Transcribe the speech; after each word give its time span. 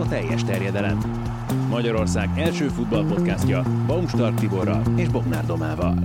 a 0.00 0.08
teljes 0.08 0.44
terjedelem. 0.44 0.98
Magyarország 1.68 2.28
első 2.36 2.68
futballpodcastja 2.68 3.62
Baumstark 3.86 4.38
Tiborral 4.38 4.94
és 4.96 5.08
Bognár 5.08 5.46
Domával. 5.46 5.98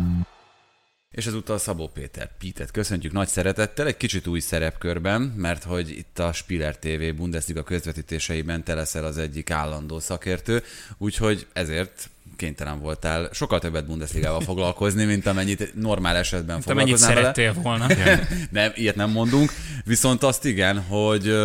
És 1.11 1.25
ezúttal 1.25 1.57
Szabó 1.57 1.87
Péter 1.87 2.37
Pítet 2.37 2.71
köszöntjük 2.71 3.13
nagy 3.13 3.27
szeretettel, 3.27 3.87
egy 3.87 3.97
kicsit 3.97 4.27
új 4.27 4.39
szerepkörben, 4.39 5.21
mert 5.21 5.63
hogy 5.63 5.89
itt 5.89 6.19
a 6.19 6.33
Spiller 6.33 6.77
TV 6.77 7.15
Bundesliga 7.15 7.63
közvetítéseiben 7.63 8.63
te 8.63 8.73
leszel 8.73 9.05
az 9.05 9.17
egyik 9.17 9.49
állandó 9.49 9.99
szakértő, 9.99 10.63
úgyhogy 10.97 11.47
ezért 11.53 12.09
kénytelen 12.35 12.79
voltál 12.79 13.29
sokkal 13.33 13.59
többet 13.59 13.85
Bundesligával 13.85 14.41
foglalkozni, 14.41 15.05
mint 15.05 15.25
amennyit 15.25 15.75
normál 15.75 16.15
esetben 16.15 16.61
foglalkoznál 16.61 17.11
amennyit 17.11 17.35
szerettél 17.35 17.61
volna. 17.61 17.87
nem, 18.51 18.71
ilyet 18.75 18.95
nem 18.95 19.11
mondunk. 19.11 19.51
Viszont 19.85 20.23
azt 20.23 20.45
igen, 20.45 20.81
hogy 20.81 21.35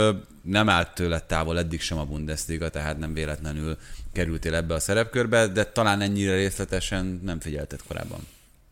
nem 0.42 0.68
állt 0.68 0.94
tőle 0.94 1.20
távol 1.20 1.58
eddig 1.58 1.80
sem 1.80 1.98
a 1.98 2.04
Bundesliga, 2.04 2.68
tehát 2.68 2.98
nem 2.98 3.14
véletlenül 3.14 3.76
kerültél 4.12 4.54
ebbe 4.54 4.74
a 4.74 4.80
szerepkörbe, 4.80 5.46
de 5.46 5.64
talán 5.64 6.00
ennyire 6.00 6.34
részletesen 6.34 7.20
nem 7.22 7.40
figyelted 7.40 7.80
korábban. 7.88 8.20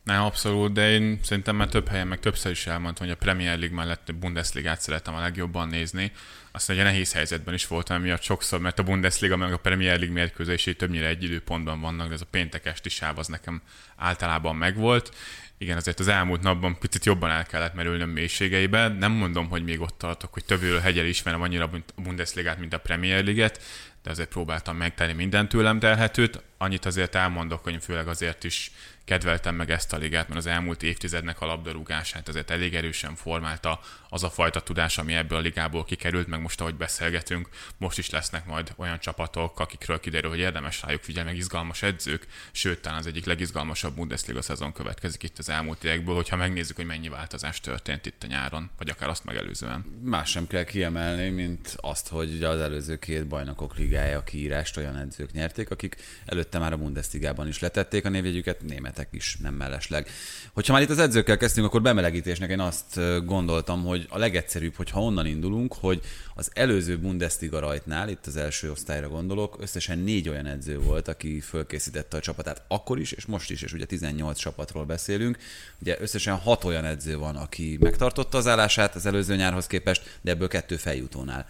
Nem, 0.03 0.23
abszolút, 0.23 0.73
de 0.73 0.91
én 0.91 1.19
szerintem 1.23 1.55
már 1.55 1.67
több 1.67 1.87
helyen, 1.87 2.07
meg 2.07 2.19
többször 2.19 2.51
is 2.51 2.67
elmondtam, 2.67 3.05
hogy 3.05 3.15
a 3.15 3.23
Premier 3.23 3.57
League 3.57 3.75
mellett 3.75 4.09
a 4.09 4.13
Bundesligát 4.13 4.81
szeretem 4.81 5.13
a 5.13 5.19
legjobban 5.19 5.67
nézni. 5.67 6.11
Aztán 6.51 6.77
egy 6.77 6.83
nehéz 6.83 7.13
helyzetben 7.13 7.53
is 7.53 7.67
voltam 7.67 8.01
miatt 8.01 8.21
sokszor, 8.21 8.59
mert 8.59 8.79
a 8.79 8.83
Bundesliga 8.83 9.37
meg 9.37 9.53
a 9.53 9.57
Premier 9.57 9.97
League 9.97 10.13
mérkőzései 10.13 10.75
többnyire 10.75 11.07
egy 11.07 11.23
időpontban 11.23 11.81
vannak, 11.81 12.07
de 12.07 12.13
ez 12.13 12.21
a 12.21 12.25
péntek 12.31 12.65
esti 12.65 12.89
sáv 12.89 13.17
az 13.17 13.27
nekem 13.27 13.61
általában 13.95 14.55
megvolt. 14.55 15.15
Igen, 15.61 15.77
azért 15.77 15.99
az 15.99 16.07
elmúlt 16.07 16.41
napban 16.41 16.79
picit 16.79 17.05
jobban 17.05 17.29
el 17.29 17.45
kellett 17.45 17.73
merülnöm 17.73 18.09
mélységeibe. 18.09 18.87
Nem 18.87 19.11
mondom, 19.11 19.49
hogy 19.49 19.63
még 19.63 19.81
ott 19.81 19.97
tartok, 19.97 20.33
hogy 20.33 20.45
többről 20.45 20.79
hegyel 20.79 21.05
ismerem 21.05 21.41
annyira 21.41 21.69
a 21.95 22.01
Bundesligát, 22.01 22.59
mint 22.59 22.73
a 22.73 22.79
Premier 22.79 23.23
League-et, 23.23 23.61
de 24.03 24.09
azért 24.09 24.29
próbáltam 24.29 24.77
megtenni 24.77 25.13
minden 25.13 25.49
tőlem 25.49 25.79
telhetőt. 25.79 26.41
Annyit 26.57 26.85
azért 26.85 27.15
elmondok, 27.15 27.63
hogy 27.63 27.83
főleg 27.83 28.07
azért 28.07 28.43
is 28.43 28.71
kedveltem 29.05 29.55
meg 29.55 29.71
ezt 29.71 29.93
a 29.93 29.97
ligát, 29.97 30.27
mert 30.27 30.39
az 30.39 30.45
elmúlt 30.45 30.83
évtizednek 30.83 31.41
a 31.41 31.45
labdarúgását 31.45 32.27
azért 32.27 32.51
elég 32.51 32.75
erősen 32.75 33.15
formálta 33.15 33.79
az 34.09 34.23
a 34.23 34.29
fajta 34.29 34.61
tudás, 34.61 34.97
ami 34.97 35.13
ebből 35.13 35.37
a 35.37 35.41
ligából 35.41 35.83
kikerült, 35.83 36.27
meg 36.27 36.41
most, 36.41 36.61
ahogy 36.61 36.75
beszélgetünk, 36.75 37.49
most 37.77 37.97
is 37.97 38.09
lesznek 38.09 38.45
majd 38.45 38.73
olyan 38.75 38.99
csapatok, 38.99 39.59
akikről 39.59 39.99
kiderül, 39.99 40.29
hogy 40.29 40.39
érdemes 40.39 40.81
rájuk 40.81 41.01
figyelni, 41.01 41.29
meg 41.29 41.39
izgalmas 41.39 41.81
edzők, 41.81 42.27
sőt, 42.51 42.81
talán 42.81 42.97
az 42.97 43.05
egyik 43.05 43.25
legizgalmasabb 43.25 43.95
Bundesliga 43.95 44.41
szezon 44.41 44.73
következik 44.73 45.23
itt 45.23 45.37
az 45.37 45.49
elmúlt 45.49 45.83
évekből, 45.83 46.15
hogyha 46.15 46.35
megnézzük, 46.35 46.75
hogy 46.75 46.85
mennyi 46.85 47.09
változás 47.09 47.59
történt 47.59 48.05
itt 48.05 48.23
a 48.23 48.27
nyáron, 48.27 48.69
vagy 48.77 48.89
akár 48.89 49.09
azt 49.09 49.23
megelőzően. 49.23 49.85
Más 50.03 50.29
sem 50.29 50.47
kell 50.47 50.63
kiemelni, 50.63 51.29
mint 51.29 51.75
azt, 51.77 52.07
hogy 52.07 52.33
ugye 52.33 52.47
az 52.47 52.59
előző 52.59 52.99
két 52.99 53.27
bajnokok 53.27 53.77
ligája 53.77 54.23
kiírást 54.23 54.77
olyan 54.77 54.97
edzők 54.97 55.31
nyerték, 55.31 55.69
akik 55.69 55.95
előtte 56.25 56.59
már 56.59 56.73
a 56.73 56.77
Bundesligában 56.77 57.47
is 57.47 57.59
letették 57.59 58.05
a 58.05 58.09
névjegyüket, 58.09 58.61
németek 58.61 59.07
is 59.11 59.37
nem 59.41 59.53
mellesleg. 59.53 60.09
Hogyha 60.53 60.73
már 60.73 60.81
itt 60.81 60.89
az 60.89 60.99
edzőkkel 60.99 61.37
kezdtünk, 61.37 61.67
akkor 61.67 61.81
bemelegítésnek 61.81 62.49
én 62.49 62.59
azt 62.59 62.99
gondoltam, 63.25 63.85
hogy 63.85 63.98
a 64.09 64.17
legegyszerűbb, 64.17 64.75
hogyha 64.75 65.01
onnan 65.01 65.25
indulunk, 65.25 65.73
hogy 65.73 66.01
az 66.35 66.51
előző 66.53 66.97
Bundesliga 66.97 67.59
rajtnál, 67.59 68.09
itt 68.09 68.25
az 68.25 68.35
első 68.35 68.71
osztályra 68.71 69.07
gondolok, 69.07 69.57
összesen 69.59 69.99
négy 69.99 70.29
olyan 70.29 70.45
edző 70.45 70.79
volt, 70.79 71.07
aki 71.07 71.39
fölkészítette 71.39 72.17
a 72.17 72.19
csapatát 72.19 72.63
akkor 72.67 72.99
is, 72.99 73.11
és 73.11 73.25
most 73.25 73.51
is, 73.51 73.61
és 73.61 73.73
ugye 73.73 73.85
18 73.85 74.39
csapatról 74.39 74.85
beszélünk. 74.85 75.37
Ugye 75.81 75.97
összesen 75.99 76.35
hat 76.35 76.63
olyan 76.63 76.85
edző 76.85 77.17
van, 77.17 77.35
aki 77.35 77.77
megtartotta 77.79 78.37
az 78.37 78.47
állását 78.47 78.95
az 78.95 79.05
előző 79.05 79.35
nyárhoz 79.35 79.67
képest, 79.67 80.17
de 80.21 80.31
ebből 80.31 80.47
kettő 80.47 80.75
feljutónál. 80.75 81.47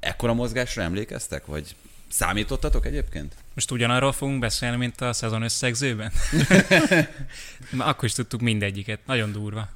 Ekkora 0.00 0.34
mozgásra 0.34 0.82
emlékeztek, 0.82 1.46
vagy 1.46 1.74
Számítottatok 2.08 2.86
egyébként? 2.86 3.34
Most 3.54 3.70
ugyanarról 3.70 4.12
fogunk 4.12 4.38
beszélni, 4.38 4.76
mint 4.76 5.00
a 5.00 5.12
szezon 5.12 5.42
összegzőben? 5.42 6.12
Akkor 7.78 8.04
is 8.04 8.12
tudtuk 8.12 8.40
mindegyiket. 8.40 9.00
Nagyon 9.06 9.32
durva. 9.32 9.68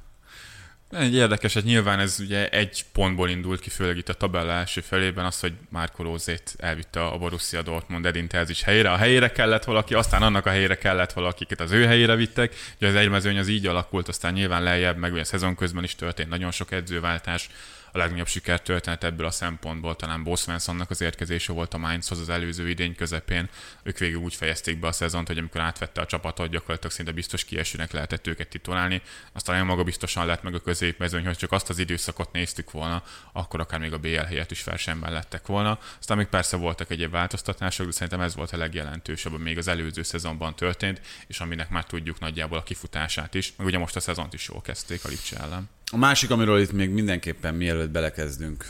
Egy 0.91 1.15
érdekes, 1.15 1.53
hogy 1.53 1.63
nyilván 1.63 1.99
ez 1.99 2.17
ugye 2.19 2.49
egy 2.49 2.85
pontból 2.93 3.29
indult 3.29 3.59
ki, 3.59 3.69
főleg 3.69 3.97
itt 3.97 4.09
a 4.09 4.13
tabella 4.13 4.51
első 4.51 4.81
felében, 4.81 5.25
az, 5.25 5.39
hogy 5.39 5.53
Márko 5.69 6.03
Rózét 6.03 6.55
elvitte 6.57 7.05
a 7.05 7.17
Borussia 7.17 7.61
Dortmund 7.61 8.05
Edin 8.05 8.27
Terzics 8.27 8.63
helyére. 8.63 8.91
A 8.91 8.97
helyére 8.97 9.31
kellett 9.31 9.63
valaki, 9.63 9.93
aztán 9.93 10.21
annak 10.21 10.45
a 10.45 10.49
helyére 10.49 10.75
kellett 10.75 11.13
valaki, 11.13 11.43
akiket 11.43 11.65
az 11.65 11.71
ő 11.71 11.85
helyére 11.85 12.15
vittek. 12.15 12.55
Ugye 12.77 12.87
az 12.87 12.95
egymezőny 12.95 13.37
az 13.37 13.47
így 13.47 13.67
alakult, 13.67 14.07
aztán 14.07 14.33
nyilván 14.33 14.63
lejjebb, 14.63 14.97
meg 14.97 15.11
ugye 15.11 15.21
a 15.21 15.25
szezon 15.25 15.55
közben 15.55 15.83
is 15.83 15.95
történt 15.95 16.29
nagyon 16.29 16.51
sok 16.51 16.71
edzőváltás 16.71 17.49
a 17.91 17.97
legnagyobb 17.97 18.27
sikertörténet 18.27 19.03
ebből 19.03 19.25
a 19.25 19.31
szempontból 19.31 19.95
talán 19.95 20.23
Bo 20.23 20.35
Svenssonnak 20.35 20.89
az 20.89 21.01
érkezése 21.01 21.53
volt 21.53 21.73
a 21.73 21.77
Mainzhoz 21.77 22.19
az 22.19 22.29
előző 22.29 22.69
idény 22.69 22.95
közepén. 22.95 23.49
Ők 23.83 23.97
végül 23.97 24.19
úgy 24.19 24.35
fejezték 24.35 24.79
be 24.79 24.87
a 24.87 24.91
szezont, 24.91 25.27
hogy 25.27 25.37
amikor 25.37 25.61
átvette 25.61 26.01
a 26.01 26.05
csapatot, 26.05 26.49
gyakorlatilag 26.49 26.91
szinte 26.91 27.11
biztos 27.11 27.45
kiesőnek 27.45 27.91
lehetett 27.91 28.27
őket 28.27 28.47
titulálni. 28.47 29.01
Aztán 29.33 29.55
nagyon 29.55 29.69
maga 29.69 29.83
biztosan 29.83 30.25
lett 30.25 30.43
meg 30.43 30.53
a 30.53 30.59
középmezőny, 30.59 31.25
hogy 31.25 31.37
csak 31.37 31.51
azt 31.51 31.69
az 31.69 31.79
időszakot 31.79 32.31
néztük 32.31 32.71
volna, 32.71 33.03
akkor 33.31 33.59
akár 33.59 33.79
még 33.79 33.93
a 33.93 33.97
BL 33.97 34.15
helyett 34.15 34.51
is 34.51 34.63
versenyben 34.63 35.11
lettek 35.11 35.45
volna. 35.45 35.79
Aztán 35.99 36.17
még 36.17 36.27
persze 36.27 36.57
voltak 36.57 36.89
egyéb 36.89 37.11
változtatások, 37.11 37.85
de 37.85 37.91
szerintem 37.91 38.21
ez 38.21 38.35
volt 38.35 38.51
a 38.51 38.57
legjelentősebb, 38.57 39.39
még 39.39 39.57
az 39.57 39.67
előző 39.67 40.03
szezonban 40.03 40.55
történt, 40.55 41.01
és 41.27 41.39
aminek 41.39 41.69
már 41.69 41.85
tudjuk 41.85 42.19
nagyjából 42.19 42.57
a 42.57 42.63
kifutását 42.63 43.33
is. 43.33 43.53
Meg 43.57 43.67
ugye 43.67 43.77
most 43.77 43.95
a 43.95 43.99
szezont 43.99 44.33
is 44.33 44.47
jól 44.47 44.61
kezdték 44.61 45.05
a 45.05 45.07
Lipcse 45.07 45.37
ellen. 45.39 45.69
A 45.93 45.97
másik, 45.97 46.31
amiről 46.31 46.59
itt 46.59 46.71
még 46.71 46.89
mindenképpen 46.89 47.55
mielőtt 47.55 47.89
belekezdünk 47.89 48.65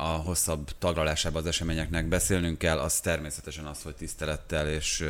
a 0.00 0.22
hosszabb 0.24 0.70
taglalásába 0.78 1.38
az 1.38 1.46
eseményeknek 1.46 2.08
beszélnünk 2.08 2.58
kell, 2.58 2.78
az 2.78 3.00
természetesen 3.00 3.64
az, 3.64 3.82
hogy 3.82 3.94
tisztelettel 3.94 4.68
és 4.68 5.04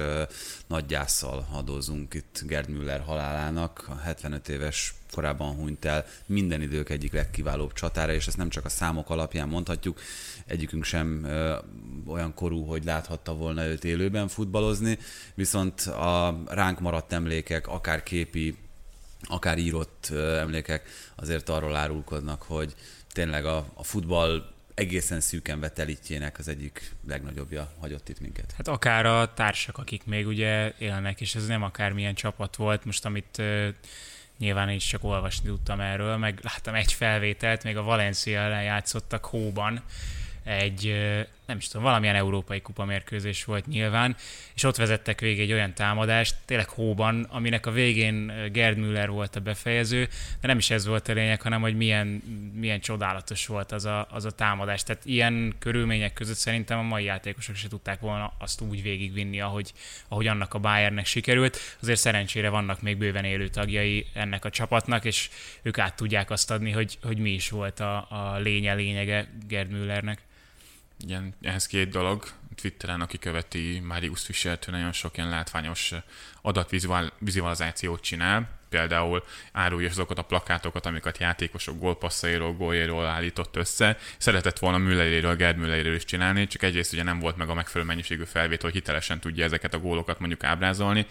nagy 0.66 0.86
gyászsal 0.86 1.46
adózunk 1.52 2.14
itt 2.14 2.42
Gerd 2.46 2.68
Müller 2.68 3.00
halálának. 3.00 3.86
A 3.88 3.96
75 3.96 4.48
éves 4.48 4.94
korábban 5.10 5.54
hunyt 5.54 5.84
el 5.84 6.06
minden 6.26 6.62
idők 6.62 6.90
egyik 6.90 7.12
legkiválóbb 7.12 7.72
csatára, 7.72 8.12
és 8.12 8.26
ezt 8.26 8.36
nem 8.36 8.48
csak 8.48 8.64
a 8.64 8.68
számok 8.68 9.10
alapján 9.10 9.48
mondhatjuk, 9.48 10.00
egyikünk 10.46 10.84
sem 10.84 11.24
ö, 11.24 11.56
olyan 12.06 12.34
korú, 12.34 12.64
hogy 12.64 12.84
láthatta 12.84 13.34
volna 13.34 13.66
őt 13.66 13.84
élőben 13.84 14.28
futballozni, 14.28 14.98
viszont 15.34 15.80
a 15.80 16.42
ránk 16.46 16.80
maradt 16.80 17.12
emlékek, 17.12 17.68
akár 17.68 18.02
képi 18.02 18.56
akár 19.22 19.58
írott 19.58 20.10
emlékek 20.38 20.88
azért 21.14 21.48
arról 21.48 21.76
árulkodnak, 21.76 22.42
hogy 22.42 22.74
tényleg 23.12 23.44
a, 23.44 23.66
a 23.74 23.82
futball 23.82 24.50
egészen 24.74 25.20
szűken 25.20 25.60
vett 25.60 25.78
az 26.38 26.48
egyik 26.48 26.92
legnagyobbja 27.08 27.72
hagyott 27.80 28.08
itt 28.08 28.20
minket. 28.20 28.52
Hát 28.56 28.68
akár 28.68 29.06
a 29.06 29.34
társak, 29.34 29.78
akik 29.78 30.04
még 30.04 30.26
ugye 30.26 30.72
élnek, 30.78 31.20
és 31.20 31.34
ez 31.34 31.46
nem 31.46 31.62
akármilyen 31.62 32.14
csapat 32.14 32.56
volt, 32.56 32.84
most 32.84 33.04
amit 33.04 33.36
uh, 33.38 33.68
nyilván 34.38 34.70
is 34.70 34.86
csak 34.86 35.04
olvasni 35.04 35.48
tudtam 35.48 35.80
erről, 35.80 36.16
meg 36.16 36.38
láttam 36.42 36.74
egy 36.74 36.92
felvételt, 36.92 37.64
még 37.64 37.76
a 37.76 37.82
Valencia 37.82 38.40
ellen 38.40 38.62
játszottak 38.62 39.24
hóban, 39.24 39.82
egy, 40.44 40.86
nem 41.52 41.60
is 41.60 41.68
tudom, 41.68 41.86
valamilyen 41.86 42.14
európai 42.14 42.60
kupa 42.60 42.84
mérkőzés 42.84 43.44
volt 43.44 43.66
nyilván, 43.66 44.16
és 44.54 44.62
ott 44.62 44.76
vezettek 44.76 45.20
végig 45.20 45.40
egy 45.40 45.52
olyan 45.52 45.74
támadást, 45.74 46.36
tényleg 46.44 46.68
hóban, 46.68 47.26
aminek 47.30 47.66
a 47.66 47.70
végén 47.70 48.32
Gerd 48.52 48.78
Müller 48.78 49.10
volt 49.10 49.36
a 49.36 49.40
befejező, 49.40 50.08
de 50.40 50.46
nem 50.46 50.58
is 50.58 50.70
ez 50.70 50.86
volt 50.86 51.08
a 51.08 51.12
lényeg, 51.12 51.42
hanem 51.42 51.60
hogy 51.60 51.76
milyen, 51.76 52.06
milyen 52.54 52.80
csodálatos 52.80 53.46
volt 53.46 53.72
az 53.72 53.84
a, 53.84 54.06
az 54.10 54.24
a 54.24 54.30
támadás. 54.30 54.82
Tehát 54.82 55.04
ilyen 55.04 55.54
körülmények 55.58 56.12
között 56.12 56.36
szerintem 56.36 56.78
a 56.78 56.82
mai 56.82 57.04
játékosok 57.04 57.54
se 57.54 57.68
tudták 57.68 58.00
volna 58.00 58.32
azt 58.38 58.60
úgy 58.60 58.82
végigvinni, 58.82 59.40
ahogy, 59.40 59.72
ahogy 60.08 60.26
annak 60.26 60.54
a 60.54 60.58
Bayernnek 60.58 61.06
sikerült. 61.06 61.58
Azért 61.82 62.00
szerencsére 62.00 62.48
vannak 62.48 62.82
még 62.82 62.96
bőven 62.96 63.24
élő 63.24 63.48
tagjai 63.48 64.06
ennek 64.12 64.44
a 64.44 64.50
csapatnak, 64.50 65.04
és 65.04 65.30
ők 65.62 65.78
át 65.78 65.96
tudják 65.96 66.30
azt 66.30 66.50
adni, 66.50 66.70
hogy, 66.70 66.98
hogy 67.02 67.18
mi 67.18 67.30
is 67.30 67.50
volt 67.50 67.80
a, 67.80 68.06
a 68.10 68.38
lénye 68.38 68.74
lényege 68.74 69.28
Gerd 69.48 69.70
Müllernek. 69.70 70.30
Igen, 71.02 71.34
ehhez 71.40 71.66
két 71.66 71.88
dolog. 71.88 72.24
Twitteren, 72.54 73.00
aki 73.00 73.18
követi 73.18 73.82
Marius 73.86 74.22
fischer 74.22 74.58
nagyon 74.66 74.92
sok 74.92 75.16
ilyen 75.16 75.28
látványos 75.28 75.92
adatvizualizációt 76.42 78.00
csinál. 78.00 78.48
Például 78.68 79.24
árulja 79.52 79.88
azokat 79.88 80.18
a 80.18 80.22
plakátokat, 80.22 80.86
amiket 80.86 81.18
játékosok 81.18 81.78
gólpasszairól, 81.78 82.52
góljairól 82.52 83.06
állított 83.06 83.56
össze. 83.56 83.98
Szeretett 84.18 84.58
volna 84.58 84.78
Mülleréről, 84.78 85.36
Gerd 85.36 85.56
Mülleréről 85.56 85.94
is 85.94 86.04
csinálni, 86.04 86.46
csak 86.46 86.62
egyrészt 86.62 86.92
ugye 86.92 87.02
nem 87.02 87.18
volt 87.18 87.36
meg 87.36 87.48
a 87.48 87.54
megfelelő 87.54 87.90
mennyiségű 87.90 88.24
felvétel, 88.24 88.70
hogy 88.70 88.78
hitelesen 88.78 89.20
tudja 89.20 89.44
ezeket 89.44 89.74
a 89.74 89.78
gólokat 89.78 90.18
mondjuk 90.18 90.44
ábrázolni 90.44 91.06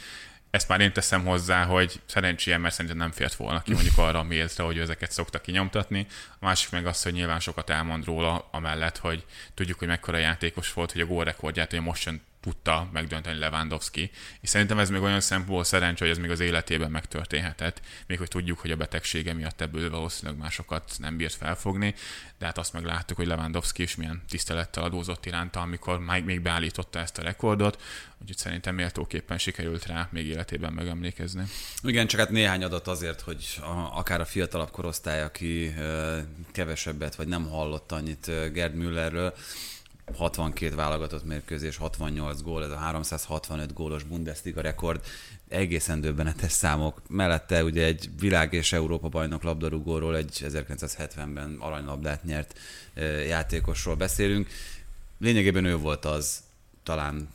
ezt 0.52 0.68
már 0.68 0.82
én 0.82 0.94
teszem 0.94 1.26
hozzá, 1.26 1.64
hogy 1.64 2.02
szerencsére, 2.06 2.58
mert 2.58 2.74
szerintem 2.74 3.00
nem 3.00 3.12
fért 3.12 3.36
volna 3.36 3.62
ki 3.62 3.74
mondjuk 3.74 3.98
arra 3.98 4.20
a 4.20 4.24
méltre, 4.24 4.64
hogy 4.64 4.80
ezeket 4.80 5.12
szokta 5.12 5.42
kinyomtatni. 5.42 6.08
A 6.40 6.46
másik 6.46 6.72
meg 6.72 6.86
az, 6.86 7.04
hogy 7.04 7.14
nyilván 7.14 7.40
sokat 7.40 7.70
elmond 7.70 8.06
róla, 8.06 8.48
amellett, 8.52 8.98
hogy 8.98 9.26
tudjuk, 9.54 9.80
hogy 9.80 9.88
mekkora 9.88 10.18
játékos 10.18 10.74
volt, 10.74 10.92
hogy 10.92 11.02
a 11.02 11.06
gólrekordját 11.06 11.72
hogy 11.72 11.82
most 11.82 12.02
sem 12.02 12.22
tudta 12.42 12.90
megdönteni 12.94 13.40
Lewandowski, 13.40 14.12
és 14.42 14.50
szerintem 14.50 14.80
ez 14.80 14.90
még 14.90 15.02
olyan 15.02 15.22
szempontból 15.22 15.64
szerencsé, 15.64 16.04
hogy 16.04 16.14
ez 16.14 16.22
még 16.22 16.32
az 16.32 16.40
életében 16.40 16.92
megtörténhetett, 16.92 17.82
még 18.08 18.18
hogy 18.18 18.28
tudjuk, 18.28 18.60
hogy 18.60 18.72
a 18.72 18.76
betegsége 18.76 19.34
miatt 19.34 19.62
ebből 19.62 19.90
valószínűleg 19.90 20.40
másokat 20.40 20.92
nem 20.98 21.18
bírt 21.18 21.34
felfogni, 21.34 21.96
de 22.38 22.46
hát 22.46 22.58
azt 22.58 22.74
meg 22.74 22.84
láttuk, 22.84 23.18
hogy 23.18 23.28
Lewandowski 23.28 23.84
is 23.84 23.96
milyen 23.96 24.22
tisztelettel 24.30 24.84
adózott 24.84 25.26
iránta, 25.26 25.60
amikor 25.60 26.00
még 26.00 26.42
beállította 26.42 27.00
ezt 27.00 27.18
a 27.18 27.22
rekordot, 27.22 27.82
úgyhogy 28.22 28.38
szerintem 28.38 28.76
méltóképpen 28.76 29.38
sikerült 29.38 29.86
rá 29.86 30.08
még 30.12 30.26
életében 30.26 30.74
megemlékezni. 30.74 31.44
Igen, 31.84 32.08
csak 32.08 32.20
hát 32.20 32.30
néhány 32.30 32.64
adat 32.64 32.88
azért, 32.88 33.22
hogy 33.22 33.60
a, 33.62 33.98
akár 33.98 34.22
a 34.22 34.26
fiatalabb 34.26 34.72
korosztály, 34.72 35.22
aki 35.22 35.74
kevesebbet 36.52 37.16
vagy 37.16 37.28
nem 37.28 37.50
hallott 37.50 37.92
annyit 37.92 38.52
Gerd 38.54 38.76
Müllerről, 38.76 39.34
62 40.16 40.76
válogatott 40.76 41.26
mérkőzés, 41.26 41.78
68 41.78 42.42
gól, 42.42 42.64
ez 42.64 42.72
a 42.72 42.76
365 42.76 43.74
gólos 43.74 44.04
Bundesliga 44.04 44.62
rekord, 44.62 45.06
egészen 45.50 46.02
döbbenetes 46.02 46.52
számok. 46.52 47.02
Mellette 47.08 47.64
ugye 47.64 47.86
egy 47.86 48.10
világ 48.20 48.54
és 48.54 48.74
Európa 48.74 49.08
bajnok 49.10 49.44
labdarúgóról, 49.44 50.16
egy 50.16 50.46
1970-ben 50.48 51.58
aranylabdát 51.60 52.24
nyert 52.24 52.60
játékosról 53.28 53.96
beszélünk. 53.96 54.48
Lényegében 55.18 55.66
ő 55.66 55.78
volt 55.78 56.06
az, 56.06 56.44
talán 56.84 57.30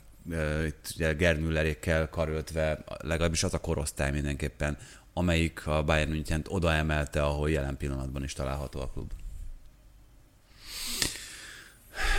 itt 0.65 0.91
ugye 0.95 1.13
Gerd 1.13 1.39
Müllerékkel 1.39 2.09
karöltve, 2.09 2.83
legalábbis 2.97 3.43
az 3.43 3.53
a 3.53 3.59
korosztály 3.59 4.11
mindenképpen, 4.11 4.77
amelyik 5.13 5.67
a 5.67 5.83
Bayern 5.83 6.09
München 6.09 6.45
oda 6.47 6.73
emelte, 6.73 7.23
ahol 7.23 7.49
jelen 7.49 7.77
pillanatban 7.77 8.23
is 8.23 8.33
található 8.33 8.81
a 8.81 8.89
klub. 8.89 9.11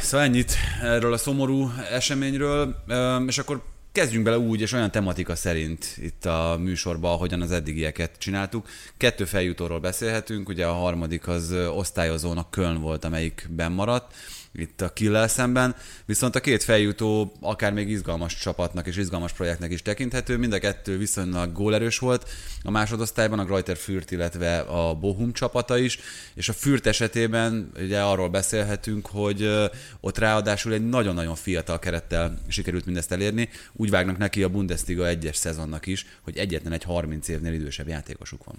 Szóval 0.01 0.27
ennyit 0.27 0.57
erről 0.83 1.13
a 1.13 1.17
szomorú 1.17 1.71
eseményről, 1.91 2.77
és 3.27 3.39
akkor 3.39 3.63
kezdjünk 3.93 4.25
bele 4.25 4.39
úgy, 4.39 4.61
és 4.61 4.73
olyan 4.73 4.91
tematika 4.91 5.37
szerint 5.37 5.97
itt 5.97 6.25
a 6.25 6.57
műsorban, 6.61 7.13
ahogyan 7.13 7.43
az 7.43 7.51
eddigieket 7.51 8.11
csináltuk. 8.19 8.69
Kettő 8.97 9.25
feljutóról 9.25 9.81
beszélhetünk, 9.81 10.49
ugye 10.49 10.67
a 10.67 10.73
harmadik 10.73 11.29
az 11.29 11.55
osztályozónak 11.75 12.51
Köln 12.51 12.81
volt, 12.81 13.05
amelyik 13.05 13.49
maradt 13.69 14.15
itt 14.53 14.81
a 14.81 14.93
Killel 14.93 15.29
szemben, 15.29 15.77
viszont 16.05 16.35
a 16.35 16.41
két 16.41 16.63
feljutó 16.63 17.33
akár 17.41 17.73
még 17.73 17.89
izgalmas 17.89 18.35
csapatnak 18.35 18.87
és 18.87 18.97
izgalmas 18.97 19.33
projektnek 19.33 19.73
is 19.73 19.83
tekinthető, 19.83 20.37
mind 20.37 20.53
a 20.53 20.59
kettő 20.59 20.99
viszonylag 20.99 21.53
gólerős 21.53 21.99
volt 21.99 22.29
a 22.63 22.71
másodosztályban, 22.71 23.39
a 23.39 23.45
Greuter 23.45 23.77
Fürt, 23.77 24.11
illetve 24.11 24.59
a 24.59 24.95
Bohum 24.95 25.33
csapata 25.33 25.79
is, 25.79 25.99
és 26.35 26.49
a 26.49 26.53
Fürt 26.53 26.87
esetében 26.87 27.71
ugye 27.77 28.01
arról 28.01 28.29
beszélhetünk, 28.29 29.07
hogy 29.07 29.69
ott 30.01 30.19
ráadásul 30.19 30.73
egy 30.73 30.89
nagyon-nagyon 30.89 31.35
fiatal 31.35 31.79
kerettel 31.79 32.39
sikerült 32.49 32.85
mindezt 32.85 33.13
elérni, 33.13 33.49
úgy 33.73 33.91
vágnak 33.91 34.19
neki 34.19 34.43
a 34.43 34.49
Bundesliga 34.49 35.07
egyes 35.07 35.37
szezonnak 35.37 35.87
is, 35.87 36.07
hogy 36.23 36.37
egyetlen 36.37 36.73
egy 36.73 36.85
30 36.85 37.29
évnél 37.29 37.53
idősebb 37.53 37.89
játékosuk 37.89 38.45
van. 38.45 38.59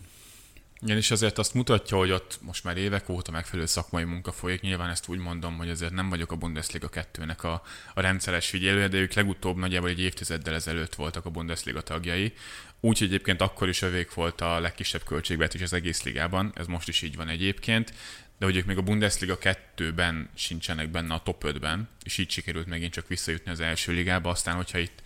Igen, 0.81 0.97
és 0.97 1.11
azért 1.11 1.37
azt 1.37 1.53
mutatja, 1.53 1.97
hogy 1.97 2.11
ott 2.11 2.39
most 2.41 2.63
már 2.63 2.77
évek 2.77 3.09
óta 3.09 3.31
megfelelő 3.31 3.67
szakmai 3.67 4.03
munka 4.03 4.31
folyik. 4.31 4.61
Nyilván 4.61 4.89
ezt 4.89 5.07
úgy 5.07 5.17
mondom, 5.17 5.57
hogy 5.57 5.69
azért 5.69 5.93
nem 5.93 6.09
vagyok 6.09 6.31
a 6.31 6.35
Bundesliga 6.35 6.89
2-nek 6.89 7.41
a, 7.41 7.61
a 7.93 8.01
rendszeres 8.01 8.49
figyelője, 8.49 8.87
de 8.87 8.97
ők 8.97 9.13
legutóbb 9.13 9.57
nagyjából 9.57 9.89
egy 9.89 9.99
évtizeddel 9.99 10.53
ezelőtt 10.53 10.95
voltak 10.95 11.25
a 11.25 11.29
Bundesliga 11.29 11.81
tagjai. 11.81 12.33
Úgyhogy 12.79 13.07
egyébként 13.07 13.41
akkor 13.41 13.69
is 13.69 13.81
övék 13.81 14.13
volt 14.13 14.41
a 14.41 14.59
legkisebb 14.59 15.03
költségvetés 15.03 15.61
az 15.61 15.73
egész 15.73 16.03
ligában, 16.03 16.51
ez 16.55 16.65
most 16.65 16.87
is 16.87 17.01
így 17.01 17.15
van 17.15 17.27
egyébként, 17.27 17.93
de 18.37 18.45
hogy 18.45 18.55
ők 18.55 18.65
még 18.65 18.77
a 18.77 18.81
Bundesliga 18.81 19.37
2-ben 19.41 20.29
sincsenek 20.35 20.89
benne 20.89 21.13
a 21.13 21.23
top 21.23 21.43
5-ben, 21.45 21.89
és 22.03 22.17
így 22.17 22.29
sikerült 22.29 22.67
megint 22.67 22.93
csak 22.93 23.07
visszajutni 23.07 23.51
az 23.51 23.59
első 23.59 23.91
ligába, 23.91 24.29
aztán 24.29 24.55
hogyha 24.55 24.77
itt 24.77 25.01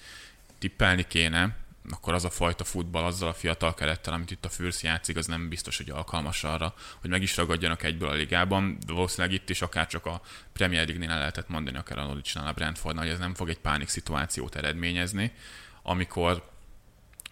tippelni 0.59 1.05
kéne, 1.07 1.55
akkor 1.89 2.13
az 2.13 2.25
a 2.25 2.30
fajta 2.30 2.63
futball 2.63 3.03
azzal 3.03 3.30
a 3.30 3.33
fiatal 3.33 3.74
kerettel, 3.74 4.13
amit 4.13 4.31
itt 4.31 4.45
a 4.45 4.50
Fürsz 4.50 4.83
játszik, 4.83 5.18
az 5.18 5.25
nem 5.25 5.50
biztos, 5.50 5.77
hogy 5.77 5.89
alkalmas 5.89 6.44
arra, 6.44 6.74
hogy 7.01 7.09
meg 7.09 7.21
is 7.21 7.38
ragadjanak 7.38 7.83
egyből 7.83 8.09
a 8.09 8.13
ligában, 8.13 8.77
de 8.85 8.94
valószínűleg 8.94 9.35
itt 9.35 9.50
is 9.50 9.62
akár 9.62 9.88
csak 9.88 10.06
a 10.06 10.21
Premier 10.53 10.85
League-nél 10.85 11.12
el 11.12 11.18
lehetett 11.18 11.50
mondani, 11.50 11.77
akár 11.77 11.97
a 11.97 12.03
Norwich-nál, 12.03 12.47
a 12.47 12.51
Brentfordnál, 12.51 13.03
hogy 13.03 13.13
ez 13.13 13.19
nem 13.19 13.33
fog 13.33 13.50
egy 13.50 13.59
pánik 13.59 13.88
szituációt 13.88 14.56
eredményezni, 14.56 15.31
amikor 15.81 16.51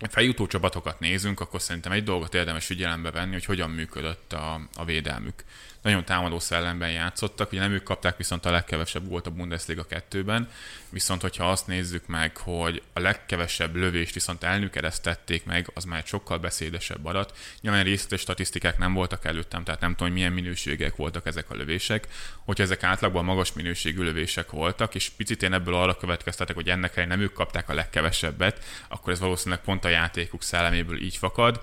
feljutó 0.09 0.47
csapatokat 0.47 0.99
nézünk, 0.99 1.39
akkor 1.39 1.61
szerintem 1.61 1.91
egy 1.91 2.03
dolgot 2.03 2.33
érdemes 2.33 2.65
figyelembe 2.65 3.11
venni, 3.11 3.31
hogy 3.31 3.45
hogyan 3.45 3.69
működött 3.69 4.33
a, 4.33 4.61
a 4.75 4.85
védelmük 4.85 5.43
nagyon 5.81 6.05
támadó 6.05 6.39
szellemben 6.39 6.91
játszottak, 6.91 7.51
ugye 7.51 7.61
nem 7.61 7.71
ők 7.71 7.83
kapták 7.83 8.17
viszont 8.17 8.45
a 8.45 8.51
legkevesebb 8.51 9.07
volt 9.07 9.27
a 9.27 9.29
Bundesliga 9.29 9.85
2-ben, 9.89 10.49
viszont 10.89 11.21
hogyha 11.21 11.51
azt 11.51 11.67
nézzük 11.67 12.07
meg, 12.07 12.37
hogy 12.37 12.81
a 12.93 12.99
legkevesebb 12.99 13.75
lövést 13.75 14.13
viszont 14.13 14.43
elnükeresztették 14.43 15.45
meg, 15.45 15.71
az 15.73 15.83
már 15.83 15.99
egy 15.99 16.05
sokkal 16.05 16.37
beszédesebb 16.37 17.05
adat. 17.05 17.37
Nyilván 17.61 17.83
részletes 17.83 18.19
statisztikák 18.21 18.77
nem 18.77 18.93
voltak 18.93 19.25
előttem, 19.25 19.63
tehát 19.63 19.81
nem 19.81 19.91
tudom, 19.91 20.07
hogy 20.07 20.17
milyen 20.17 20.33
minőségek 20.33 20.95
voltak 20.95 21.25
ezek 21.25 21.49
a 21.49 21.55
lövések. 21.55 22.07
Hogyha 22.45 22.63
ezek 22.63 22.83
átlagban 22.83 23.25
magas 23.25 23.53
minőségű 23.53 24.01
lövések 24.01 24.51
voltak, 24.51 24.95
és 24.95 25.09
picit 25.09 25.43
én 25.43 25.53
ebből 25.53 25.75
arra 25.75 25.97
következtetek, 25.97 26.55
hogy 26.55 26.69
ennek 26.69 27.07
nem 27.07 27.19
ők 27.19 27.33
kapták 27.33 27.69
a 27.69 27.73
legkevesebbet, 27.73 28.65
akkor 28.87 29.13
ez 29.13 29.19
valószínűleg 29.19 29.63
pont 29.63 29.85
a 29.85 29.89
játékuk 29.89 30.43
szelleméből 30.43 31.01
így 31.01 31.17
fakad 31.17 31.61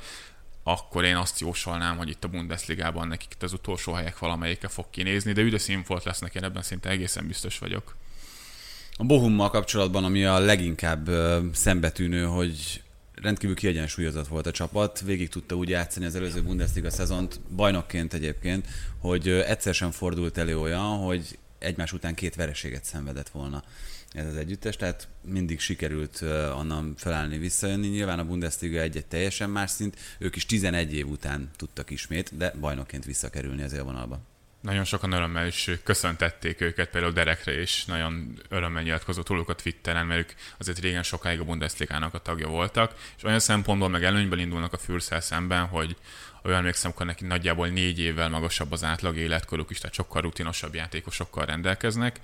akkor 0.69 1.05
én 1.05 1.17
azt 1.17 1.41
jósolnám, 1.41 1.97
hogy 1.97 2.09
itt 2.09 2.25
a 2.25 2.29
Bundesligában 2.29 3.09
nekik 3.09 3.33
itt 3.33 3.43
az 3.43 3.53
utolsó 3.53 3.93
helyek 3.93 4.19
valamelyike 4.19 4.69
fog 4.69 4.87
kinézni, 4.91 5.33
de 5.33 5.41
üde 5.41 5.59
színfolt 5.59 6.05
lesznek, 6.05 6.35
én 6.35 6.45
ebben 6.45 6.63
szinte 6.63 6.89
egészen 6.89 7.27
biztos 7.27 7.59
vagyok. 7.59 7.97
A 8.97 9.05
Bohummal 9.05 9.51
kapcsolatban, 9.51 10.05
ami 10.05 10.25
a 10.25 10.39
leginkább 10.39 11.11
szembetűnő, 11.53 12.25
hogy 12.25 12.83
rendkívül 13.15 13.57
kiegyensúlyozott 13.57 14.29
volt 14.29 14.47
a 14.47 14.51
csapat, 14.51 15.01
végig 15.01 15.29
tudta 15.29 15.55
úgy 15.55 15.69
játszani 15.69 16.07
az 16.07 16.15
előző 16.15 16.43
Bundesliga 16.43 16.91
szezont, 16.91 17.41
bajnokként 17.57 18.15
egyébként, 18.15 18.67
hogy 18.99 19.29
egyszer 19.29 19.75
sem 19.75 19.91
fordult 19.91 20.39
elő 20.39 20.59
olyan, 20.59 20.97
hogy 20.97 21.39
egymás 21.59 21.93
után 21.93 22.15
két 22.15 22.35
vereséget 22.35 22.85
szenvedett 22.85 23.29
volna 23.29 23.63
ez 24.13 24.27
az 24.27 24.37
együttes, 24.37 24.77
tehát 24.77 25.09
mindig 25.23 25.61
sikerült 25.61 26.21
onnan 26.57 26.95
felállni, 26.97 27.39
visszajönni. 27.39 27.89
Nyilván 27.89 28.19
a 28.19 28.25
Bundesliga 28.25 28.81
egy, 28.81 28.97
egy 28.97 29.07
teljesen 29.07 29.51
más 29.51 29.71
szint, 29.71 29.97
ők 30.19 30.37
is 30.37 30.47
11 30.47 30.95
év 30.95 31.09
után 31.09 31.51
tudtak 31.57 31.91
ismét, 31.91 32.37
de 32.37 32.55
bajnokként 32.61 33.05
visszakerülni 33.05 33.63
az 33.63 33.73
élvonalba. 33.73 34.21
Nagyon 34.61 34.85
sokan 34.85 35.13
örömmel 35.13 35.47
is 35.47 35.71
köszöntették 35.83 36.61
őket, 36.61 36.89
például 36.89 37.13
Derekre 37.13 37.61
is 37.61 37.85
nagyon 37.85 38.43
örömmel 38.49 38.83
nyilatkozott 38.83 39.29
róluk 39.29 39.49
a 39.49 39.55
Twitteren, 39.55 40.07
mert 40.07 40.21
ők 40.21 40.33
azért 40.59 40.79
régen 40.79 41.03
sokáig 41.03 41.41
a 41.41 41.45
Bundesligának 41.45 42.15
a 42.15 42.19
tagja 42.19 42.49
voltak, 42.49 42.95
és 43.17 43.23
olyan 43.23 43.39
szempontból 43.39 43.89
meg 43.89 44.05
előnyben 44.05 44.39
indulnak 44.39 44.73
a 44.73 44.79
Fürszel 44.79 45.21
szemben, 45.21 45.67
hogy 45.67 45.97
olyan 46.43 46.59
emlékszem, 46.59 46.91
akkor 46.91 47.07
neki 47.07 47.25
nagyjából 47.25 47.69
négy 47.69 47.99
évvel 47.99 48.29
magasabb 48.29 48.73
az 48.73 48.85
átlag 48.85 49.17
életkoruk 49.17 49.71
is, 49.71 49.79
tehát 49.79 49.95
sokkal 49.95 50.23
rutinosabb 50.23 50.75
játékosokkal 50.75 51.45
rendelkeznek, 51.45 52.21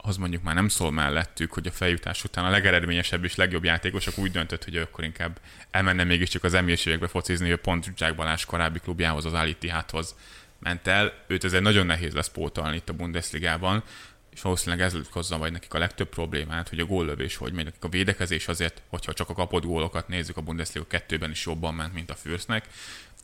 az 0.00 0.16
mondjuk 0.16 0.42
már 0.42 0.54
nem 0.54 0.68
szól 0.68 0.92
mellettük, 0.92 1.52
hogy 1.52 1.66
a 1.66 1.70
feljutás 1.70 2.24
után 2.24 2.44
a 2.44 2.50
legeredményesebb 2.50 3.24
és 3.24 3.34
legjobb 3.34 3.64
játékosok 3.64 4.18
úgy 4.18 4.30
döntött, 4.30 4.64
hogy 4.64 4.76
akkor 4.76 5.04
inkább 5.04 5.40
elmenne 5.70 6.04
mégiscsak 6.04 6.44
az 6.44 6.54
emírségekbe 6.54 7.06
focizni, 7.06 7.48
hogy 7.48 7.58
pont 7.58 7.92
Jack 7.96 8.14
Balázs 8.14 8.44
korábbi 8.44 8.78
klubjához, 8.78 9.24
az 9.24 9.32
Alitiháthoz 9.32 10.14
ment 10.58 10.86
el. 10.86 11.12
Őt 11.26 11.44
ezért 11.44 11.62
nagyon 11.62 11.86
nehéz 11.86 12.14
lesz 12.14 12.28
pótolni 12.28 12.76
itt 12.76 12.88
a 12.88 12.92
Bundesligában, 12.92 13.82
és 14.30 14.44
valószínűleg 14.44 14.86
ez 14.86 14.96
hozza 15.10 15.38
majd 15.38 15.52
nekik 15.52 15.74
a 15.74 15.78
legtöbb 15.78 16.08
problémát, 16.08 16.68
hogy 16.68 16.80
a 16.80 16.84
góllövés 16.84 17.36
hogy 17.36 17.52
megy, 17.52 17.64
nekik 17.64 17.84
a 17.84 17.88
védekezés 17.88 18.48
azért, 18.48 18.82
hogyha 18.88 19.12
csak 19.12 19.28
a 19.28 19.34
kapott 19.34 19.64
gólokat 19.64 20.08
nézzük, 20.08 20.36
a 20.36 20.40
Bundesliga 20.40 20.86
kettőben 20.86 21.30
is 21.30 21.46
jobban 21.46 21.74
ment, 21.74 21.94
mint 21.94 22.10
a 22.10 22.14
Fürsznek, 22.14 22.68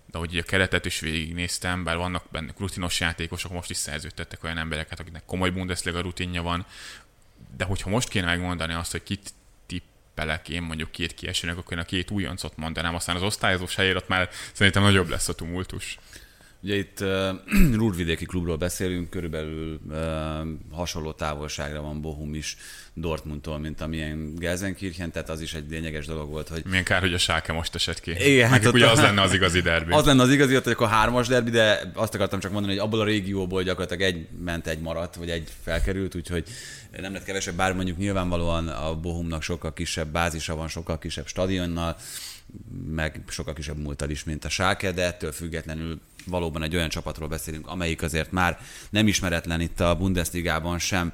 de 0.06 0.18
hogy 0.18 0.38
a 0.38 0.42
keretet 0.42 0.84
is 0.84 1.00
végignéztem, 1.00 1.84
bár 1.84 1.96
vannak 1.96 2.24
benne 2.30 2.52
rutinos 2.58 3.00
játékosok, 3.00 3.52
most 3.52 3.70
is 3.70 3.76
szerződtettek 3.76 4.44
olyan 4.44 4.58
embereket, 4.58 5.00
akiknek 5.00 5.24
komoly 5.24 5.50
Bundesliga 5.50 6.00
rutinja 6.00 6.42
van, 6.42 6.66
de 7.56 7.64
hogyha 7.64 7.90
most 7.90 8.08
kéne 8.08 8.26
megmondani 8.26 8.72
azt, 8.72 8.90
hogy 8.90 9.02
kit 9.02 9.34
tippelek 9.66 10.48
én 10.48 10.62
mondjuk 10.62 10.90
két 10.90 11.14
kiesőnek, 11.14 11.56
akkor 11.56 11.72
én 11.72 11.78
a 11.78 11.84
két 11.84 12.10
újoncot 12.10 12.56
mondanám, 12.56 12.94
aztán 12.94 13.16
az 13.16 13.22
osztályozós 13.22 13.74
helyért 13.74 14.08
már 14.08 14.28
szerintem 14.52 14.82
nagyobb 14.82 15.08
lesz 15.08 15.28
a 15.28 15.34
tumultus. 15.34 15.98
Ugye 16.64 16.76
itt 16.76 17.00
uh, 17.00 17.28
Rúdvidéki 17.80 18.24
klubról 18.24 18.56
beszélünk, 18.56 19.10
körülbelül 19.10 19.80
uh, 19.88 19.96
hasonló 20.70 21.12
távolságra 21.12 21.80
van 21.82 22.00
Bohum 22.00 22.34
is 22.34 22.56
Dortmundtól, 22.94 23.58
mint 23.58 23.80
amilyen 23.80 24.34
Gelsenkirchen, 24.34 25.12
tehát 25.12 25.28
az 25.28 25.40
is 25.40 25.54
egy 25.54 25.70
lényeges 25.70 26.06
dolog 26.06 26.30
volt, 26.30 26.48
hogy... 26.48 26.62
Milyen 26.68 26.84
kár, 26.84 27.00
hogy 27.00 27.14
a 27.14 27.18
Sáke 27.18 27.52
most 27.52 27.74
esett 27.74 28.00
ki. 28.00 28.10
Igen, 28.10 28.48
hát 28.48 28.66
ugye 28.66 28.90
az 28.90 29.00
lenne 29.00 29.20
az 29.22 29.34
igazi 29.34 29.60
derbi. 29.60 29.92
Az 29.92 30.04
lenne 30.04 30.22
az 30.22 30.30
igazi, 30.30 30.54
hogy 30.54 30.72
akkor 30.72 30.88
hármas 30.88 31.28
derbi, 31.28 31.50
de 31.50 31.92
azt 31.94 32.14
akartam 32.14 32.40
csak 32.40 32.52
mondani, 32.52 32.72
hogy 32.72 32.82
abból 32.82 33.00
a 33.00 33.04
régióból 33.04 33.62
gyakorlatilag 33.62 34.02
egy 34.02 34.26
ment, 34.44 34.66
egy 34.66 34.80
maradt, 34.80 35.14
vagy 35.14 35.30
egy 35.30 35.48
felkerült, 35.62 36.14
úgyhogy 36.14 36.44
nem 37.00 37.12
lett 37.12 37.24
kevesebb, 37.24 37.54
bár 37.54 37.72
mondjuk 37.72 37.98
nyilvánvalóan 37.98 38.68
a 38.68 38.94
Bohumnak 38.94 39.42
sokkal 39.42 39.72
kisebb 39.72 40.08
bázisa 40.08 40.54
van, 40.54 40.68
sokkal 40.68 40.98
kisebb 40.98 41.26
stadionnal, 41.26 41.96
meg 42.86 43.22
sokkal 43.28 43.54
kisebb 43.54 43.78
múltal 43.78 44.10
is, 44.10 44.24
mint 44.24 44.44
a 44.44 44.48
Sáke, 44.48 44.92
de 44.92 45.04
ettől 45.04 45.32
függetlenül 45.32 46.00
valóban 46.26 46.62
egy 46.62 46.76
olyan 46.76 46.88
csapatról 46.88 47.28
beszélünk, 47.28 47.66
amelyik 47.66 48.02
azért 48.02 48.32
már 48.32 48.58
nem 48.90 49.06
ismeretlen 49.06 49.60
itt 49.60 49.80
a 49.80 49.96
Bundesligában 49.96 50.78
sem. 50.78 51.12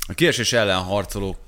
A 0.00 0.14
kiesés 0.14 0.52
ellen 0.52 0.82
harcolók 0.82 1.38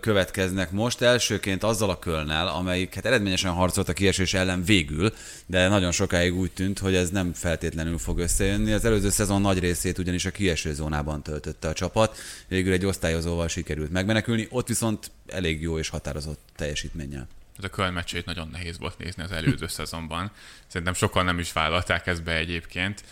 következnek 0.00 0.70
most. 0.70 1.00
Elsőként 1.00 1.62
azzal 1.62 1.90
a 1.90 1.98
Kölnel, 1.98 2.48
amelyik 2.48 2.94
hát 2.94 3.06
eredményesen 3.06 3.52
harcolt 3.52 3.88
a 3.88 3.92
kiesés 3.92 4.34
ellen 4.34 4.64
végül, 4.64 5.12
de 5.46 5.68
nagyon 5.68 5.92
sokáig 5.92 6.38
úgy 6.38 6.50
tűnt, 6.50 6.78
hogy 6.78 6.94
ez 6.94 7.10
nem 7.10 7.32
feltétlenül 7.32 7.98
fog 7.98 8.18
összejönni. 8.18 8.72
Az 8.72 8.84
előző 8.84 9.10
szezon 9.10 9.40
nagy 9.40 9.58
részét 9.58 9.98
ugyanis 9.98 10.24
a 10.24 10.30
kieső 10.30 10.74
zónában 10.74 11.22
töltötte 11.22 11.68
a 11.68 11.72
csapat, 11.72 12.18
végül 12.48 12.72
egy 12.72 12.84
osztályozóval 12.84 13.48
sikerült 13.48 13.90
megmenekülni, 13.90 14.46
ott 14.50 14.68
viszont 14.68 15.10
elég 15.26 15.62
jó 15.62 15.78
és 15.78 15.88
határozott 15.88 16.40
teljesítménnyel 16.56 17.28
ez 17.60 17.70
a 17.70 17.74
Köln 17.74 17.92
meccsét 17.92 18.24
nagyon 18.24 18.48
nehéz 18.48 18.78
volt 18.78 18.98
nézni 18.98 19.22
az 19.22 19.32
előző 19.32 19.66
szezonban. 19.78 20.30
Szerintem 20.66 20.94
sokan 20.94 21.24
nem 21.24 21.38
is 21.38 21.52
vállalták 21.52 22.06
ezt 22.06 22.22
be 22.22 22.34
egyébként. 22.34 23.04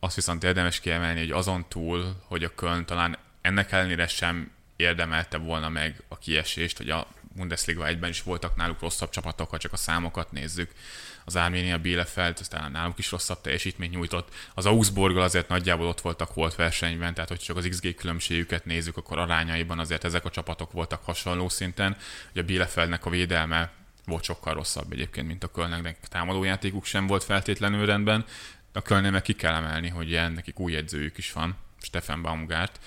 Azt 0.00 0.14
viszont 0.14 0.44
érdemes 0.44 0.80
kiemelni, 0.80 1.20
hogy 1.20 1.30
azon 1.30 1.68
túl, 1.68 2.22
hogy 2.26 2.44
a 2.44 2.54
Köln 2.54 2.86
talán 2.86 3.18
ennek 3.40 3.72
ellenére 3.72 4.06
sem 4.06 4.50
érdemelte 4.76 5.36
volna 5.36 5.68
meg 5.68 6.02
a 6.08 6.18
kiesést, 6.18 6.76
hogy 6.76 6.90
a 6.90 7.06
Bundesliga 7.36 7.86
egyben 7.86 8.10
is 8.10 8.22
voltak 8.22 8.56
náluk 8.56 8.80
rosszabb 8.80 9.10
csapatok, 9.10 9.50
ha 9.50 9.58
csak 9.58 9.72
a 9.72 9.76
számokat 9.76 10.32
nézzük. 10.32 10.70
Az 11.24 11.36
Arménia 11.36 11.78
Bielefeld, 11.78 12.36
aztán 12.40 12.72
náluk 12.72 12.98
is 12.98 13.10
rosszabb 13.10 13.40
teljesítmény 13.40 13.90
nyújtott. 13.90 14.34
Az 14.54 14.66
Augsburggal 14.66 15.22
azért 15.22 15.48
nagyjából 15.48 15.86
ott 15.86 16.00
voltak 16.00 16.34
volt 16.34 16.54
versenyben, 16.54 17.14
tehát 17.14 17.28
hogy 17.28 17.38
csak 17.38 17.56
az 17.56 17.66
XG 17.68 17.94
különbségüket 17.94 18.64
nézzük, 18.64 18.96
akkor 18.96 19.18
arányaiban 19.18 19.78
azért 19.78 20.04
ezek 20.04 20.24
a 20.24 20.30
csapatok 20.30 20.72
voltak 20.72 21.04
hasonló 21.04 21.48
szinten. 21.48 21.96
Hogy 22.32 22.42
a 22.42 22.44
Bielefeldnek 22.44 23.06
a 23.06 23.10
védelme 23.10 23.72
volt 24.06 24.24
sokkal 24.24 24.54
rosszabb 24.54 24.92
egyébként, 24.92 25.26
mint 25.26 25.44
a 25.44 25.50
Kölnnek, 25.50 25.98
támadójátékuk 26.08 26.84
sem 26.84 27.06
volt 27.06 27.24
feltétlenül 27.24 27.86
rendben. 27.86 28.24
A 28.72 28.82
Kölnnek 28.82 29.12
meg 29.12 29.22
ki 29.22 29.32
kell 29.32 29.54
emelni, 29.54 29.88
hogy 29.88 30.20
nekik 30.34 30.58
új 30.58 30.76
edzőjük 30.76 31.18
is 31.18 31.32
van, 31.32 31.56
Stefan 31.80 32.22
Baumgart, 32.22 32.80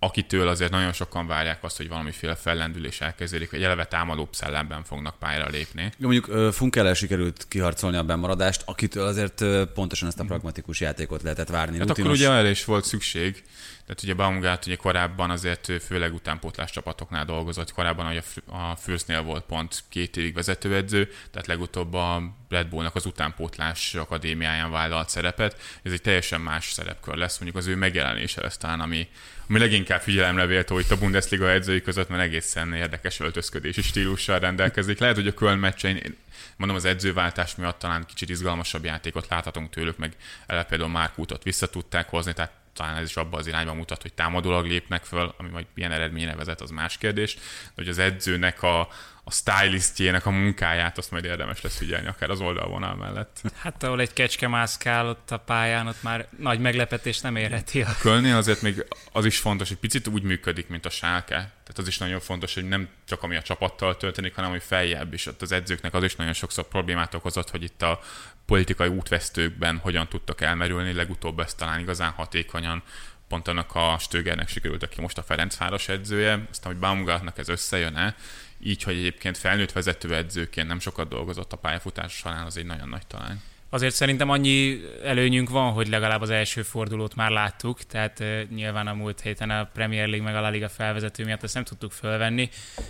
akitől 0.00 0.48
azért 0.48 0.70
nagyon 0.70 0.92
sokan 0.92 1.26
várják 1.26 1.64
azt, 1.64 1.76
hogy 1.76 1.88
valamiféle 1.88 2.34
fellendülés 2.34 3.00
elkezdődik, 3.00 3.50
hogy 3.50 3.62
eleve 3.62 3.84
támadóbb 3.84 4.28
szellemben 4.30 4.84
fognak 4.84 5.18
pályára 5.18 5.48
lépni. 5.48 5.92
Mondjuk 5.98 6.52
Funkel 6.52 6.94
sikerült 6.94 7.46
kiharcolni 7.48 7.96
a 7.96 8.02
bemaradást, 8.02 8.62
akitől 8.64 9.06
azért 9.06 9.44
pontosan 9.74 10.08
ezt 10.08 10.20
a 10.20 10.24
pragmatikus 10.24 10.80
játékot 10.80 11.22
lehetett 11.22 11.48
várni. 11.48 11.78
Hát 11.78 11.90
akkor 11.90 12.06
ugye 12.06 12.30
erre 12.30 12.50
is 12.50 12.64
volt 12.64 12.84
szükség, 12.84 13.44
tehát 13.88 14.02
ugye 14.02 14.14
Baumgart 14.14 14.66
ugye 14.66 14.76
korábban 14.76 15.30
azért 15.30 15.72
főleg 15.82 16.14
utánpótlás 16.14 16.70
csapatoknál 16.70 17.24
dolgozott, 17.24 17.72
korábban 17.72 18.06
ugye 18.06 18.22
a 18.46 18.76
Fürstnél 18.76 19.22
volt 19.22 19.44
pont 19.44 19.84
két 19.88 20.16
évig 20.16 20.34
vezetőedző, 20.34 21.10
tehát 21.30 21.46
legutóbb 21.46 21.94
a 21.94 22.22
Red 22.48 22.66
Bullnak 22.66 22.94
az 22.94 23.06
utánpótlás 23.06 23.94
akadémiáján 23.94 24.70
vállalt 24.70 25.08
szerepet. 25.08 25.60
Ez 25.82 25.92
egy 25.92 26.00
teljesen 26.00 26.40
más 26.40 26.70
szerepkör 26.70 27.16
lesz, 27.16 27.38
mondjuk 27.38 27.62
az 27.62 27.66
ő 27.66 27.76
megjelenése 27.76 28.40
lesz 28.40 28.56
talán, 28.56 28.80
ami, 28.80 29.08
ami 29.48 29.58
leginkább 29.58 30.00
figyelemre 30.00 30.46
véltó 30.46 30.78
itt 30.78 30.90
a 30.90 30.98
Bundesliga 30.98 31.50
edzői 31.50 31.82
között, 31.82 32.08
mert 32.08 32.22
egészen 32.22 32.72
érdekes 32.72 33.20
öltözködési 33.20 33.82
stílussal 33.82 34.38
rendelkezik. 34.38 34.98
Lehet, 34.98 35.16
hogy 35.16 35.26
a 35.26 35.34
Köln 35.34 35.58
meccsein 35.58 36.16
mondom 36.56 36.76
az 36.76 36.84
edzőváltás 36.84 37.54
miatt 37.56 37.78
talán 37.78 38.04
kicsit 38.06 38.28
izgalmasabb 38.28 38.84
játékot 38.84 39.28
láthatunk 39.28 39.70
tőlük, 39.70 39.98
meg 39.98 40.12
ele 40.46 40.64
például 40.64 40.90
Márkútot 40.90 41.42
vissza 41.42 41.68
hozni, 42.08 42.32
tehát 42.32 42.52
talán 42.78 42.96
ez 42.96 43.08
is 43.08 43.16
abban 43.16 43.40
az 43.40 43.46
irányba 43.46 43.74
mutat, 43.74 44.02
hogy 44.02 44.12
támadólag 44.12 44.66
lépnek 44.66 45.04
föl, 45.04 45.34
ami 45.38 45.48
majd 45.48 45.66
milyen 45.74 45.92
eredményre 45.92 46.34
vezet, 46.34 46.60
az 46.60 46.70
más 46.70 46.98
kérdés, 46.98 47.34
de 47.34 47.72
hogy 47.74 47.88
az 47.88 47.98
edzőnek 47.98 48.62
a, 48.62 48.88
a 49.28 49.30
stylistjének 49.30 50.26
a 50.26 50.30
munkáját, 50.30 50.98
azt 50.98 51.10
majd 51.10 51.24
érdemes 51.24 51.62
lesz 51.62 51.76
figyelni, 51.76 52.06
akár 52.06 52.30
az 52.30 52.40
oldalvonal 52.40 52.94
mellett. 52.94 53.40
Hát 53.56 53.82
ahol 53.82 54.00
egy 54.00 54.12
kecske 54.12 54.48
mászkál 54.48 55.08
ott 55.08 55.30
a 55.30 55.36
pályán, 55.36 55.86
ott 55.86 56.02
már 56.02 56.28
nagy 56.38 56.60
meglepetés 56.60 57.20
nem 57.20 57.36
érheti. 57.36 57.82
A 57.82 57.96
Kölnél 58.00 58.36
azért 58.36 58.62
még 58.62 58.86
az 59.12 59.24
is 59.24 59.38
fontos, 59.38 59.68
hogy 59.68 59.76
picit 59.76 60.06
úgy 60.08 60.22
működik, 60.22 60.68
mint 60.68 60.86
a 60.86 60.90
sálke. 60.90 61.34
Tehát 61.34 61.78
az 61.78 61.86
is 61.86 61.98
nagyon 61.98 62.20
fontos, 62.20 62.54
hogy 62.54 62.68
nem 62.68 62.88
csak 63.04 63.22
ami 63.22 63.36
a 63.36 63.42
csapattal 63.42 63.96
történik, 63.96 64.34
hanem 64.34 64.50
hogy 64.50 64.62
feljebb 64.62 65.12
is. 65.12 65.26
Ott 65.26 65.42
az 65.42 65.52
edzőknek 65.52 65.94
az 65.94 66.02
is 66.02 66.16
nagyon 66.16 66.32
sokszor 66.32 66.68
problémát 66.68 67.14
okozott, 67.14 67.50
hogy 67.50 67.62
itt 67.62 67.82
a 67.82 68.00
politikai 68.46 68.88
útvesztőkben 68.88 69.78
hogyan 69.78 70.08
tudtak 70.08 70.40
elmerülni, 70.40 70.92
legutóbb 70.92 71.40
ezt 71.40 71.56
talán 71.56 71.80
igazán 71.80 72.10
hatékonyan 72.10 72.82
pont 73.28 73.48
annak 73.48 73.74
a 73.74 73.96
Stögernek 73.98 74.48
sikerült, 74.48 74.82
aki 74.82 75.00
most 75.00 75.18
a 75.18 75.22
Ferencváros 75.22 75.88
edzője, 75.88 76.46
aztán, 76.50 76.72
hogy 76.72 76.80
Baumgartnak 76.80 77.38
ez 77.38 77.48
összejön-e, 77.48 78.14
így, 78.62 78.82
hogy 78.82 78.96
egyébként 78.96 79.38
felnőtt 79.38 79.72
vezetőedzőként 79.72 80.68
nem 80.68 80.80
sokat 80.80 81.08
dolgozott 81.08 81.52
a 81.52 81.56
pályafutás 81.56 82.12
során, 82.12 82.46
az 82.46 82.56
egy 82.56 82.66
nagyon 82.66 82.88
nagy 82.88 83.06
talán. 83.06 83.42
Azért 83.70 83.94
szerintem 83.94 84.30
annyi 84.30 84.80
előnyünk 85.04 85.48
van, 85.48 85.72
hogy 85.72 85.88
legalább 85.88 86.20
az 86.20 86.30
első 86.30 86.62
fordulót 86.62 87.14
már 87.14 87.30
láttuk, 87.30 87.82
tehát 87.82 88.24
nyilván 88.54 88.86
a 88.86 88.94
múlt 88.94 89.20
héten 89.20 89.50
a 89.50 89.64
Premier 89.72 90.08
League 90.08 90.26
meg 90.26 90.36
a 90.36 90.40
La 90.40 90.48
Liga 90.48 90.68
felvezető 90.68 91.24
miatt 91.24 91.42
ezt 91.42 91.54
nem 91.54 91.64
tudtuk 91.64 91.92
fölvenni, 91.92 92.48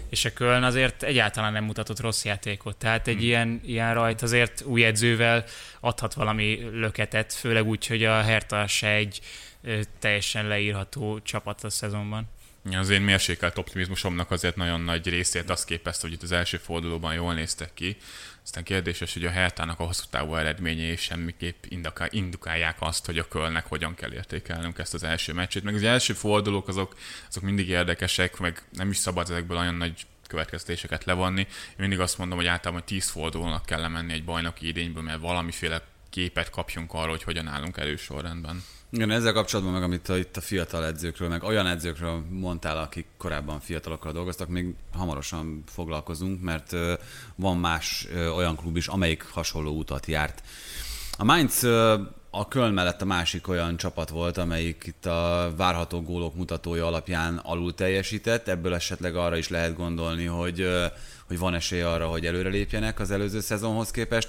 és 0.09 0.25
a 0.25 0.33
Köln 0.33 0.63
azért 0.63 1.03
egyáltalán 1.03 1.53
nem 1.53 1.65
mutatott 1.65 2.01
rossz 2.01 2.25
játékot, 2.25 2.77
tehát 2.77 3.09
egy 3.09 3.15
hmm. 3.15 3.25
ilyen, 3.25 3.61
ilyen 3.65 3.95
rajt 3.95 4.23
azért 4.23 4.63
új 4.65 4.85
edzővel 4.85 5.45
adhat 5.81 6.15
valami 6.15 6.69
löketet, 6.73 7.33
főleg 7.33 7.67
úgy, 7.67 7.87
hogy 7.87 8.05
a 8.05 8.23
Hertha 8.23 8.67
se 8.67 8.89
egy 8.89 9.21
teljesen 9.99 10.47
leírható 10.47 11.21
csapat 11.21 11.65
a 11.65 11.71
szezonban. 11.71 12.29
Az 12.73 12.91
én 12.91 13.01
mérsékelt 13.01 13.59
optimizmusomnak 13.59 14.31
azért 14.31 14.57
nagyon 14.57 14.81
nagy 14.81 15.09
részét 15.09 15.51
azt 15.51 15.65
képezte, 15.65 16.07
hogy 16.07 16.13
itt 16.13 16.23
az 16.23 16.33
első 16.33 16.57
fordulóban 16.57 17.15
jól 17.15 17.35
néztek 17.35 17.75
ki. 17.75 17.97
Aztán 18.45 18.63
kérdéses, 18.63 19.13
hogy 19.13 19.25
a 19.25 19.31
Hertának 19.31 19.81
a 19.81 19.85
hosszú 19.85 20.05
távú 20.11 20.35
eredményei 20.35 20.97
semmiképp 20.97 21.65
indukálják 22.11 22.77
azt, 22.79 23.07
hogy 23.07 23.19
a 23.19 23.29
Kölnek 23.29 23.67
hogyan 23.67 23.95
kell 23.95 24.13
értékelnünk 24.13 24.79
ezt 24.79 24.95
az 24.95 25.03
első 25.03 25.33
meccsét. 25.33 25.63
Meg 25.63 25.75
az 25.75 25.83
első 25.83 26.13
fordulók 26.13 26.69
azok, 26.69 26.97
azok 27.29 27.43
mindig 27.43 27.69
érdekesek, 27.69 28.39
meg 28.39 28.63
nem 28.73 28.91
is 28.91 28.97
szabad 28.97 29.31
ezekből 29.31 29.59
olyan 29.59 29.75
nagy 29.75 30.07
következtéseket 30.27 31.05
levonni. 31.05 31.41
Én 31.41 31.77
mindig 31.77 32.01
azt 32.01 32.19
mondom, 32.19 32.39
hogy 32.39 32.47
általában 32.47 32.85
10 32.85 33.09
fordulónak 33.09 33.67
kell 33.67 33.81
lemenni 33.81 34.13
egy 34.13 34.25
bajnoki 34.25 34.67
idényből, 34.67 35.03
mert 35.03 35.21
valamiféle 35.21 35.83
képet 36.11 36.51
kapjunk 36.51 36.93
arról, 36.93 37.11
hogy 37.11 37.23
hogyan 37.23 37.47
állunk 37.47 37.77
elősorrendben. 37.77 38.63
Igen, 38.91 39.11
ezzel 39.11 39.33
kapcsolatban 39.33 39.75
meg, 39.75 39.83
amit 39.83 40.09
a, 40.09 40.17
itt 40.17 40.37
a 40.37 40.41
fiatal 40.41 40.87
edzőkről, 40.87 41.29
meg 41.29 41.43
olyan 41.43 41.67
edzőkről 41.67 42.25
mondtál, 42.31 42.79
akik 42.79 43.07
korábban 43.17 43.61
fiatalokkal 43.61 44.13
dolgoztak, 44.13 44.49
még 44.49 44.75
hamarosan 44.93 45.63
foglalkozunk, 45.67 46.43
mert 46.43 46.77
van 47.35 47.57
más 47.57 48.09
olyan 48.35 48.57
klub 48.57 48.77
is, 48.77 48.87
amelyik 48.87 49.23
hasonló 49.23 49.79
utat 49.79 50.07
járt. 50.07 50.43
A 51.19 51.25
Mainz 51.25 51.67
a 52.31 52.49
Köln 52.49 52.73
mellett 52.73 53.03
a 53.03 53.05
másik 53.05 53.49
olyan 53.49 53.77
csapat 53.77 54.09
volt, 54.09 54.37
amelyik 54.37 54.85
itt 54.87 55.07
a 55.07 55.53
várható 55.57 56.03
gólok 56.03 56.35
mutatója 56.35 56.87
alapján 56.87 57.37
alul 57.37 57.75
teljesített. 57.75 58.49
Ebből 58.49 58.75
esetleg 58.75 59.17
arra 59.17 59.37
is 59.37 59.49
lehet 59.49 59.77
gondolni, 59.77 60.25
hogy, 60.25 60.69
hogy 61.27 61.39
van 61.39 61.55
esély 61.55 61.81
arra, 61.81 62.07
hogy 62.07 62.27
előrelépjenek 62.27 63.01
az 63.01 63.11
előző 63.11 63.41
szezonhoz 63.41 63.91
képest. 63.91 64.29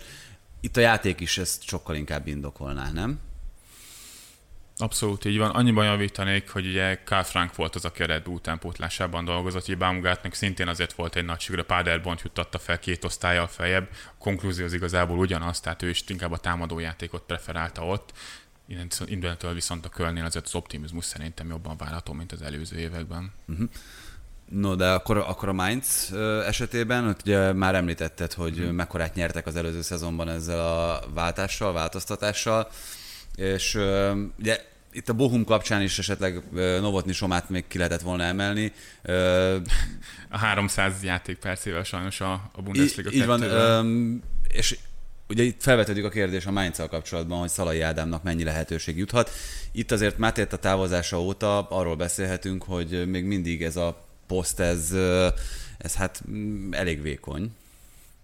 Itt 0.59 0.77
a 0.77 0.81
játék 0.81 1.19
is 1.19 1.37
ezt 1.37 1.63
sokkal 1.63 1.95
inkább 1.95 2.27
indokolná, 2.27 2.91
nem? 2.91 3.19
Abszolút 4.77 5.25
így 5.25 5.37
van. 5.37 5.49
Annyiban 5.49 5.85
javítanék, 5.85 6.49
hogy 6.49 6.67
ugye 6.67 7.03
Karl 7.03 7.21
Frank 7.21 7.55
volt 7.55 7.75
az, 7.75 7.85
aki 7.85 8.03
a 8.03 8.05
Red 8.05 8.23
Bull 8.23 8.33
utánpótlásában 8.33 9.25
dolgozott, 9.25 9.65
hogy 9.65 9.77
Baumgartnek 9.77 10.33
szintén 10.33 10.67
azért 10.67 10.93
volt 10.93 11.15
egy 11.15 11.25
nagy 11.25 11.39
siker, 11.39 11.59
a 11.59 11.63
Paderborn 11.63 12.19
juttatta 12.23 12.59
fel 12.59 12.79
két 12.79 13.03
osztályjal 13.03 13.47
feljebb. 13.47 13.89
A 13.91 14.17
konklúzió 14.17 14.65
az 14.65 14.73
igazából 14.73 15.17
ugyanaz, 15.17 15.59
tehát 15.59 15.81
ő 15.81 15.89
is 15.89 16.03
inkább 16.07 16.31
a 16.31 16.37
támadójátékot 16.37 17.21
preferálta 17.21 17.85
ott. 17.85 18.13
Innentől 19.05 19.53
viszont 19.53 19.85
a 19.85 19.89
Kölnél 19.89 20.25
azért 20.25 20.45
az 20.45 20.55
optimizmus 20.55 21.05
szerintem 21.05 21.49
jobban 21.49 21.77
várható, 21.77 22.13
mint 22.13 22.31
az 22.31 22.41
előző 22.41 22.77
években. 22.77 23.33
Uh-huh. 23.47 23.69
No, 24.49 24.75
de 24.75 24.91
akkor, 24.91 25.17
akkor 25.17 25.49
a 25.49 25.53
Mainz 25.53 26.13
esetében, 26.45 27.07
ott 27.07 27.21
ugye 27.21 27.53
már 27.53 27.75
említetted, 27.75 28.33
hogy 28.33 28.59
uh-huh. 28.59 28.71
mekkorát 28.71 29.15
nyertek 29.15 29.47
az 29.47 29.55
előző 29.55 29.81
szezonban 29.81 30.29
ezzel 30.29 30.59
a 30.59 31.01
váltással, 31.13 31.73
változtatással 31.73 32.69
és 33.39 33.79
ugye 34.39 34.67
itt 34.91 35.09
a 35.09 35.13
Bohum 35.13 35.43
kapcsán 35.43 35.81
is 35.81 35.99
esetleg 35.99 36.43
Novotni 36.81 37.11
Somát 37.11 37.49
még 37.49 37.67
ki 37.67 37.77
lehetett 37.77 38.01
volna 38.01 38.23
emelni. 38.23 38.71
A 40.29 40.37
300 40.37 41.03
játékpercével 41.03 41.83
sajnos 41.83 42.21
a, 42.21 42.49
a 42.53 42.61
Bundesliga 42.61 43.11
Így 43.11 43.25
van, 43.25 43.43
és 44.47 44.77
ugye 45.27 45.43
itt 45.43 45.61
felvetődik 45.61 46.03
a 46.03 46.09
kérdés 46.09 46.45
a 46.45 46.51
mainz 46.51 46.81
kapcsolatban, 46.89 47.39
hogy 47.39 47.49
Szalai 47.49 47.81
Ádámnak 47.81 48.23
mennyi 48.23 48.43
lehetőség 48.43 48.97
juthat. 48.97 49.31
Itt 49.71 49.91
azért 49.91 50.17
Mátét 50.17 50.53
a 50.53 50.57
távozása 50.57 51.21
óta 51.21 51.67
arról 51.67 51.95
beszélhetünk, 51.95 52.63
hogy 52.63 53.07
még 53.07 53.23
mindig 53.23 53.63
ez 53.63 53.75
a 53.75 54.08
poszt, 54.29 54.59
ez, 54.59 54.91
ez 55.77 55.95
hát 55.95 56.21
mm, 56.29 56.73
elég 56.73 57.01
vékony. 57.01 57.51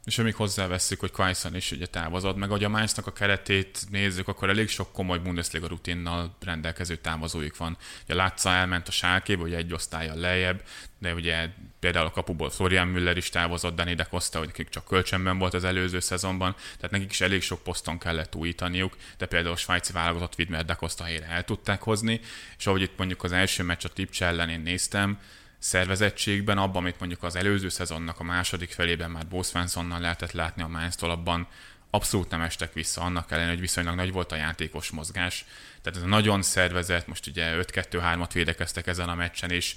És 0.05 0.17
amíg 0.17 0.35
hozzávesszük, 0.35 0.99
hogy 0.99 1.11
Quaison 1.11 1.55
is 1.55 1.71
ugye 1.71 1.85
távozott, 1.85 2.35
meg 2.35 2.49
hogy 2.49 2.63
a 2.63 2.69
Mainznak 2.69 3.07
a 3.07 3.13
keretét 3.13 3.79
nézzük, 3.89 4.27
akkor 4.27 4.49
elég 4.49 4.69
sok 4.69 4.91
komoly 4.91 5.19
Bundesliga 5.19 5.67
rutinnal 5.67 6.35
rendelkező 6.41 6.95
távozóik 6.95 7.57
van. 7.57 7.77
Ugye 8.03 8.13
Látszá 8.13 8.59
elment 8.59 8.87
a 8.87 8.91
sálkébe, 8.91 9.41
ugye 9.41 9.57
egy 9.57 9.73
osztálya 9.73 10.15
lejjebb, 10.15 10.61
de 10.99 11.13
ugye 11.13 11.49
például 11.79 12.05
a 12.05 12.11
kapuból 12.11 12.49
Florian 12.49 12.87
Müller 12.87 13.17
is 13.17 13.29
távozott, 13.29 13.75
Dani 13.75 13.93
de 13.93 14.03
Costa, 14.03 14.39
hogy 14.39 14.67
csak 14.69 14.85
kölcsönben 14.85 15.37
volt 15.37 15.53
az 15.53 15.63
előző 15.63 15.99
szezonban, 15.99 16.55
tehát 16.75 16.91
nekik 16.91 17.11
is 17.11 17.21
elég 17.21 17.41
sok 17.41 17.63
poszton 17.63 17.97
kellett 17.97 18.35
újítaniuk, 18.35 18.97
de 19.17 19.25
például 19.25 19.53
a 19.53 19.57
svájci 19.57 19.91
válogatott 19.91 20.37
Widmer 20.37 20.65
de 20.65 20.73
Costa 20.73 21.03
helyére 21.03 21.27
el 21.27 21.43
tudták 21.43 21.81
hozni, 21.81 22.19
és 22.57 22.67
ahogy 22.67 22.81
itt 22.81 22.97
mondjuk 22.97 23.23
az 23.23 23.31
első 23.31 23.63
meccs 23.63 23.85
a 23.85 23.89
Tipcs 23.89 24.23
ellen 24.23 24.49
én 24.49 24.61
néztem, 24.61 25.19
szervezettségben, 25.65 26.57
abban, 26.57 26.81
amit 26.81 26.99
mondjuk 26.99 27.23
az 27.23 27.35
előző 27.35 27.69
szezonnak 27.69 28.19
a 28.19 28.23
második 28.23 28.71
felében 28.71 29.11
már 29.11 29.27
Bo 29.27 29.43
Svenssonnal 29.43 29.99
lehetett 29.99 30.31
látni 30.31 30.61
a 30.61 30.67
mainz 30.67 30.95
abban 30.99 31.47
abszolút 31.89 32.29
nem 32.29 32.41
estek 32.41 32.73
vissza, 32.73 33.01
annak 33.01 33.31
ellenére, 33.31 33.51
hogy 33.51 33.61
viszonylag 33.61 33.95
nagy 33.95 34.11
volt 34.11 34.31
a 34.31 34.35
játékos 34.35 34.89
mozgás. 34.89 35.45
Tehát 35.81 35.99
ez 35.99 36.05
nagyon 36.05 36.41
szervezet, 36.41 37.07
most 37.07 37.27
ugye 37.27 37.57
5-2-3-at 37.61 38.29
védekeztek 38.33 38.87
ezen 38.87 39.09
a 39.09 39.15
meccsen, 39.15 39.51
és 39.51 39.75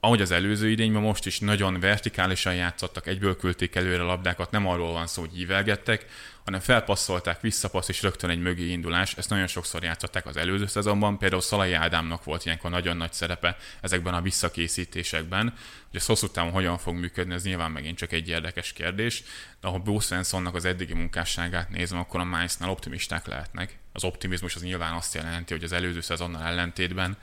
ahogy 0.00 0.20
az 0.20 0.30
előző 0.30 0.70
idényben 0.70 1.02
most 1.02 1.26
is 1.26 1.38
nagyon 1.38 1.80
vertikálisan 1.80 2.54
játszottak, 2.54 3.06
egyből 3.06 3.36
küldték 3.36 3.74
előre 3.74 4.02
a 4.02 4.06
labdákat, 4.06 4.50
nem 4.50 4.66
arról 4.66 4.92
van 4.92 5.06
szó, 5.06 5.20
hogy 5.20 5.34
hívelgettek, 5.34 6.06
hanem 6.44 6.60
felpasszolták, 6.60 7.40
visszapassz 7.40 7.88
és 7.88 8.02
rögtön 8.02 8.30
egy 8.30 8.40
mögé 8.40 8.70
indulás. 8.70 9.14
Ezt 9.14 9.30
nagyon 9.30 9.46
sokszor 9.46 9.82
játszották 9.82 10.26
az 10.26 10.36
előző 10.36 10.66
szezonban, 10.66 11.18
például 11.18 11.40
Szalai 11.40 11.72
Ádámnak 11.72 12.24
volt 12.24 12.44
ilyenkor 12.44 12.70
nagyon 12.70 12.96
nagy 12.96 13.12
szerepe 13.12 13.56
ezekben 13.80 14.14
a 14.14 14.20
visszakészítésekben. 14.20 15.54
Hogy 15.90 16.00
ez 16.00 16.06
hosszú 16.06 16.28
távon 16.28 16.52
hogyan 16.52 16.78
fog 16.78 16.94
működni, 16.94 17.34
ez 17.34 17.44
nyilván 17.44 17.70
megint 17.70 17.96
csak 17.96 18.12
egy 18.12 18.28
érdekes 18.28 18.72
kérdés. 18.72 19.22
De 19.60 19.68
ha 19.68 19.78
Bo 19.78 20.00
Svenssonnak 20.00 20.54
az 20.54 20.64
eddigi 20.64 20.94
munkásságát 20.94 21.70
nézem, 21.70 21.98
akkor 21.98 22.20
a 22.20 22.24
Mainznál 22.24 22.70
optimisták 22.70 23.26
lehetnek. 23.26 23.78
Az 23.92 24.04
optimizmus 24.04 24.54
az 24.54 24.62
nyilván 24.62 24.94
azt 24.94 25.14
jelenti, 25.14 25.52
hogy 25.52 25.64
az 25.64 25.72
előző 25.72 26.00
szezonnal 26.00 26.42
ellentétben 26.42 27.16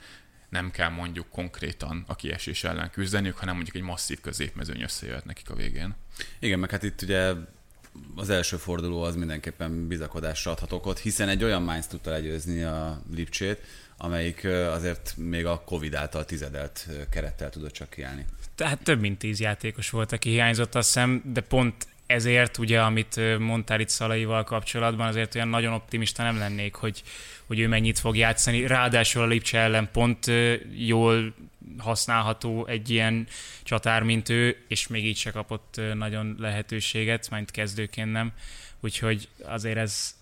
nem 0.48 0.70
kell 0.70 0.88
mondjuk 0.88 1.28
konkrétan 1.30 2.04
a 2.06 2.14
kiesés 2.14 2.64
ellen 2.64 2.90
küzdeniük, 2.90 3.36
hanem 3.36 3.54
mondjuk 3.54 3.76
egy 3.76 3.82
masszív 3.82 4.20
középmezőny 4.20 4.82
összejöhet 4.82 5.24
nekik 5.24 5.50
a 5.50 5.54
végén. 5.54 5.94
Igen, 6.38 6.58
meg 6.58 6.70
hát 6.70 6.82
itt 6.82 7.02
ugye 7.02 7.32
az 8.16 8.30
első 8.30 8.56
forduló 8.56 9.02
az 9.02 9.16
mindenképpen 9.16 9.86
bizakodásra 9.86 10.50
adhat 10.50 10.72
okot, 10.72 10.98
hiszen 10.98 11.28
egy 11.28 11.44
olyan 11.44 11.62
Mainz 11.62 11.86
tudta 11.86 12.10
legyőzni 12.10 12.62
a 12.62 13.02
Lipcsét, 13.14 13.58
amelyik 13.96 14.44
azért 14.44 15.14
még 15.16 15.46
a 15.46 15.62
Covid 15.64 15.94
által 15.94 16.24
tizedelt 16.24 16.88
kerettel 17.10 17.50
tudott 17.50 17.72
csak 17.72 17.90
kiállni. 17.90 18.26
Tehát 18.54 18.82
több 18.82 19.00
mint 19.00 19.18
tíz 19.18 19.40
játékos 19.40 19.90
volt, 19.90 20.12
aki 20.12 20.30
hiányzott, 20.30 20.74
azt 20.74 20.86
hiszem, 20.86 21.22
de 21.24 21.40
pont 21.40 21.86
ezért 22.08 22.58
ugye, 22.58 22.80
amit 22.80 23.38
mondtál 23.38 23.80
itt 23.80 23.88
Szalaival 23.88 24.44
kapcsolatban, 24.44 25.06
azért 25.06 25.34
olyan 25.34 25.48
nagyon 25.48 25.72
optimista 25.72 26.22
nem 26.22 26.38
lennék, 26.38 26.74
hogy, 26.74 27.02
hogy 27.46 27.58
ő 27.58 27.68
mennyit 27.68 27.98
fog 27.98 28.16
játszani. 28.16 28.66
Ráadásul 28.66 29.22
a 29.22 29.26
Lipcse 29.26 29.58
ellen 29.58 29.88
pont 29.92 30.26
jól 30.74 31.34
használható 31.78 32.66
egy 32.66 32.90
ilyen 32.90 33.26
csatár, 33.62 34.02
mint 34.02 34.28
ő, 34.28 34.64
és 34.68 34.86
még 34.86 35.06
így 35.06 35.16
se 35.16 35.30
kapott 35.30 35.80
nagyon 35.94 36.36
lehetőséget, 36.38 37.30
majd 37.30 37.50
kezdőként 37.50 38.12
nem. 38.12 38.32
Úgyhogy 38.80 39.28
azért 39.42 39.76
ez, 39.76 40.14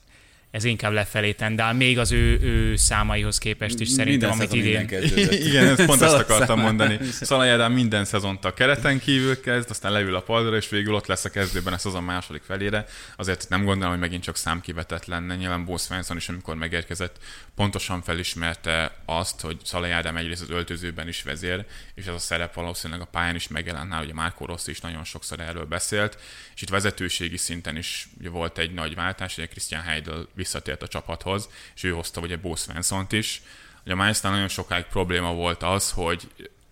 ez 0.56 0.64
inkább 0.64 0.92
lefelé 0.92 1.32
tendál, 1.32 1.72
még 1.72 1.98
az 1.98 2.12
ő, 2.12 2.40
ő 2.40 2.76
számaihoz 2.76 3.38
képest 3.38 3.80
is 3.80 3.88
szerintem, 3.88 4.28
minden 4.28 4.48
amit 4.48 4.64
idén... 4.64 4.88
Igen, 5.48 5.66
ezt 5.66 5.84
pont 5.84 6.02
ezt 6.02 6.14
akartam 6.14 6.60
mondani. 6.60 6.98
Szalai 7.10 7.48
Ádám 7.48 7.72
minden 7.72 8.04
szezont 8.04 8.44
a 8.44 8.54
kereten 8.54 8.98
kívül 8.98 9.40
kezd, 9.40 9.70
aztán 9.70 9.92
leül 9.92 10.14
a 10.14 10.20
padra, 10.20 10.56
és 10.56 10.68
végül 10.68 10.94
ott 10.94 11.06
lesz 11.06 11.24
a 11.24 11.30
kezdőben 11.30 11.74
ez 11.74 11.86
az 11.86 11.94
a 11.94 12.00
második 12.00 12.42
felére. 12.42 12.86
Azért 13.16 13.48
nem 13.48 13.64
gondolom, 13.64 13.90
hogy 13.90 14.00
megint 14.00 14.22
csak 14.22 14.36
számkivetett 14.36 15.04
lenne. 15.04 15.34
Nyilván 15.34 15.64
Bo 15.64 15.76
Svensson 15.76 16.16
is, 16.16 16.28
amikor 16.28 16.54
megérkezett, 16.54 17.16
pontosan 17.54 18.02
felismerte 18.02 18.96
azt, 19.04 19.40
hogy 19.40 19.56
Szalai 19.64 19.90
Ádám 19.90 20.16
egyrészt 20.16 20.42
az 20.42 20.50
öltözőben 20.50 21.08
is 21.08 21.22
vezér, 21.22 21.64
és 21.94 22.06
ez 22.06 22.14
a 22.14 22.18
szerep 22.18 22.54
valószínűleg 22.54 23.02
a 23.02 23.08
pályán 23.10 23.34
is 23.34 23.48
megjelent 23.48 23.88
nála, 23.88 24.04
ugye 24.04 24.14
Márko 24.14 24.46
Rossi 24.46 24.70
is 24.70 24.80
nagyon 24.80 25.04
sokszor 25.04 25.40
erről 25.40 25.64
beszélt, 25.64 26.18
és 26.54 26.62
itt 26.62 26.68
vezetőségi 26.68 27.36
szinten 27.36 27.76
is 27.76 28.08
ugye 28.18 28.28
volt 28.28 28.58
egy 28.58 28.74
nagy 28.74 28.94
váltás, 28.94 29.36
ugye 29.36 29.46
Christian 29.46 29.82
Heidel 29.82 30.28
visszatért 30.46 30.82
a 30.82 30.88
csapathoz, 30.88 31.48
és 31.74 31.82
ő 31.82 31.90
hozta 31.90 32.20
ugye 32.20 32.36
Bo 32.36 32.56
Svensson-t 32.56 33.12
is. 33.12 33.42
Ugye 33.84 33.92
a 33.92 33.96
Mainznál 33.96 34.32
nagyon 34.32 34.48
sokáig 34.48 34.84
probléma 34.84 35.32
volt 35.32 35.62
az, 35.62 35.90
hogy 35.90 36.28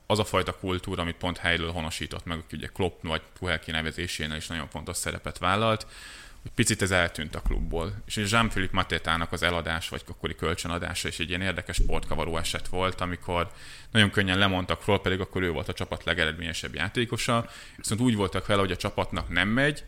az 0.07 0.19
a 0.19 0.25
fajta 0.25 0.59
kultúra, 0.59 1.03
amit 1.03 1.17
pont 1.17 1.39
Heidel 1.39 1.71
honosított 1.71 2.25
meg, 2.25 2.45
ugye 2.53 2.67
Klopp 2.67 3.03
vagy 3.03 3.23
Puhel 3.39 3.59
kinevezésénél 3.59 4.37
is 4.37 4.47
nagyon 4.47 4.69
fontos 4.69 4.97
szerepet 4.97 5.39
vállalt, 5.39 5.87
hogy 6.43 6.51
picit 6.55 6.83
ez 6.83 6.91
eltűnt 6.91 7.35
a 7.35 7.41
klubból. 7.41 8.03
És 8.07 8.17
Jean-Philippe 8.17 8.75
Matétának 8.75 9.33
az 9.33 9.43
eladás, 9.43 9.89
vagy 9.89 10.03
akkori 10.09 10.35
kölcsönadása 10.35 11.09
is 11.09 11.19
egy 11.19 11.29
ilyen 11.29 11.41
érdekes 11.41 11.77
sportkavaró 11.77 12.37
eset 12.37 12.69
volt, 12.69 13.01
amikor 13.01 13.51
nagyon 13.91 14.11
könnyen 14.11 14.39
lemondtak 14.39 14.85
róla, 14.85 15.01
pedig 15.01 15.21
akkor 15.21 15.43
ő 15.43 15.51
volt 15.51 15.69
a 15.69 15.73
csapat 15.73 16.05
legeredményesebb 16.05 16.75
játékosa. 16.75 17.51
Viszont 17.77 18.01
úgy 18.01 18.17
voltak 18.17 18.47
vele, 18.47 18.61
hogy 18.61 18.73
a 18.73 18.77
csapatnak 18.77 19.29
nem 19.29 19.49
megy, 19.49 19.85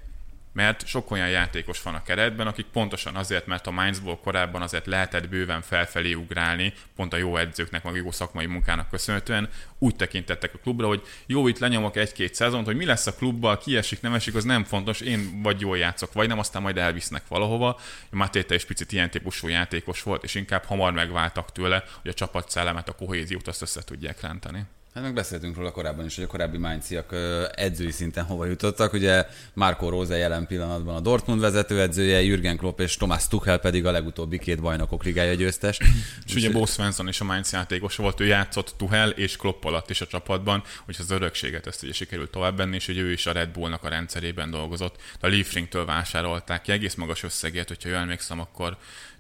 mert 0.56 0.86
sok 0.86 1.10
olyan 1.10 1.28
játékos 1.28 1.82
van 1.82 1.94
a 1.94 2.02
keretben, 2.02 2.46
akik 2.46 2.66
pontosan 2.72 3.16
azért, 3.16 3.46
mert 3.46 3.66
a 3.66 3.70
Mainzból 3.70 4.18
korábban 4.18 4.62
azért 4.62 4.86
lehetett 4.86 5.28
bőven 5.28 5.62
felfelé 5.62 6.12
ugrálni, 6.12 6.72
pont 6.94 7.12
a 7.12 7.16
jó 7.16 7.36
edzőknek, 7.36 7.84
meg 7.84 7.94
jó 7.94 8.10
szakmai 8.10 8.46
munkának 8.46 8.90
köszönhetően, 8.90 9.48
úgy 9.78 9.96
tekintettek 9.96 10.54
a 10.54 10.58
klubra, 10.58 10.86
hogy 10.86 11.02
jó, 11.26 11.48
itt 11.48 11.58
lenyomok 11.58 11.96
egy-két 11.96 12.34
szezont, 12.34 12.66
hogy 12.66 12.76
mi 12.76 12.84
lesz 12.84 13.06
a 13.06 13.14
klubbal, 13.14 13.58
ki 13.58 13.76
esik, 13.76 14.00
nem 14.00 14.14
esik, 14.14 14.34
az 14.34 14.44
nem 14.44 14.64
fontos, 14.64 15.00
én 15.00 15.42
vagy 15.42 15.60
jól 15.60 15.78
játszok, 15.78 16.12
vagy 16.12 16.28
nem, 16.28 16.38
aztán 16.38 16.62
majd 16.62 16.76
elvisznek 16.78 17.22
valahova. 17.28 17.80
Matéta 18.10 18.54
is 18.54 18.64
picit 18.64 18.92
ilyen 18.92 19.10
típusú 19.10 19.48
játékos 19.48 20.02
volt, 20.02 20.24
és 20.24 20.34
inkább 20.34 20.64
hamar 20.64 20.92
megváltak 20.92 21.52
tőle, 21.52 21.84
hogy 22.02 22.10
a 22.10 22.14
csapat 22.14 22.50
szellemet, 22.50 22.88
a 22.88 22.92
kohéziót 22.92 23.48
azt 23.48 23.62
össze 23.62 23.84
tudják 23.84 24.20
rántani. 24.20 24.64
Hát 24.96 25.04
meg 25.04 25.14
beszéltünk 25.14 25.56
róla 25.56 25.70
korábban 25.70 26.04
is, 26.04 26.14
hogy 26.14 26.24
a 26.24 26.26
korábbi 26.26 26.58
Mainziak 26.58 27.14
edzői 27.54 27.90
szinten 27.90 28.24
hova 28.24 28.44
jutottak. 28.44 28.92
Ugye 28.92 29.26
Marco 29.52 29.88
Rose 29.88 30.16
jelen 30.16 30.46
pillanatban 30.46 30.94
a 30.94 31.00
Dortmund 31.00 31.40
vezetőedzője, 31.40 32.22
Jürgen 32.22 32.56
Klopp 32.56 32.80
és 32.80 32.96
Thomas 32.96 33.28
Tuchel 33.28 33.58
pedig 33.58 33.86
a 33.86 33.90
legutóbbi 33.90 34.38
két 34.38 34.60
bajnokok 34.60 35.04
ligája 35.04 35.34
győztes. 35.34 35.78
és 36.26 36.34
ugye 36.34 36.50
Bo 36.50 36.66
Svensson 36.66 37.08
is 37.08 37.20
a 37.20 37.24
Mainz 37.24 37.52
játékos 37.52 37.96
volt, 37.96 38.20
ő 38.20 38.26
játszott 38.26 38.74
Tuchel 38.76 39.10
és 39.10 39.36
Klopp 39.36 39.64
alatt 39.64 39.90
is 39.90 40.00
a 40.00 40.06
csapatban, 40.06 40.62
hogy 40.84 40.96
az 40.98 41.10
örökséget 41.10 41.66
ezt 41.66 41.82
ugye 41.82 41.92
sikerült 41.92 42.30
továbbbenni, 42.30 42.74
és 42.74 42.86
hogy 42.86 42.98
ő 42.98 43.12
is 43.12 43.26
a 43.26 43.32
Red 43.32 43.48
Bullnak 43.48 43.84
a 43.84 43.88
rendszerében 43.88 44.50
dolgozott. 44.50 44.96
A 45.20 45.28
Leafringtől 45.28 45.84
vásárolták 45.84 46.62
ki 46.62 46.72
egész 46.72 46.94
magas 46.94 47.22
összegért, 47.22 47.68
hogyha 47.68 47.88
jól 47.88 47.98
emlékszem, 47.98 48.40
akkor 48.40 48.76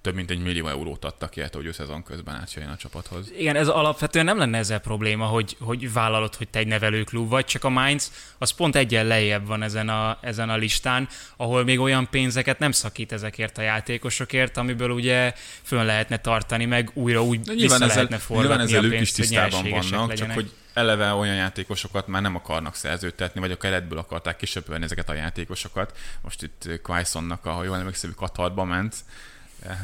több 0.06 0.14
mint 0.14 0.30
egy 0.30 0.42
millió 0.42 0.68
eurót 0.68 1.04
adtak 1.04 1.30
ki, 1.30 1.42
hogy 1.52 1.66
ő 1.66 1.72
szezon 1.72 2.02
közben 2.02 2.34
átjöjjön 2.34 2.72
a 2.72 2.76
csapathoz. 2.76 3.32
Igen, 3.38 3.56
ez 3.56 3.68
alapvetően 3.68 4.24
nem 4.24 4.38
lenne 4.38 4.58
ezzel 4.58 4.78
probléma, 4.78 5.24
hogy, 5.24 5.56
hogy 5.60 5.92
vállalod, 5.92 6.34
hogy 6.34 6.48
te 6.48 6.58
egy 6.58 6.66
nevelőklub 6.66 7.28
vagy, 7.28 7.44
csak 7.44 7.64
a 7.64 7.68
Mainz 7.68 8.12
az 8.38 8.50
pont 8.50 8.76
egyen 8.76 9.06
lejjebb 9.06 9.46
van 9.46 9.62
ezen 9.62 9.88
a, 9.88 10.18
ezen 10.20 10.48
a 10.48 10.56
listán, 10.56 11.08
ahol 11.36 11.64
még 11.64 11.80
olyan 11.80 12.08
pénzeket 12.10 12.58
nem 12.58 12.72
szakít 12.72 13.12
ezekért 13.12 13.58
a 13.58 13.62
játékosokért, 13.62 14.56
amiből 14.56 14.90
ugye 14.90 15.32
fönn 15.62 15.84
lehetne 15.84 16.16
tartani, 16.16 16.64
meg 16.64 16.90
újra 16.94 17.22
úgy 17.22 17.40
De 17.40 17.52
vissza 17.52 17.74
ezzel, 17.74 17.86
lehetne 17.86 18.18
forgatni 18.18 18.48
nyilván 18.48 18.66
ezzel 18.66 18.84
a 18.84 18.88
pénzt, 18.88 18.94
ők 18.94 19.02
is 19.02 19.12
tisztában 19.12 19.70
vannak, 19.70 20.08
legyenek. 20.08 20.16
csak 20.16 20.32
hogy 20.32 20.52
eleve 20.74 21.12
olyan 21.12 21.34
játékosokat 21.34 22.06
már 22.06 22.22
nem 22.22 22.34
akarnak 22.34 22.74
szerződtetni, 22.74 23.40
vagy 23.40 23.50
a 23.50 23.56
keretből 23.56 23.98
akarták 23.98 24.36
kisöpölni 24.36 24.84
ezeket 24.84 25.08
a 25.08 25.14
játékosokat. 25.14 25.98
Most 26.20 26.42
itt 26.42 26.80
Quaisonnak, 26.82 27.42
ha 27.42 27.64
jól 27.64 27.76
emlékszem, 27.76 28.14
Katarba 28.16 28.64
ment, 28.64 28.94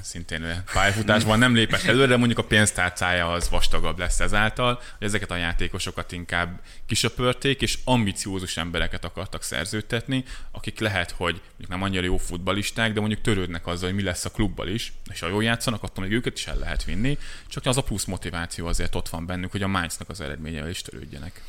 szintén 0.03 0.63
pályafutásban 0.73 1.39
nem 1.39 1.55
lépett 1.55 1.83
előre, 1.83 2.07
de 2.07 2.17
mondjuk 2.17 2.39
a 2.39 2.45
pénztárcája 2.45 3.33
az 3.33 3.49
vastagabb 3.49 3.99
lesz 3.99 4.21
ezáltal, 4.21 4.75
hogy 4.99 5.07
ezeket 5.07 5.31
a 5.31 5.37
játékosokat 5.37 6.13
inkább 6.13 6.61
kisöpörték, 6.87 7.63
és 7.63 7.79
ambiciózus 7.85 8.57
embereket 8.57 9.05
akartak 9.05 9.43
szerződtetni, 9.43 10.25
akik 10.51 10.79
lehet, 10.79 11.11
hogy 11.11 11.41
nem 11.69 11.83
annyira 11.83 12.05
jó 12.05 12.17
futbalisták, 12.17 12.93
de 12.93 13.01
mondjuk 13.01 13.21
törődnek 13.21 13.67
azzal, 13.67 13.89
hogy 13.89 13.99
mi 13.99 14.03
lesz 14.03 14.25
a 14.25 14.31
klubbal 14.31 14.69
is, 14.69 14.93
és 15.13 15.21
ha 15.21 15.29
jól 15.29 15.43
játszanak, 15.43 15.83
attól 15.83 16.05
még 16.05 16.13
őket 16.13 16.39
is 16.39 16.47
el 16.47 16.59
lehet 16.59 16.85
vinni, 16.85 17.19
csak 17.49 17.67
az 17.67 17.77
a 17.77 17.83
plusz 17.83 18.05
motiváció 18.05 18.67
azért 18.67 18.95
ott 18.95 19.09
van 19.09 19.27
bennük, 19.27 19.51
hogy 19.51 19.63
a 19.63 19.69
Mainznak 19.69 20.09
az 20.09 20.21
eredményevel 20.21 20.71
is 20.71 20.83
törődjenek. 20.83 21.43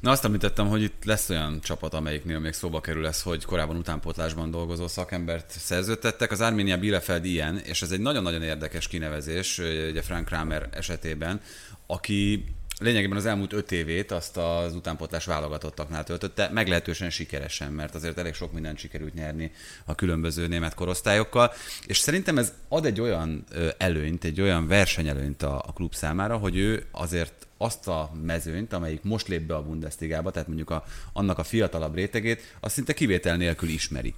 Na 0.00 0.10
azt 0.10 0.24
említettem, 0.24 0.68
hogy 0.68 0.82
itt 0.82 1.04
lesz 1.04 1.30
olyan 1.30 1.60
csapat, 1.60 1.94
amelyiknél 1.94 2.38
még 2.38 2.52
szóba 2.52 2.80
kerül 2.80 3.06
ez, 3.06 3.22
hogy 3.22 3.44
korábban 3.44 3.76
utánpótlásban 3.76 4.50
dolgozó 4.50 4.88
szakembert 4.88 5.50
szerződtettek. 5.50 6.30
Az 6.30 6.40
Arminia 6.40 6.78
Bielefeld 6.78 7.24
ilyen, 7.24 7.58
és 7.58 7.82
ez 7.82 7.90
egy 7.90 8.00
nagyon-nagyon 8.00 8.42
érdekes 8.42 8.88
kinevezés, 8.88 9.58
ugye 9.58 10.02
Frank 10.02 10.24
Kramer 10.24 10.68
esetében, 10.72 11.40
aki 11.86 12.44
lényegében 12.80 13.16
az 13.16 13.26
elmúlt 13.26 13.52
öt 13.52 13.72
évét 13.72 14.10
azt 14.10 14.36
az 14.36 14.74
utánpotlás 14.74 15.24
válogatottaknál 15.24 16.04
töltötte, 16.04 16.48
meglehetősen 16.52 17.10
sikeresen, 17.10 17.72
mert 17.72 17.94
azért 17.94 18.18
elég 18.18 18.34
sok 18.34 18.52
mindent 18.52 18.78
sikerült 18.78 19.14
nyerni 19.14 19.52
a 19.84 19.94
különböző 19.94 20.46
német 20.46 20.74
korosztályokkal, 20.74 21.52
és 21.86 21.98
szerintem 21.98 22.38
ez 22.38 22.52
ad 22.68 22.86
egy 22.86 23.00
olyan 23.00 23.44
előnyt, 23.78 24.24
egy 24.24 24.40
olyan 24.40 24.66
versenyelőnyt 24.66 25.42
a, 25.42 25.58
a 25.66 25.72
klub 25.72 25.94
számára, 25.94 26.36
hogy 26.36 26.56
ő 26.56 26.86
azért 26.90 27.46
azt 27.58 27.88
a 27.88 28.10
mezőnyt, 28.22 28.72
amelyik 28.72 29.02
most 29.02 29.28
lép 29.28 29.42
be 29.42 29.54
a 29.54 29.62
Bundesligába, 29.62 30.30
tehát 30.30 30.48
mondjuk 30.48 30.70
a, 30.70 30.84
annak 31.12 31.38
a 31.38 31.44
fiatalabb 31.44 31.94
rétegét, 31.94 32.56
azt 32.60 32.74
szinte 32.74 32.94
kivétel 32.94 33.36
nélkül 33.36 33.68
ismeri. 33.68 34.14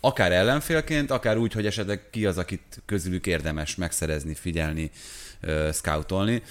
Akár 0.00 0.32
ellenfélként, 0.32 1.10
akár 1.10 1.36
úgy, 1.36 1.52
hogy 1.52 1.66
esetleg 1.66 2.10
ki 2.10 2.26
az, 2.26 2.38
akit 2.38 2.82
közülük 2.86 3.26
érdemes 3.26 3.74
megszerezni, 3.74 4.34
figyelni, 4.34 4.90
scoutolni. 5.72 6.42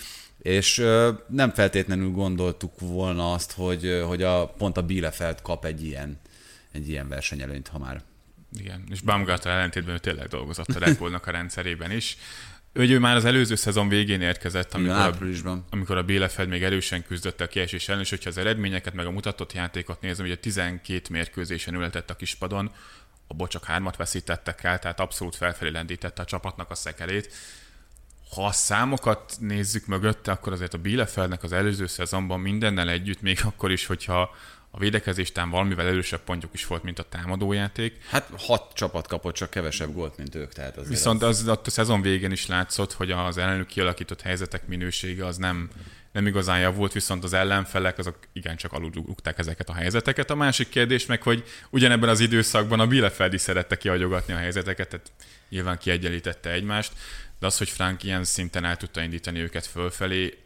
És 0.46 0.78
nem 1.28 1.52
feltétlenül 1.54 2.10
gondoltuk 2.10 2.80
volna 2.80 3.34
azt, 3.34 3.52
hogy, 3.52 4.02
hogy 4.08 4.24
a, 4.24 4.48
pont 4.48 4.78
a 4.78 4.82
Bielefeld 4.82 5.42
kap 5.42 5.66
egy 5.66 5.84
ilyen, 5.84 6.20
egy 6.72 6.90
ilyen 6.90 7.08
versenyelőnyt, 7.08 7.68
ha 7.68 7.78
már 7.78 8.02
igen, 8.60 8.84
és 8.90 9.02
Baumgartner 9.02 9.54
ellentétben 9.54 9.94
ő 9.94 9.98
tényleg 9.98 10.28
dolgozott 10.28 10.68
a 10.68 10.80
Red 10.80 10.98
Bullnak 10.98 11.28
a 11.28 11.32
rendszerében 11.32 11.92
is 11.92 12.18
Ő, 12.74 12.90
ő 12.90 13.00
már 13.00 13.16
az 13.16 13.26
előző 13.26 13.56
szezon 13.56 13.88
végén 13.88 14.22
érkezett, 14.22 14.74
amikor, 14.74 14.96
Igen, 14.96 15.06
a, 15.06 15.08
áprilisban. 15.08 15.66
amikor 15.70 15.98
a 15.98 16.04
Bielefeld 16.04 16.50
még 16.50 16.64
erősen 16.64 17.04
küzdött 17.04 17.42
a 17.42 17.48
kiesés 17.48 17.90
ellen, 17.90 18.02
és 18.02 18.10
hogyha 18.10 18.30
az 18.30 18.38
eredményeket, 18.38 18.94
meg 18.94 19.06
a 19.06 19.12
mutatott 19.12 19.54
játékot 19.54 20.02
nézem, 20.02 20.26
ugye 20.26 20.38
12 20.38 21.02
mérkőzésen 21.10 21.74
ületett 21.74 22.10
a 22.10 22.16
kispadon, 22.16 22.72
abból 23.28 23.48
csak 23.48 23.64
hármat 23.64 23.96
veszítettek 23.96 24.64
el, 24.64 24.80
tehát 24.80 25.00
abszolút 25.00 25.36
felfelé 25.36 25.70
lendítette 25.70 26.22
a 26.22 26.26
csapatnak 26.26 26.72
a 26.72 26.76
szekerét. 26.76 27.34
Ha 28.36 28.46
a 28.46 28.52
számokat 28.52 29.36
nézzük 29.40 29.86
mögötte, 29.86 30.32
akkor 30.32 30.54
azért 30.54 30.74
a 30.74 30.78
Bielefeldnek 30.78 31.44
az 31.44 31.52
előző 31.52 31.88
szezonban 31.88 32.40
mindennel 32.40 32.90
együtt, 32.90 33.22
még 33.22 33.40
akkor 33.44 33.72
is, 33.72 33.86
hogyha 33.86 34.36
a 34.76 34.80
védekezéstán 34.80 35.50
valamivel 35.50 35.88
erősebb 35.88 36.20
pontjuk 36.20 36.54
is 36.54 36.68
volt, 36.68 36.84
mint 36.84 37.00
a 37.00 37.04
támadójáték. 37.04 37.98
Hát 38.10 38.30
hat 38.38 38.74
csapat 38.74 39.08
kapott 39.08 39.34
csak 39.34 39.50
kevesebb 39.50 39.94
gólt, 39.94 40.18
mint 40.18 40.36
ők. 40.36 40.54
Tehát 40.54 40.78
azért 40.78 40.90
Viszont 40.90 41.24
az, 41.24 41.40
az 41.40 41.48
a 41.48 41.70
szezon 41.70 42.02
végén 42.02 42.32
is 42.32 42.46
látszott, 42.46 42.94
hogy 42.94 43.12
az 43.12 43.38
ellenük 43.38 43.68
kialakított 43.68 44.22
helyzetek 44.22 44.68
minősége 44.68 45.26
az 45.26 45.38
nem, 45.38 45.70
nem 46.12 46.28
igazán 46.28 46.60
javult, 46.60 46.94
viszont 46.94 47.24
az 47.24 47.34
ellenfelek 47.34 47.98
azok 47.98 48.18
igencsak 48.34 48.74
aludugták 48.74 49.38
ezeket 49.38 49.70
a 49.70 49.74
helyzeteket. 49.74 50.30
A 50.30 50.36
másik 50.36 50.70
kérdés 50.70 51.06
meg, 51.06 51.22
hogy 51.22 51.44
ugyanebben 51.70 52.10
az 52.10 52.20
időszakban 52.20 52.80
a 52.80 52.88
Bielefeld 52.88 53.34
is 53.34 53.42
szerette 53.42 53.78
kiagyogatni 53.78 54.34
a 54.34 54.38
helyzeteket, 54.38 54.90
tehát 54.90 55.12
nyilván 55.50 55.78
kiegyenlítette 55.78 56.52
egymást, 56.52 56.92
de 57.40 57.46
az, 57.46 57.58
hogy 57.58 57.70
Frank 57.70 58.04
ilyen 58.04 58.24
szinten 58.24 58.66
el 58.66 58.78
tudta 58.78 59.02
indítani 59.02 59.40
őket 59.40 59.66
fölfelé, 59.66 60.38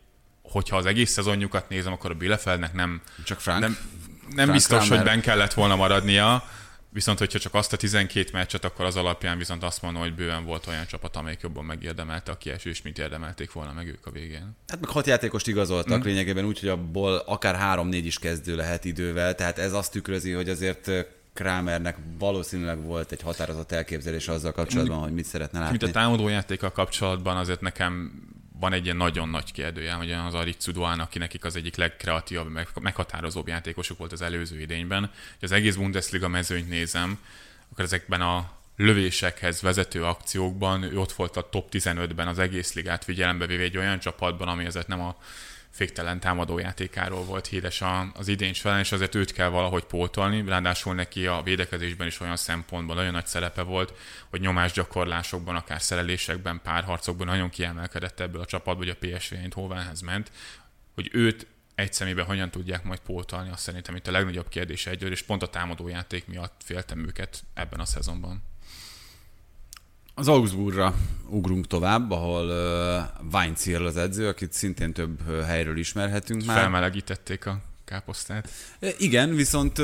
hogyha 0.41 0.77
az 0.77 0.85
egész 0.85 1.11
szezonjukat 1.11 1.69
nézem, 1.69 1.93
akkor 1.93 2.11
a 2.11 2.13
Bielefeldnek 2.13 2.73
nem, 2.73 3.01
Csak 3.23 3.39
Frank? 3.39 3.59
nem, 3.59 3.77
nem 4.21 4.35
Frank 4.35 4.51
biztos, 4.51 4.85
Kramer. 4.85 4.97
hogy 4.97 5.05
ben 5.05 5.21
kellett 5.21 5.53
volna 5.53 5.75
maradnia, 5.75 6.43
viszont 6.89 7.17
hogyha 7.17 7.39
csak 7.39 7.53
azt 7.53 7.73
a 7.73 7.77
12 7.77 8.29
meccset, 8.33 8.65
akkor 8.65 8.85
az 8.85 8.95
alapján 8.95 9.37
viszont 9.37 9.63
azt 9.63 9.81
mondom, 9.81 10.01
hogy 10.01 10.15
bőven 10.15 10.45
volt 10.45 10.67
olyan 10.67 10.85
csapat, 10.85 11.15
amelyik 11.15 11.41
jobban 11.41 11.65
megérdemelte 11.65 12.31
a 12.31 12.37
kiesést, 12.37 12.83
mint 12.83 12.97
érdemelték 12.97 13.51
volna 13.51 13.73
meg 13.73 13.87
ők 13.87 14.05
a 14.05 14.11
végén. 14.11 14.55
Hát 14.67 14.79
meg 14.79 14.89
hat 14.89 15.07
játékost 15.07 15.47
igazoltak 15.47 15.99
mm. 15.99 16.05
lényegében 16.05 16.45
úgy, 16.45 16.59
hogy 16.59 16.69
abból 16.69 17.15
akár 17.15 17.55
három-négy 17.55 18.05
is 18.05 18.19
kezdő 18.19 18.55
lehet 18.55 18.85
idővel, 18.85 19.35
tehát 19.35 19.57
ez 19.57 19.73
azt 19.73 19.91
tükrözi, 19.91 20.31
hogy 20.31 20.49
azért 20.49 20.91
Kramernek 21.39 21.97
valószínűleg 22.17 22.83
volt 22.83 23.11
egy 23.11 23.21
határozott 23.21 23.71
elképzelése 23.71 24.31
azzal 24.31 24.51
kapcsolatban, 24.51 24.99
hogy 24.99 25.13
mit 25.13 25.25
szeretne 25.25 25.59
látni. 25.59 25.77
Mint 25.79 25.95
a 25.95 25.99
támadójátékkal 25.99 26.71
kapcsolatban 26.71 27.37
azért 27.37 27.61
nekem 27.61 28.11
van 28.59 28.73
egy 28.73 28.83
ilyen 28.83 28.97
nagyon 28.97 29.29
nagy 29.29 29.51
kérdője, 29.51 29.93
hogy 29.93 30.11
az 30.11 30.33
Aritsu 30.33 30.71
Duán, 30.71 30.99
aki 30.99 31.17
nekik 31.17 31.45
az 31.45 31.55
egyik 31.55 31.75
legkreatívabb, 31.75 32.51
meg, 32.51 32.67
meghatározóbb 32.81 33.47
játékosuk 33.47 33.97
volt 33.97 34.11
az 34.11 34.21
előző 34.21 34.59
idényben. 34.59 35.01
Ha 35.03 35.11
az 35.41 35.51
egész 35.51 35.75
Bundesliga 35.75 36.27
mezőnyt 36.27 36.69
nézem, 36.69 37.19
akkor 37.71 37.83
ezekben 37.83 38.21
a 38.21 38.51
lövésekhez 38.75 39.61
vezető 39.61 40.03
akciókban 40.03 40.83
ő 40.83 40.99
ott 40.99 41.11
volt 41.11 41.37
a 41.37 41.49
top 41.49 41.67
15-ben 41.71 42.27
az 42.27 42.39
egész 42.39 42.73
ligát 42.73 43.03
figyelembe 43.03 43.45
véve 43.45 43.63
egy 43.63 43.77
olyan 43.77 43.99
csapatban, 43.99 44.47
ami 44.47 44.65
azért 44.65 44.87
nem 44.87 45.01
a 45.01 45.15
féktelen 45.69 46.19
támadójátékáról 46.19 47.23
volt 47.23 47.47
híres 47.47 47.83
az 48.13 48.27
idény 48.27 48.53
során, 48.53 48.79
és 48.79 48.91
azért 48.91 49.15
őt 49.15 49.31
kell 49.31 49.47
valahogy 49.49 49.83
pótolni, 49.83 50.43
ráadásul 50.47 50.93
neki 50.93 51.25
a 51.25 51.41
védekezésben 51.43 52.07
is 52.07 52.19
olyan 52.19 52.35
szempontból 52.35 52.95
nagyon 52.95 53.11
nagy 53.11 53.25
szerepe 53.25 53.61
volt, 53.61 53.93
hogy 54.29 54.39
nyomásgyakorlásokban, 54.39 55.55
akár 55.55 55.81
szerelésekben, 55.81 56.61
párharcokban 56.63 57.27
nagyon 57.27 57.49
kiemelkedett 57.49 58.19
ebből 58.19 58.41
a 58.41 58.45
csapatból, 58.45 58.85
hogy 58.85 58.97
a 59.01 59.17
PSV 59.17 59.33
Eindhovenhez 59.33 60.01
ment, 60.01 60.31
hogy 60.93 61.09
őt 61.11 61.47
egy 61.75 61.93
személyben 61.93 62.25
hogyan 62.25 62.51
tudják 62.51 62.83
majd 62.83 62.99
pótolni, 62.99 63.49
azt 63.49 63.61
szerintem 63.61 63.95
itt 63.95 64.07
a 64.07 64.11
legnagyobb 64.11 64.49
kérdés 64.49 64.85
egy, 64.85 65.03
és 65.03 65.21
pont 65.21 65.43
a 65.43 65.49
támadójáték 65.49 66.27
miatt 66.27 66.61
féltem 66.63 67.05
őket 67.05 67.43
ebben 67.53 67.79
a 67.79 67.85
szezonban. 67.85 68.43
Az 70.19 70.27
Augsburgra 70.27 70.93
ugrunk 71.29 71.67
tovább, 71.67 72.11
ahol 72.11 72.45
uh, 72.45 73.33
Weinzierl 73.33 73.85
az 73.85 73.97
edző, 73.97 74.27
akit 74.27 74.53
szintén 74.53 74.93
több 74.93 75.43
helyről 75.45 75.77
ismerhetünk 75.77 76.45
már. 76.45 76.57
Felmelegítették 76.57 77.45
a 77.45 77.61
káposztát. 77.89 78.49
E, 78.79 78.87
Igen, 78.97 79.35
viszont 79.35 79.81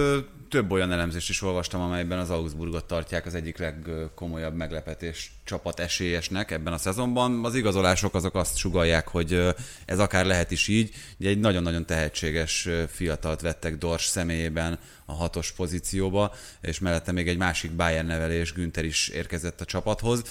több 0.50 0.72
olyan 0.72 0.92
elemzést 0.92 1.30
is 1.30 1.42
olvastam, 1.42 1.82
amelyben 1.82 2.20
az 2.20 2.30
Augsburgot 2.30 2.86
tartják 2.86 3.26
az 3.26 3.36
egyik 3.36 3.58
legkomolyabb 3.58 4.56
meglepetés 4.56 5.32
csapat 5.44 5.80
esélyesnek 5.80 6.52
ebben 6.52 6.74
a 6.74 6.78
szezonban. 6.78 7.46
Az 7.46 7.56
igazolások 7.56 8.16
azok 8.16 8.36
azt 8.36 8.58
sugalják, 8.58 9.08
hogy 9.08 9.56
ez 9.86 10.00
akár 10.00 10.26
lehet 10.26 10.52
is 10.52 10.68
így. 10.68 10.94
Ugye 11.20 11.30
egy 11.30 11.40
nagyon-nagyon 11.40 11.86
tehetséges 11.86 12.70
fiatalt 12.90 13.42
vettek 13.42 13.78
Dors 13.78 14.06
személyében 14.06 14.80
a 15.06 15.14
hatos 15.14 15.52
pozícióba, 15.52 16.34
és 16.62 16.80
mellette 16.80 17.12
még 17.12 17.28
egy 17.28 17.38
másik 17.38 17.72
Bayern 17.72 18.08
nevelés 18.08 18.54
Günther 18.54 18.86
is 18.86 19.08
érkezett 19.08 19.62
a 19.62 19.66
csapathoz. 19.66 20.24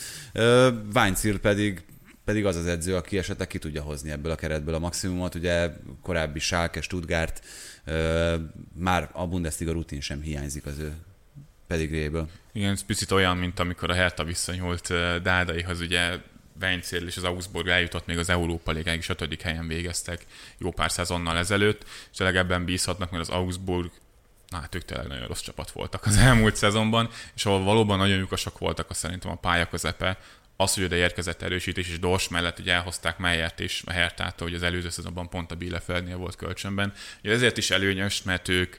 Weinzierl 0.94 1.38
pedig 1.38 1.84
pedig 2.24 2.46
az 2.46 2.56
az 2.56 2.66
edző, 2.66 2.96
aki 2.96 3.18
esetleg 3.18 3.46
ki 3.46 3.58
tudja 3.58 3.82
hozni 3.82 4.10
ebből 4.10 4.32
a 4.32 4.34
keretből 4.34 4.74
a 4.74 4.78
maximumot. 4.78 5.34
Ugye 5.34 5.70
korábbi 6.02 6.38
Schalke, 6.38 6.80
Stuttgart, 6.80 7.44
ö, 7.84 8.36
már 8.74 9.10
a 9.12 9.26
Bundesliga 9.26 9.72
rutin 9.72 10.00
sem 10.00 10.20
hiányzik 10.20 10.66
az 10.66 10.78
ő 10.78 10.92
pedigréből. 11.66 12.28
Igen, 12.52 12.72
ez 12.72 12.84
picit 12.84 13.10
olyan, 13.10 13.36
mint 13.36 13.58
amikor 13.58 13.90
a 13.90 13.94
Hertha 13.94 14.24
visszanyúlt 14.24 14.88
Dádaihoz, 15.22 15.80
ugye 15.80 16.18
Weinzierl 16.60 17.06
és 17.06 17.16
az 17.16 17.24
Augsburg 17.24 17.68
eljutott 17.68 18.06
még 18.06 18.18
az 18.18 18.28
Európa 18.28 18.70
Ligáig, 18.72 18.98
és 18.98 19.08
ötödik 19.08 19.40
helyen 19.40 19.68
végeztek 19.68 20.26
jó 20.58 20.70
pár 20.70 20.90
szezonnal 20.90 21.36
ezelőtt, 21.36 21.84
és 22.10 22.16
tényleg 22.16 22.36
ebben 22.36 22.64
bízhatnak, 22.64 23.10
mert 23.10 23.22
az 23.22 23.34
Augsburg 23.34 23.90
na 24.48 24.60
hát 24.60 24.74
ők 24.74 24.84
tényleg 24.84 25.06
nagyon 25.06 25.26
rossz 25.26 25.40
csapat 25.40 25.70
voltak 25.70 26.06
az 26.06 26.16
elmúlt 26.16 26.56
szezonban, 26.56 27.08
és 27.34 27.46
ahol 27.46 27.64
valóban 27.64 27.98
nagyon 27.98 28.18
lyukasak 28.18 28.58
voltak, 28.58 28.90
azt 28.90 28.98
szerintem 28.98 29.30
a 29.30 29.34
pálya 29.34 29.68
közepe, 29.68 30.18
az, 30.56 30.74
hogy 30.74 30.84
oda 30.84 30.94
érkezett 30.94 31.42
erősítés, 31.42 31.88
és 31.88 31.98
Dors 31.98 32.28
mellett 32.28 32.58
ugye 32.58 32.72
elhozták 32.72 33.18
Meyert 33.18 33.60
is 33.60 33.82
a 33.84 33.92
Hertától, 33.92 34.46
hogy 34.46 34.56
az 34.56 34.62
előző 34.62 34.88
szezonban 34.88 35.28
pont 35.28 35.50
a 35.50 35.54
Bielefeldnél 35.54 36.16
volt 36.16 36.36
kölcsönben. 36.36 36.92
Ugye 37.22 37.32
ezért 37.32 37.56
is 37.56 37.70
előnyös, 37.70 38.22
mert 38.22 38.48
ők 38.48 38.76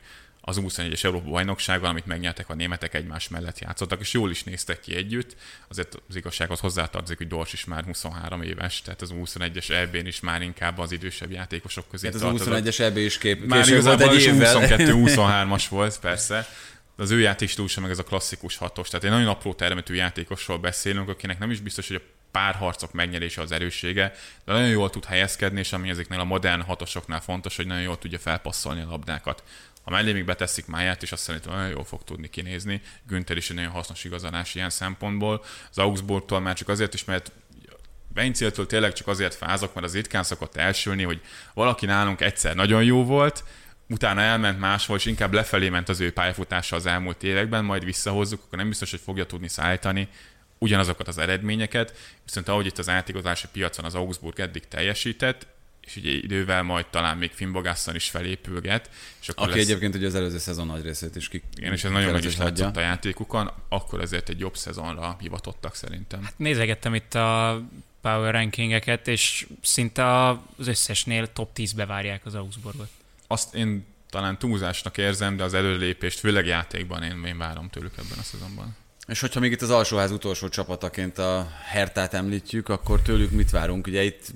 az 0.47 0.59
21-es 0.61 1.03
Európa 1.03 1.29
bajnoksággal, 1.29 1.89
amit 1.89 2.05
megnyertek 2.05 2.49
a 2.49 2.53
németek 2.53 2.93
egymás 2.93 3.27
mellett 3.27 3.59
játszottak, 3.59 3.99
és 3.99 4.13
jól 4.13 4.29
is 4.29 4.43
néztek 4.43 4.79
ki 4.79 4.95
együtt. 4.95 5.35
Azért 5.67 5.97
az 6.09 6.15
igazsághoz 6.15 6.59
hozzátartozik, 6.59 7.17
hogy 7.17 7.27
Dors 7.27 7.53
is 7.53 7.65
már 7.65 7.83
23 7.83 8.41
éves, 8.41 8.81
tehát 8.81 9.01
az 9.01 9.13
21-es 9.15 9.69
EB-n 9.69 10.05
is 10.05 10.19
már 10.19 10.41
inkább 10.41 10.77
az 10.77 10.91
idősebb 10.91 11.31
játékosok 11.31 11.89
közé 11.89 12.05
Hát 12.05 12.15
az 12.15 12.21
tartozott. 12.21 12.63
21-es 12.63 12.79
EB 12.79 12.97
is 12.97 13.17
kép, 13.17 13.45
Már 13.45 13.67
igazából 13.67 14.09
egy 14.09 14.15
is 14.15 14.25
évvel. 14.25 14.55
22-23-as 14.59 15.65
volt, 15.69 15.99
persze. 15.99 16.47
De 16.95 17.03
az 17.03 17.11
ő 17.11 17.19
játékstílusa 17.19 17.81
meg 17.81 17.89
ez 17.89 17.99
a 17.99 18.03
klasszikus 18.03 18.57
hatos. 18.57 18.89
Tehát 18.89 19.05
egy 19.05 19.11
nagyon 19.11 19.27
apró 19.27 19.53
termetű 19.53 19.93
játékosról 19.93 20.57
beszélünk, 20.57 21.09
akinek 21.09 21.39
nem 21.39 21.51
is 21.51 21.59
biztos, 21.59 21.87
hogy 21.87 21.95
a 21.95 22.13
párharcok 22.31 22.93
megnyerése 22.93 23.41
az 23.41 23.51
erőssége, 23.51 24.13
de 24.45 24.53
nagyon 24.53 24.69
jól 24.69 24.89
tud 24.89 25.05
helyezkedni, 25.05 25.59
és 25.59 25.73
ami 25.73 25.89
ezeknél 25.89 26.19
a 26.19 26.23
modern 26.23 26.61
hatosoknál 26.61 27.21
fontos, 27.21 27.55
hogy 27.55 27.67
nagyon 27.67 27.83
jól 27.83 27.97
tudja 27.97 28.19
felpasszolni 28.19 28.81
a 28.81 28.89
labdákat. 28.89 29.43
Ha 29.83 29.91
mellé 29.91 30.13
még 30.13 30.25
beteszik 30.25 30.65
máját, 30.65 31.03
és 31.03 31.11
azt 31.11 31.23
szerintem 31.23 31.53
nagyon 31.53 31.69
jól 31.69 31.83
fog 31.83 32.03
tudni 32.03 32.29
kinézni. 32.29 32.81
Günther 33.07 33.37
is 33.37 33.49
egy 33.49 33.55
nagyon 33.55 33.71
hasznos 33.71 34.03
igazolás 34.03 34.55
ilyen 34.55 34.69
szempontból. 34.69 35.43
Az 35.69 35.77
Augsburgtól 35.77 36.39
már 36.39 36.55
csak 36.55 36.69
azért 36.69 36.93
is, 36.93 37.05
mert 37.05 37.31
Veincéltől 38.13 38.65
tényleg 38.65 38.93
csak 38.93 39.07
azért 39.07 39.35
fázok, 39.35 39.73
mert 39.73 39.85
az 39.85 39.93
ritkán 39.93 40.23
szokott 40.23 40.55
elsülni, 40.55 41.03
hogy 41.03 41.21
valaki 41.53 41.85
nálunk 41.85 42.21
egyszer 42.21 42.55
nagyon 42.55 42.83
jó 42.83 43.03
volt, 43.03 43.43
utána 43.89 44.21
elment 44.21 44.59
máshol, 44.59 44.97
és 44.97 45.05
inkább 45.05 45.33
lefelé 45.33 45.69
ment 45.69 45.89
az 45.89 45.99
ő 45.99 46.11
pályafutása 46.11 46.75
az 46.75 46.85
elmúlt 46.85 47.23
években, 47.23 47.65
majd 47.65 47.83
visszahozzuk, 47.83 48.41
akkor 48.45 48.57
nem 48.57 48.69
biztos, 48.69 48.91
hogy 48.91 48.99
fogja 49.03 49.25
tudni 49.25 49.47
szállítani 49.47 50.07
ugyanazokat 50.57 51.07
az 51.07 51.17
eredményeket, 51.17 51.97
viszont 52.25 52.47
ahogy 52.47 52.65
itt 52.65 52.77
az 52.77 52.89
átigazási 52.89 53.47
piacon 53.51 53.85
az 53.85 53.95
Augsburg 53.95 54.39
eddig 54.39 54.67
teljesített, 54.67 55.47
és 55.85 55.95
ugye 55.95 56.11
idővel 56.11 56.63
majd 56.63 56.85
talán 56.85 57.17
még 57.17 57.31
Finnbogasszon 57.31 57.95
is 57.95 58.09
felépülget, 58.09 58.89
és 59.21 59.29
akkor 59.29 59.47
Aki 59.47 59.57
lesz, 59.57 59.67
egyébként 59.67 59.95
ugye 59.95 60.07
az 60.07 60.15
előző 60.15 60.37
szezon 60.37 60.67
nagy 60.67 60.83
részét 60.83 61.15
is 61.15 61.27
ki. 61.27 61.43
igen, 61.55 61.73
és 61.73 61.83
ez 61.83 61.91
nagyon 61.91 62.11
meg 62.11 62.23
is 62.23 62.37
látszott 62.37 62.77
a 62.77 62.81
játékukon, 62.81 63.51
akkor 63.69 64.01
ezért 64.01 64.29
egy 64.29 64.39
jobb 64.39 64.57
szezonra 64.57 65.15
hivatottak 65.19 65.75
szerintem. 65.75 66.29
Nézegettem 66.35 66.95
itt 66.95 67.15
a 67.15 67.61
power 68.01 68.33
rankingeket, 68.33 69.07
és 69.07 69.47
szinte 69.61 70.29
az 70.29 70.67
összesnél 70.67 71.33
top 71.33 71.49
10-be 71.55 71.85
várják 71.85 72.25
az 72.25 72.35
Augsburgot. 72.35 72.89
Azt 73.27 73.55
én 73.55 73.85
talán 74.09 74.37
túlzásnak 74.37 74.97
érzem, 74.97 75.37
de 75.37 75.43
az 75.43 75.53
előlépést, 75.53 76.19
főleg 76.19 76.45
játékban 76.45 77.03
én, 77.03 77.23
én 77.25 77.37
várom 77.37 77.69
tőlük 77.69 77.93
ebben 77.97 78.17
a 78.17 78.23
szezonban. 78.23 78.75
És 79.07 79.19
hogyha 79.19 79.39
még 79.39 79.51
itt 79.51 79.61
az 79.61 79.69
alsóház 79.69 80.11
utolsó 80.11 80.49
csapataként 80.49 81.17
a 81.17 81.47
Hertát 81.63 82.13
említjük, 82.13 82.69
akkor 82.69 83.01
tőlük 83.01 83.31
mit 83.31 83.49
várunk? 83.49 83.87
Ugye 83.87 84.03
itt 84.03 84.33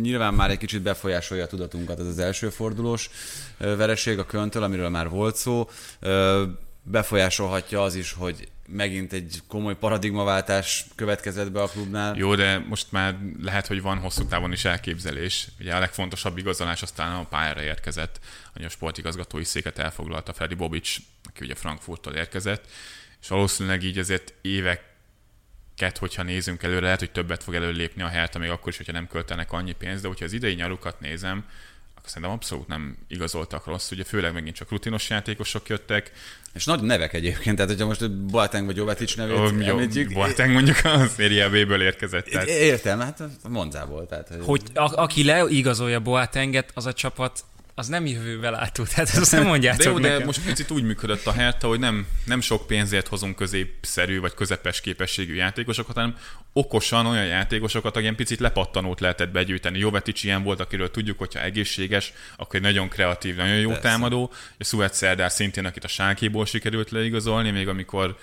nyilván 0.00 0.34
már 0.34 0.50
egy 0.50 0.58
kicsit 0.58 0.82
befolyásolja 0.82 1.44
a 1.44 1.46
tudatunkat 1.46 2.00
ez 2.00 2.06
az 2.06 2.18
első 2.18 2.48
fordulós 2.48 3.10
vereség 3.58 4.18
a 4.18 4.26
Köntől, 4.26 4.62
amiről 4.62 4.88
már 4.88 5.08
volt 5.08 5.36
szó. 5.36 5.68
Befolyásolhatja 6.82 7.82
az 7.82 7.94
is, 7.94 8.12
hogy 8.12 8.48
megint 8.70 9.12
egy 9.12 9.42
komoly 9.46 9.76
paradigmaváltás 9.76 10.86
következett 10.94 11.52
be 11.52 11.62
a 11.62 11.66
klubnál. 11.66 12.16
Jó, 12.16 12.34
de 12.34 12.58
most 12.58 12.92
már 12.92 13.18
lehet, 13.40 13.66
hogy 13.66 13.82
van 13.82 13.98
hosszú 13.98 14.26
távon 14.26 14.52
is 14.52 14.64
elképzelés. 14.64 15.48
Ugye 15.60 15.74
a 15.74 15.78
legfontosabb 15.78 16.38
igazolás 16.38 16.82
aztán 16.82 17.14
a 17.14 17.24
pályára 17.24 17.62
érkezett, 17.62 18.20
hogy 18.52 18.64
a 18.64 18.68
sportigazgatói 18.68 19.44
széket 19.44 19.78
elfoglalta 19.78 20.32
Freddy 20.32 20.54
Bobic, 20.54 20.96
aki 21.28 21.44
ugye 21.44 21.54
Frankfurttól 21.54 22.14
érkezett, 22.14 22.66
és 23.20 23.28
valószínűleg 23.28 23.82
így 23.82 23.98
azért 23.98 24.34
évek 24.40 24.88
ket, 25.76 25.98
hogyha 25.98 26.22
nézünk 26.22 26.62
előre, 26.62 26.80
lehet, 26.80 26.98
hogy 26.98 27.10
többet 27.10 27.42
fog 27.42 27.54
előlépni 27.54 28.02
a 28.02 28.08
Hertha, 28.08 28.38
még 28.38 28.50
akkor 28.50 28.68
is, 28.68 28.76
hogyha 28.76 28.92
nem 28.92 29.06
költenek 29.06 29.52
annyi 29.52 29.72
pénzt, 29.72 30.02
de 30.02 30.08
hogyha 30.08 30.24
az 30.24 30.32
idei 30.32 30.54
nyarukat 30.54 31.00
nézem, 31.00 31.44
akkor 31.94 32.08
szerintem 32.10 32.36
abszolút 32.36 32.66
nem 32.66 32.96
igazoltak 33.08 33.66
rossz, 33.66 33.90
ugye 33.90 34.04
főleg 34.04 34.32
megint 34.32 34.56
csak 34.56 34.70
rutinos 34.70 35.10
játékosok 35.10 35.68
jöttek. 35.68 36.12
És 36.58 36.64
nagy 36.64 36.82
nevek 36.82 37.12
egyébként, 37.12 37.56
tehát 37.56 37.70
hogyha 37.70 37.86
most 37.86 38.10
Boateng 38.10 38.66
vagy 38.66 38.76
Jovetic 38.76 39.14
nevét 39.14 39.36
Ó, 39.36 39.44
jó, 39.44 39.66
említjük. 39.66 40.12
Boateng 40.12 40.52
mondjuk 40.52 40.76
a 40.84 41.06
Serie 41.16 41.48
B-ből 41.48 41.82
érkezett. 41.82 42.24
Tehát 42.24 42.48
Értem, 42.48 43.00
hát 43.00 43.20
a 43.42 43.48
Monzából. 43.48 44.06
Tehát, 44.06 44.28
hogy... 44.28 44.44
Hogy 44.44 44.62
a, 44.74 45.02
aki 45.02 45.24
leigazolja 45.24 46.00
Boatenget, 46.00 46.70
az 46.74 46.86
a 46.86 46.92
csapat 46.92 47.44
az 47.78 47.86
nem 47.86 48.06
jövővel 48.06 48.50
látó, 48.50 48.84
tehát 48.84 49.08
ezt 49.08 49.32
nem 49.32 49.46
mondjátok 49.46 49.82
de 49.82 49.90
jó, 49.90 49.98
de 49.98 50.08
nekem. 50.08 50.26
most 50.26 50.44
picit 50.44 50.70
úgy 50.70 50.82
működött 50.82 51.26
a 51.26 51.32
Hertha, 51.32 51.68
hogy 51.68 51.78
nem, 51.78 52.06
nem 52.24 52.40
sok 52.40 52.66
pénzért 52.66 53.08
hozunk 53.08 53.36
középszerű 53.36 54.20
vagy 54.20 54.34
közepes 54.34 54.80
képességű 54.80 55.34
játékosokat, 55.34 55.94
hanem 55.94 56.16
okosan 56.52 57.06
olyan 57.06 57.26
játékosokat, 57.26 57.96
akik 57.96 58.14
picit 58.14 58.40
lepattanót 58.40 59.00
lehetett 59.00 59.30
begyűjteni. 59.30 59.78
Jovetic 59.78 60.24
ilyen 60.24 60.42
volt, 60.42 60.60
akiről 60.60 60.90
tudjuk, 60.90 61.18
hogyha 61.18 61.40
egészséges, 61.40 62.12
akkor 62.36 62.54
egy 62.54 62.62
nagyon 62.62 62.88
kreatív, 62.88 63.36
nagyon 63.36 63.56
jó 63.56 63.68
Persze. 63.68 63.82
támadó. 63.82 64.32
A 64.58 64.64
Suet 64.64 64.94
Szerdár 64.94 65.30
szintén, 65.30 65.64
akit 65.64 65.84
a 65.84 65.88
Sákéból 65.88 66.46
sikerült 66.46 66.90
leigazolni, 66.90 67.50
még 67.50 67.68
amikor 67.68 68.16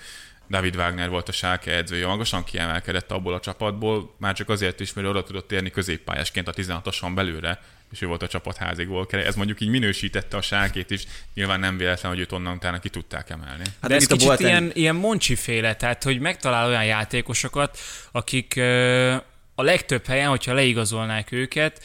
David 0.50 0.76
Wagner 0.76 1.08
volt 1.08 1.28
a 1.28 1.32
Sáke 1.32 1.76
edzője, 1.76 2.06
magasan 2.06 2.44
kiemelkedett 2.44 3.10
abból 3.10 3.34
a 3.34 3.40
csapatból, 3.40 4.14
már 4.18 4.34
csak 4.34 4.48
azért 4.48 4.80
is, 4.80 4.92
mert 4.92 5.08
oda 5.08 5.22
tudott 5.22 5.52
érni 5.52 5.70
középpályásként 5.70 6.48
a 6.48 6.52
16-oson 6.52 7.12
belőle, 7.14 7.60
és 7.92 8.02
ő 8.02 8.06
volt 8.06 8.22
a 8.22 8.28
csapat 8.28 8.56
házigól. 8.56 9.06
Ez 9.10 9.34
mondjuk 9.34 9.60
így 9.60 9.68
minősítette 9.68 10.36
a 10.36 10.40
sákét 10.40 10.90
is, 10.90 11.04
nyilván 11.34 11.60
nem 11.60 11.76
véletlen, 11.76 12.12
hogy 12.12 12.20
őt 12.20 12.32
onnan 12.32 12.56
utána 12.56 12.78
ki 12.78 12.88
tudták 12.88 13.30
emelni. 13.30 13.64
Hát 13.80 13.90
De 13.90 13.94
ez 13.96 14.06
kicsit 14.06 14.26
Boateng- 14.26 14.50
ilyen, 14.50 14.70
ilyen 14.74 14.94
Moncsi 14.96 15.34
féle, 15.34 15.74
tehát 15.76 16.02
hogy 16.02 16.18
megtalál 16.18 16.66
olyan 16.66 16.84
játékosokat, 16.84 17.78
akik 18.12 18.56
ö, 18.56 19.14
a 19.54 19.62
legtöbb 19.62 20.06
helyen, 20.06 20.28
hogyha 20.28 20.52
leigazolnák 20.52 21.32
őket, 21.32 21.82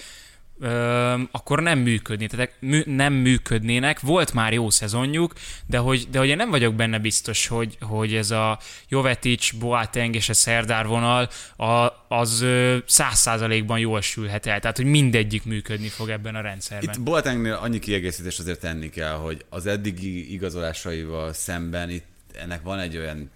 ö, 0.61 1.21
akkor 1.31 1.61
nem 1.61 1.79
működni, 1.79 2.27
tehát 2.27 2.51
mű, 2.59 2.81
nem 2.85 3.13
működnének. 3.13 3.99
Volt 3.99 4.33
már 4.33 4.53
jó 4.53 4.69
szezonjuk, 4.69 5.33
de 5.67 5.77
hogy, 5.77 6.07
de 6.11 6.19
hogy 6.19 6.27
én 6.27 6.35
nem 6.35 6.49
vagyok 6.49 6.75
benne 6.75 6.99
biztos, 6.99 7.47
hogy, 7.47 7.77
hogy 7.79 8.13
ez 8.15 8.31
a 8.31 8.59
Jovetic, 8.89 9.51
Boateng 9.51 10.15
és 10.15 10.29
a 10.29 10.33
Szerdár 10.33 10.87
vonal 10.87 11.29
a, 11.57 11.87
az 12.07 12.45
száz 12.85 13.17
százalékban 13.19 13.79
jól 13.79 14.01
sülhet 14.01 14.45
el. 14.45 14.59
Tehát, 14.59 14.77
hogy 14.77 14.85
mindegyik 14.85 15.43
működni 15.45 15.87
fog 15.87 16.09
ebben 16.09 16.35
a 16.35 16.41
rendszerben. 16.41 16.93
Itt 16.95 17.01
Boatengnél 17.01 17.53
annyi 17.53 17.79
kiegészítést 17.79 18.39
azért 18.39 18.59
tenni 18.59 18.89
kell, 18.89 19.15
hogy 19.15 19.45
az 19.49 19.65
eddigi 19.65 20.33
igazolásaival 20.33 21.33
szemben 21.33 21.89
itt 21.89 22.05
ennek 22.33 22.61
van 22.61 22.79
egy 22.79 22.97
olyan 22.97 23.31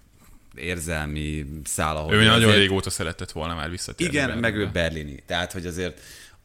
érzelmi 0.55 1.45
szál, 1.63 1.95
ahol 1.95 2.13
Ő 2.13 2.17
nagyon 2.23 2.33
azért- 2.43 2.55
régóta 2.57 2.89
szeretett 2.89 3.31
volna 3.31 3.55
már 3.55 3.69
visszatérni. 3.69 4.13
Igen, 4.13 4.25
Berlinbe. 4.25 4.49
meg 4.49 4.59
ő 4.59 4.69
berlini. 4.71 5.23
Tehát, 5.25 5.51
hogy 5.51 5.65
azért 5.65 5.99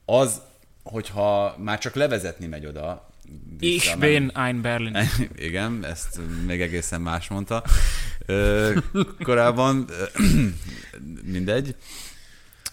az, 0.04 0.40
hogyha 0.82 1.54
már 1.58 1.78
csak 1.78 1.94
levezetni 1.94 2.46
megy 2.46 2.66
oda, 2.66 3.08
Ich 3.60 3.98
bin 3.98 4.30
ein 4.34 4.60
Berlin. 4.62 4.96
Igen, 5.36 5.84
ezt 5.84 6.20
még 6.46 6.60
egészen 6.60 7.00
más 7.00 7.28
mondta 7.28 7.64
ö, 8.26 8.78
korábban. 9.22 9.86
Ö, 9.88 10.04
Mindegy. 11.32 11.76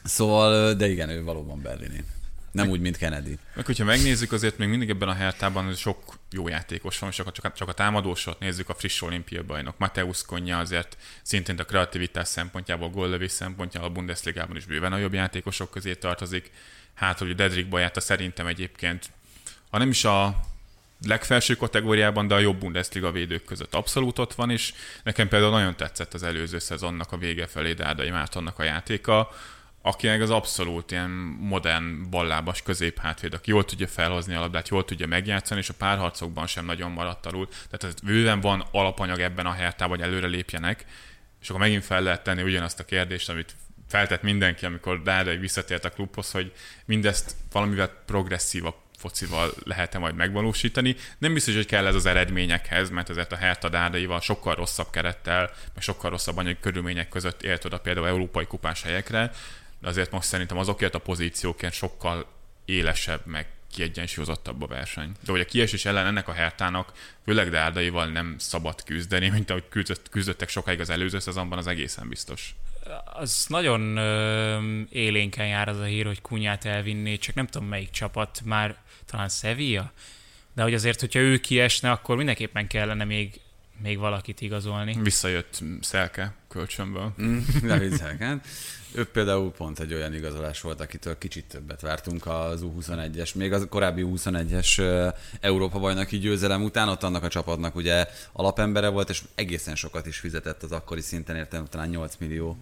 Szóval, 0.03 0.73
de 0.73 0.87
igen, 0.87 1.09
ő 1.09 1.23
valóban 1.23 1.61
berlini. 1.61 2.03
Nem 2.51 2.69
úgy, 2.69 2.79
mint 2.79 2.97
Kennedy. 2.97 3.37
Meg 3.55 3.65
hogyha 3.65 3.85
megnézzük, 3.85 4.31
azért 4.31 4.57
még 4.57 4.69
mindig 4.69 4.89
ebben 4.89 5.09
a 5.09 5.13
Hertában 5.13 5.73
sok 5.73 6.19
jó 6.31 6.47
játékos 6.47 6.99
van, 6.99 7.09
és 7.09 7.15
csak, 7.15 7.31
csak, 7.31 7.53
csak 7.53 7.67
a 7.67 7.73
támadósort 7.73 8.39
nézzük, 8.39 8.69
a 8.69 8.73
friss 8.73 9.01
olimpiai 9.01 9.43
bajnok. 9.43 9.77
Mateusz 9.77 10.21
Konya 10.21 10.57
azért 10.57 10.97
szintén 11.21 11.59
a 11.59 11.63
kreativitás 11.63 12.27
szempontjából, 12.27 12.89
góllövés 12.89 13.31
szempontjából 13.31 13.89
a 13.89 13.93
Bundesligában 13.93 14.55
is 14.55 14.65
bőven 14.65 14.93
a 14.93 14.97
jobb 14.97 15.13
játékosok 15.13 15.71
közé 15.71 15.93
tartozik. 15.93 16.51
Hát, 16.97 17.19
hogy 17.19 17.35
Dedrick 17.35 17.69
Bajata 17.69 17.99
szerintem 17.99 18.47
egyébként, 18.47 19.09
ha 19.69 19.77
nem 19.77 19.89
is 19.89 20.03
a 20.03 20.39
legfelső 21.05 21.55
kategóriában, 21.55 22.27
de 22.27 22.35
a 22.35 22.39
jobb 22.39 22.59
Bundesliga 22.59 23.11
védők 23.11 23.43
között 23.43 23.73
abszolút 23.75 24.19
ott 24.19 24.33
van, 24.33 24.49
és 24.49 24.73
nekem 25.03 25.27
például 25.27 25.51
nagyon 25.51 25.75
tetszett 25.75 26.13
az 26.13 26.23
előző 26.23 26.59
szezonnak 26.59 27.11
a 27.11 27.17
vége 27.17 27.47
felé 27.47 27.73
Dárdai 27.73 28.09
Mártonnak 28.09 28.59
a 28.59 28.63
játéka, 28.63 29.29
aki 29.81 30.07
meg 30.07 30.21
az 30.21 30.29
abszolút 30.29 30.91
ilyen 30.91 31.09
modern 31.39 32.09
ballábas 32.09 32.61
középhátvéd, 32.61 33.33
aki 33.33 33.49
jól 33.49 33.65
tudja 33.65 33.87
felhozni 33.87 34.35
a 34.35 34.39
labdát, 34.39 34.69
jól 34.69 34.85
tudja 34.85 35.07
megjátszani, 35.07 35.59
és 35.59 35.69
a 35.69 35.73
párharcokban 35.73 36.47
sem 36.47 36.65
nagyon 36.65 36.91
maradt 36.91 37.25
alul. 37.25 37.47
Tehát 37.47 37.83
ez 37.83 37.93
bőven 38.03 38.41
van 38.41 38.67
alapanyag 38.71 39.19
ebben 39.19 39.45
a 39.45 39.51
hertában, 39.51 39.97
hogy 39.97 40.07
előre 40.07 40.27
lépjenek, 40.27 40.85
és 41.41 41.49
akkor 41.49 41.61
megint 41.61 41.85
fel 41.85 42.01
lehet 42.01 42.23
tenni 42.23 42.41
ugyanazt 42.41 42.79
a 42.79 42.85
kérdést, 42.85 43.29
amit 43.29 43.55
feltett 43.87 44.21
mindenki, 44.21 44.65
amikor 44.65 45.01
Dárdai 45.01 45.37
visszatért 45.37 45.85
a 45.85 45.89
klubhoz, 45.89 46.31
hogy 46.31 46.53
mindezt 46.85 47.35
valamivel 47.51 48.03
progresszívabb 48.05 48.75
focival 48.97 49.53
lehet-e 49.63 49.97
majd 49.97 50.15
megvalósítani. 50.15 50.95
Nem 51.17 51.33
biztos, 51.33 51.55
hogy 51.55 51.65
kell 51.65 51.85
ez 51.85 51.95
az 51.95 52.05
eredményekhez, 52.05 52.89
mert 52.89 53.09
azért 53.09 53.31
a 53.31 53.35
Hertha 53.35 53.69
Dárdaival 53.69 54.21
sokkal 54.21 54.55
rosszabb 54.55 54.89
kerettel, 54.89 55.51
meg 55.73 55.83
sokkal 55.83 56.09
rosszabb 56.09 56.37
anyagi 56.37 56.57
körülmények 56.59 57.09
között 57.09 57.43
ért 57.43 57.65
oda 57.65 57.79
például 57.79 58.07
európai 58.07 58.45
kupás 58.45 58.81
helyekre, 58.81 59.31
de 59.79 59.87
azért 59.87 60.11
most 60.11 60.27
szerintem 60.27 60.57
azokért 60.57 60.95
a 60.95 60.99
pozíciókért 60.99 61.73
sokkal 61.73 62.27
élesebb, 62.65 63.25
meg 63.25 63.47
kiegyensúlyozottabb 63.71 64.61
a 64.61 64.67
verseny. 64.67 65.11
De 65.25 65.31
hogy 65.31 65.41
a 65.41 65.45
kiesés 65.45 65.85
ellen 65.85 66.05
ennek 66.05 66.27
a 66.27 66.33
Hertának, 66.33 66.91
főleg 67.23 67.49
Dárdaival 67.49 68.05
nem 68.05 68.35
szabad 68.39 68.83
küzdeni, 68.83 69.29
mint 69.29 69.49
ahogy 69.49 69.67
küzdött, 69.69 70.09
küzdöttek 70.09 70.49
sokáig 70.49 70.79
az 70.79 70.89
előző 70.89 71.19
szezonban, 71.19 71.57
az 71.57 71.67
egészen 71.67 72.09
biztos. 72.09 72.55
Az 73.05 73.45
nagyon 73.49 73.97
ö, 73.97 74.59
élénken 74.89 75.47
jár 75.47 75.67
az 75.67 75.79
a 75.79 75.83
hír, 75.83 76.05
hogy 76.05 76.21
Kunyát 76.21 76.65
elvinné, 76.65 77.15
csak 77.15 77.35
nem 77.35 77.47
tudom 77.47 77.67
melyik 77.67 77.89
csapat, 77.89 78.41
már 78.45 78.75
talán 79.05 79.29
Sevilla, 79.29 79.91
de 80.53 80.63
hogy 80.63 80.73
azért, 80.73 80.99
hogyha 80.99 81.19
ő 81.19 81.37
kiesne, 81.37 81.91
akkor 81.91 82.15
mindenképpen 82.15 82.67
kellene 82.67 83.03
még, 83.03 83.39
még 83.81 83.97
valakit 83.97 84.41
igazolni. 84.41 84.97
Visszajött 85.01 85.63
Szelke 85.81 86.33
kölcsönből. 86.47 87.13
Mm, 87.21 87.37
ne 87.61 87.79
viccelken. 87.79 88.41
Ő 88.91 89.05
például 89.05 89.51
pont 89.51 89.79
egy 89.79 89.93
olyan 89.93 90.13
igazolás 90.13 90.61
volt, 90.61 90.81
akitől 90.81 91.17
kicsit 91.17 91.45
többet 91.45 91.81
vártunk 91.81 92.25
az 92.25 92.63
U21-es, 92.63 93.35
még 93.35 93.53
az 93.53 93.65
korábbi 93.69 94.03
U21-es 94.05 94.79
ö, 94.79 95.07
Európa 95.39 95.79
bajnoki 95.79 96.17
győzelem 96.17 96.63
után, 96.63 96.89
ott 96.89 97.03
annak 97.03 97.23
a 97.23 97.27
csapatnak 97.27 97.75
ugye 97.75 98.07
alapembere 98.31 98.87
volt, 98.87 99.09
és 99.09 99.23
egészen 99.35 99.75
sokat 99.75 100.05
is 100.05 100.17
fizetett 100.17 100.63
az 100.63 100.71
akkori 100.71 101.01
szinten, 101.01 101.35
értem 101.35 101.65
talán 101.65 101.89
8 101.89 102.15
millió 102.19 102.57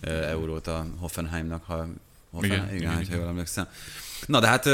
eurót 0.00 0.66
a 0.66 0.86
Hoffenheimnak, 0.98 1.64
ha 1.64 1.86
Hoffenheim, 2.30 2.62
Igen, 2.62 2.74
igen, 2.74 2.90
igen, 2.90 3.00
igen, 3.00 3.12
ha 3.12 3.18
jól 3.18 3.28
emlékszem. 3.28 3.68
Na 4.26 4.40
de 4.40 4.46
hát 4.46 4.68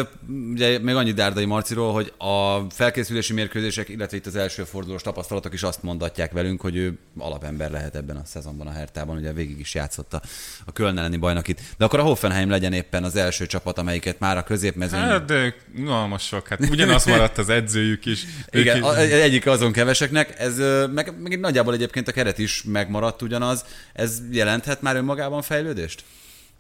ugye 0.55 0.79
még 0.79 0.95
annyi 0.95 1.13
Dárdai 1.13 1.45
Marciról, 1.45 1.93
hogy 1.93 2.13
a 2.19 2.67
felkészülési 2.71 3.33
mérkőzések, 3.33 3.89
illetve 3.89 4.17
itt 4.17 4.27
az 4.27 4.37
első 4.37 4.65
fordulós 4.65 5.03
tapasztalatok 5.03 5.53
is 5.53 5.63
azt 5.63 5.83
mondatják 5.83 6.33
velünk, 6.33 6.61
hogy 6.61 6.77
ő 6.77 6.99
alapember 7.19 7.71
lehet 7.71 7.97
ebben 7.97 8.17
a 8.17 8.25
szezonban 8.25 8.67
a 8.67 8.71
Hertában, 8.71 9.17
ugye 9.17 9.33
végig 9.33 9.59
is 9.59 9.75
játszotta 9.75 10.23
a 10.65 10.73
Köln 10.73 10.99
elleni 10.99 11.17
bajnokit. 11.17 11.61
De 11.77 11.85
akkor 11.85 11.99
a 11.99 12.03
Hoffenheim 12.03 12.51
legyen 12.51 12.73
éppen 12.73 13.05
az 13.05 13.17
első 13.17 13.47
csapat, 13.47 13.79
amelyiket 13.79 14.19
már 14.19 14.37
a 14.37 14.43
középmezőny... 14.43 15.01
Hát, 15.01 15.25
de 15.25 15.55
unalmasak, 15.79 16.49
hát 16.49 16.61
ugyanaz 16.71 17.05
maradt 17.05 17.39
az 17.39 17.49
edzőjük 17.49 18.07
is. 18.07 18.25
igen, 18.51 18.83
a, 18.83 18.97
egyik 18.99 19.47
azon 19.47 19.73
keveseknek, 19.73 20.39
ez 20.39 20.59
meg, 20.93 21.21
meg 21.21 21.41
nagyjából 21.41 21.75
egyébként 21.75 22.09
a 22.09 22.13
keret 22.13 22.39
is 22.39 22.63
megmaradt 22.63 23.23
ugyanaz. 23.23 23.65
Ez 23.93 24.21
jelenthet 24.31 24.83
már 24.83 24.97
önmagában 24.97 25.43
fejlődést? 25.43 26.05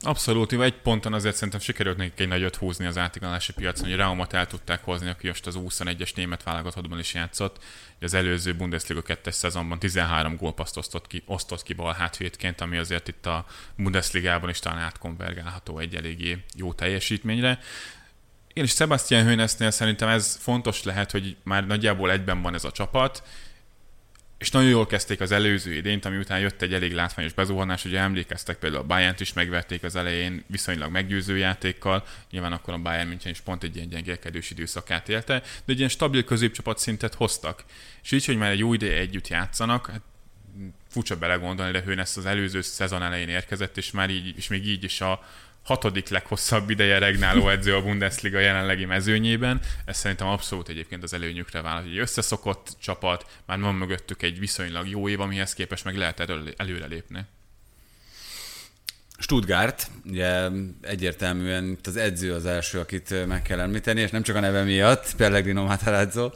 Abszolút, 0.01 0.53
egy 0.53 0.81
ponton 0.81 1.13
azért 1.13 1.35
szerintem 1.35 1.61
sikerült 1.61 1.97
nekik 1.97 2.21
egy 2.21 2.29
nagyot 2.29 2.57
húzni 2.57 2.87
az 2.87 2.99
átigazolási 2.99 3.53
piacon, 3.53 3.89
hogy 3.89 3.97
Raumat 3.97 4.33
el 4.33 4.47
tudták 4.47 4.85
hozni, 4.85 5.09
aki 5.09 5.27
most 5.27 5.47
az 5.47 5.59
21-es 5.59 6.15
német 6.15 6.43
válogatottban 6.43 6.99
is 6.99 7.15
játszott. 7.15 7.65
Az 8.01 8.15
előző 8.15 8.55
Bundesliga 8.55 9.03
2-es 9.07 9.31
szezonban 9.31 9.79
13 9.79 10.37
gólpaszt 10.37 10.77
osztott 10.77 11.07
ki, 11.07 11.23
osztott 11.27 11.63
ki 11.63 11.73
bal 11.73 11.93
hátvédként, 11.93 12.61
ami 12.61 12.77
azért 12.77 13.09
itt 13.09 13.27
a 13.27 13.47
Bundesligában 13.77 14.51
is 14.51 14.59
talán 14.59 14.79
átkonvergálható 14.79 15.79
egy 15.79 15.95
eléggé 15.95 16.45
jó 16.55 16.73
teljesítményre. 16.73 17.59
Én 18.53 18.65
is 18.65 18.75
Sebastian 18.75 19.25
Hönesnél 19.25 19.71
szerintem 19.71 20.09
ez 20.09 20.37
fontos 20.41 20.83
lehet, 20.83 21.11
hogy 21.11 21.37
már 21.43 21.67
nagyjából 21.67 22.11
egyben 22.11 22.43
van 22.43 22.55
ez 22.55 22.65
a 22.65 22.73
csapat, 22.73 23.23
és 24.39 24.51
nagyon 24.51 24.69
jól 24.69 24.87
kezdték 24.87 25.21
az 25.21 25.33
előző 25.33 25.75
idényt, 25.75 26.05
ami 26.05 26.17
után 26.17 26.41
jött 26.41 26.63
egy 26.63 26.75
elég 26.75 26.93
látványos 26.93 27.33
bezuhanás, 27.33 27.85
ugye 27.85 27.99
emlékeztek 27.99 28.57
például 28.57 28.83
a 28.83 28.87
Bayern-t 28.87 29.21
is 29.21 29.33
megverték 29.33 29.83
az 29.83 29.97
elején 29.97 30.45
viszonylag 30.47 30.91
meggyőző 30.91 31.37
játékkal, 31.37 32.05
nyilván 32.31 32.53
akkor 32.53 32.75
a 32.75 32.79
Bayern 32.79 33.09
München 33.09 33.33
is 33.33 33.41
pont 33.41 33.63
egy 33.63 33.77
ilyen 33.77 33.89
gyengélkedős 33.89 34.51
időszakát 34.51 35.09
élte, 35.09 35.41
de 35.41 35.73
egy 35.73 35.79
ilyen 35.79 35.89
stabil 35.89 36.25
középcsapat 36.25 36.79
szintet 36.79 37.15
hoztak. 37.15 37.65
És 38.03 38.13
így, 38.13 38.25
hogy 38.25 38.37
már 38.37 38.51
egy 38.51 38.59
jó 38.59 38.73
ideje 38.73 38.99
együtt 38.99 39.29
játszanak, 39.29 39.87
hát 39.87 40.03
furcsa 40.89 41.17
belegondolni, 41.17 41.73
de 41.73 41.83
Hőnesz 41.83 42.17
az 42.17 42.27
előző 42.27 42.61
szezon 42.61 43.03
elején 43.03 43.29
érkezett, 43.29 43.77
és 43.77 43.91
már 43.91 44.11
így, 44.11 44.37
és 44.37 44.49
még 44.49 44.67
így 44.67 44.85
is 44.85 45.01
a 45.01 45.25
hatodik 45.67 46.09
leghosszabb 46.09 46.71
ideje 46.71 46.99
regnáló 46.99 47.49
edző 47.49 47.75
a 47.75 47.83
Bundesliga 47.83 48.39
jelenlegi 48.39 48.85
mezőnyében. 48.85 49.61
Ez 49.85 49.97
szerintem 49.97 50.27
abszolút 50.27 50.69
egyébként 50.69 51.03
az 51.03 51.13
előnyükre 51.13 51.61
vált, 51.63 51.87
egy 51.87 51.99
összeszokott 51.99 52.69
csapat, 52.81 53.27
már 53.47 53.61
van 53.61 53.75
mögöttük 53.75 54.23
egy 54.23 54.39
viszonylag 54.39 54.89
jó 54.89 55.09
év, 55.09 55.21
amihez 55.21 55.55
képest 55.55 55.85
meg 55.85 55.97
lehet 55.97 56.21
elő- 56.21 56.55
előrelépni. 56.57 57.25
Stuttgart, 59.19 59.91
ugye 60.05 60.49
egyértelműen 60.81 61.65
itt 61.65 61.87
az 61.87 61.97
edző 61.97 62.35
az 62.35 62.47
első, 62.47 62.79
akit 62.79 63.27
meg 63.27 63.43
kell 63.43 63.61
említeni, 63.61 64.01
és 64.01 64.11
nem 64.11 64.23
csak 64.23 64.37
a 64.37 64.41
neve 64.41 64.63
miatt, 64.63 65.15
Pellegrino 65.17 65.65
Matarazzo, 65.65 66.31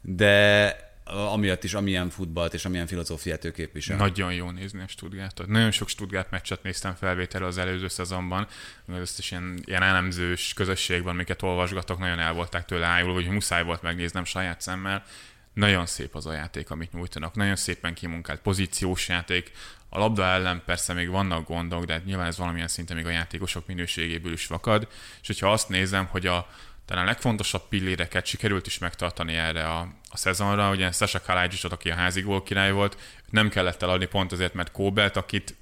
de 0.00 0.76
amiatt 1.04 1.64
is, 1.64 1.74
amilyen 1.74 2.10
futballt 2.10 2.54
és 2.54 2.64
amilyen 2.64 2.86
filozófiát 2.86 3.44
ő 3.44 3.50
képvisel. 3.50 3.96
Nagyon 3.96 4.32
jó 4.34 4.50
nézni 4.50 4.82
a 4.82 4.88
Stuttgartot. 4.88 5.46
Nagyon 5.46 5.70
sok 5.70 5.88
Stuttgart 5.88 6.30
meccset 6.30 6.62
néztem 6.62 6.94
felvételre 6.94 7.46
az 7.46 7.58
előző 7.58 7.88
szezonban, 7.88 8.46
meg 8.84 9.00
összes 9.00 9.30
ilyen, 9.30 9.60
ilyen 9.64 9.82
elemzős 9.82 10.52
közösségben, 10.54 11.14
amiket 11.14 11.42
olvasgatok, 11.42 11.98
nagyon 11.98 12.18
el 12.18 12.32
volták 12.32 12.64
tőle 12.64 12.86
ájulva, 12.86 13.14
hogy 13.14 13.28
muszáj 13.28 13.64
volt 13.64 13.82
megnéznem 13.82 14.24
saját 14.24 14.60
szemmel. 14.60 15.04
Nagyon 15.52 15.86
szép 15.86 16.14
az 16.14 16.26
a 16.26 16.32
játék, 16.32 16.70
amit 16.70 16.92
nyújtanak. 16.92 17.34
Nagyon 17.34 17.56
szépen 17.56 17.94
kimunkált 17.94 18.40
pozíciós 18.40 19.08
játék. 19.08 19.52
A 19.88 19.98
labda 19.98 20.24
ellen 20.24 20.62
persze 20.66 20.92
még 20.92 21.08
vannak 21.08 21.48
gondok, 21.48 21.84
de 21.84 22.02
nyilván 22.04 22.26
ez 22.26 22.38
valamilyen 22.38 22.68
szinten 22.68 22.96
még 22.96 23.06
a 23.06 23.10
játékosok 23.10 23.66
minőségéből 23.66 24.32
is 24.32 24.44
fakad. 24.44 24.88
És 25.20 25.26
hogyha 25.26 25.52
azt 25.52 25.68
nézem, 25.68 26.06
hogy 26.06 26.26
a 26.26 26.48
talán 26.86 27.04
a 27.04 27.06
legfontosabb 27.06 27.68
pilléreket 27.68 28.26
sikerült 28.26 28.66
is 28.66 28.78
megtartani 28.78 29.34
erre 29.34 29.68
a, 29.68 29.80
a 30.10 30.16
szezonra. 30.16 30.70
Ugye 30.70 30.90
Sasha 30.90 31.20
Kalajdzsicsot, 31.20 31.72
aki 31.72 31.90
a 31.90 31.94
házi 31.94 32.20
gól 32.20 32.42
király 32.42 32.72
volt, 32.72 32.96
nem 33.30 33.48
kellett 33.48 33.82
eladni 33.82 34.06
pont 34.06 34.32
azért, 34.32 34.54
mert 34.54 34.72
Kóbelt, 34.72 35.16
akit 35.16 35.56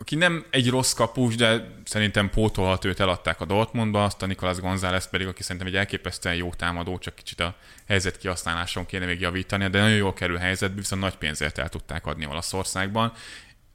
aki 0.00 0.14
nem 0.14 0.46
egy 0.50 0.68
rossz 0.68 0.92
kapus, 0.92 1.36
de 1.36 1.74
szerintem 1.84 2.30
pótolhat 2.30 2.84
őt 2.84 3.00
eladták 3.00 3.40
a 3.40 3.44
Dortmundba, 3.44 4.04
azt 4.04 4.22
a 4.22 4.26
Nicolas 4.26 4.58
González 4.58 5.08
pedig, 5.08 5.26
aki 5.26 5.42
szerintem 5.42 5.66
egy 5.66 5.76
elképesztően 5.76 6.34
jó 6.34 6.52
támadó, 6.54 6.98
csak 6.98 7.14
kicsit 7.14 7.40
a 7.40 7.56
helyzet 7.86 8.18
kihasználáson 8.18 8.86
kéne 8.86 9.06
még 9.06 9.20
javítani, 9.20 9.68
de 9.68 9.80
nagyon 9.80 9.96
jól 9.96 10.12
kerül 10.12 10.36
helyzetbe, 10.36 10.80
viszont 10.80 11.02
nagy 11.02 11.16
pénzért 11.16 11.58
el 11.58 11.68
tudták 11.68 12.06
adni 12.06 12.26
Olaszországban, 12.26 13.12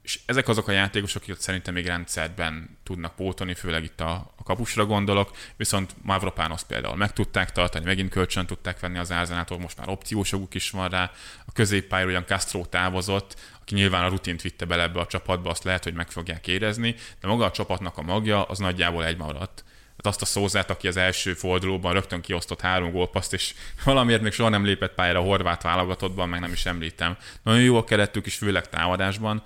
és 0.04 0.20
ezek 0.26 0.48
azok 0.48 0.68
a 0.68 0.72
játékosok, 0.72 1.22
akik 1.22 1.36
szerintem 1.38 1.74
még 1.74 1.86
rendszerben 1.86 2.78
tudnak 2.82 3.14
pótolni, 3.14 3.54
főleg 3.54 3.84
itt 3.84 4.00
a, 4.00 4.32
a 4.36 4.42
kapusra 4.42 4.86
gondolok, 4.86 5.30
viszont 5.56 5.94
Mavropános 6.02 6.62
például 6.62 6.96
meg 6.96 7.12
tudták 7.12 7.52
tartani, 7.52 7.84
megint 7.84 8.10
kölcsön 8.10 8.46
tudták 8.46 8.80
venni 8.80 8.98
az 8.98 9.12
Árzenától, 9.12 9.58
most 9.58 9.78
már 9.78 9.88
opciósoguk 9.88 10.54
is 10.54 10.70
van 10.70 10.88
rá. 10.88 11.10
A 11.46 11.52
középpályára 11.52 12.10
ugyan 12.10 12.26
Castro 12.26 12.64
távozott, 12.64 13.40
aki 13.60 13.74
nyilván 13.74 14.04
a 14.04 14.08
rutint 14.08 14.42
vitte 14.42 14.64
bele 14.64 14.82
ebbe 14.82 15.00
a 15.00 15.06
csapatba, 15.06 15.50
azt 15.50 15.64
lehet, 15.64 15.84
hogy 15.84 15.94
meg 15.94 16.10
fogják 16.10 16.46
érezni, 16.46 16.94
de 17.20 17.28
maga 17.28 17.44
a 17.44 17.50
csapatnak 17.50 17.98
a 17.98 18.02
magja 18.02 18.42
az 18.42 18.58
nagyjából 18.58 19.04
egy 19.04 19.16
maradt. 19.16 19.64
Hát 19.96 20.06
azt 20.06 20.22
a 20.22 20.24
szózát, 20.24 20.70
aki 20.70 20.88
az 20.88 20.96
első 20.96 21.34
fordulóban 21.34 21.92
rögtön 21.92 22.20
kiosztott 22.20 22.60
három 22.60 22.90
gólpaszt, 22.90 23.32
és 23.32 23.54
valamiért 23.84 24.22
még 24.22 24.32
soha 24.32 24.48
nem 24.48 24.64
lépett 24.64 24.94
pályára 24.94 25.18
a 25.18 25.22
horvát 25.22 25.62
válogatottban, 25.62 26.28
meg 26.28 26.40
nem 26.40 26.52
is 26.52 26.66
említem. 26.66 27.16
Nagyon 27.42 27.62
jó 27.62 27.76
a 27.76 27.84
keretük 27.84 28.26
is, 28.26 28.36
főleg 28.36 28.68
támadásban 28.68 29.42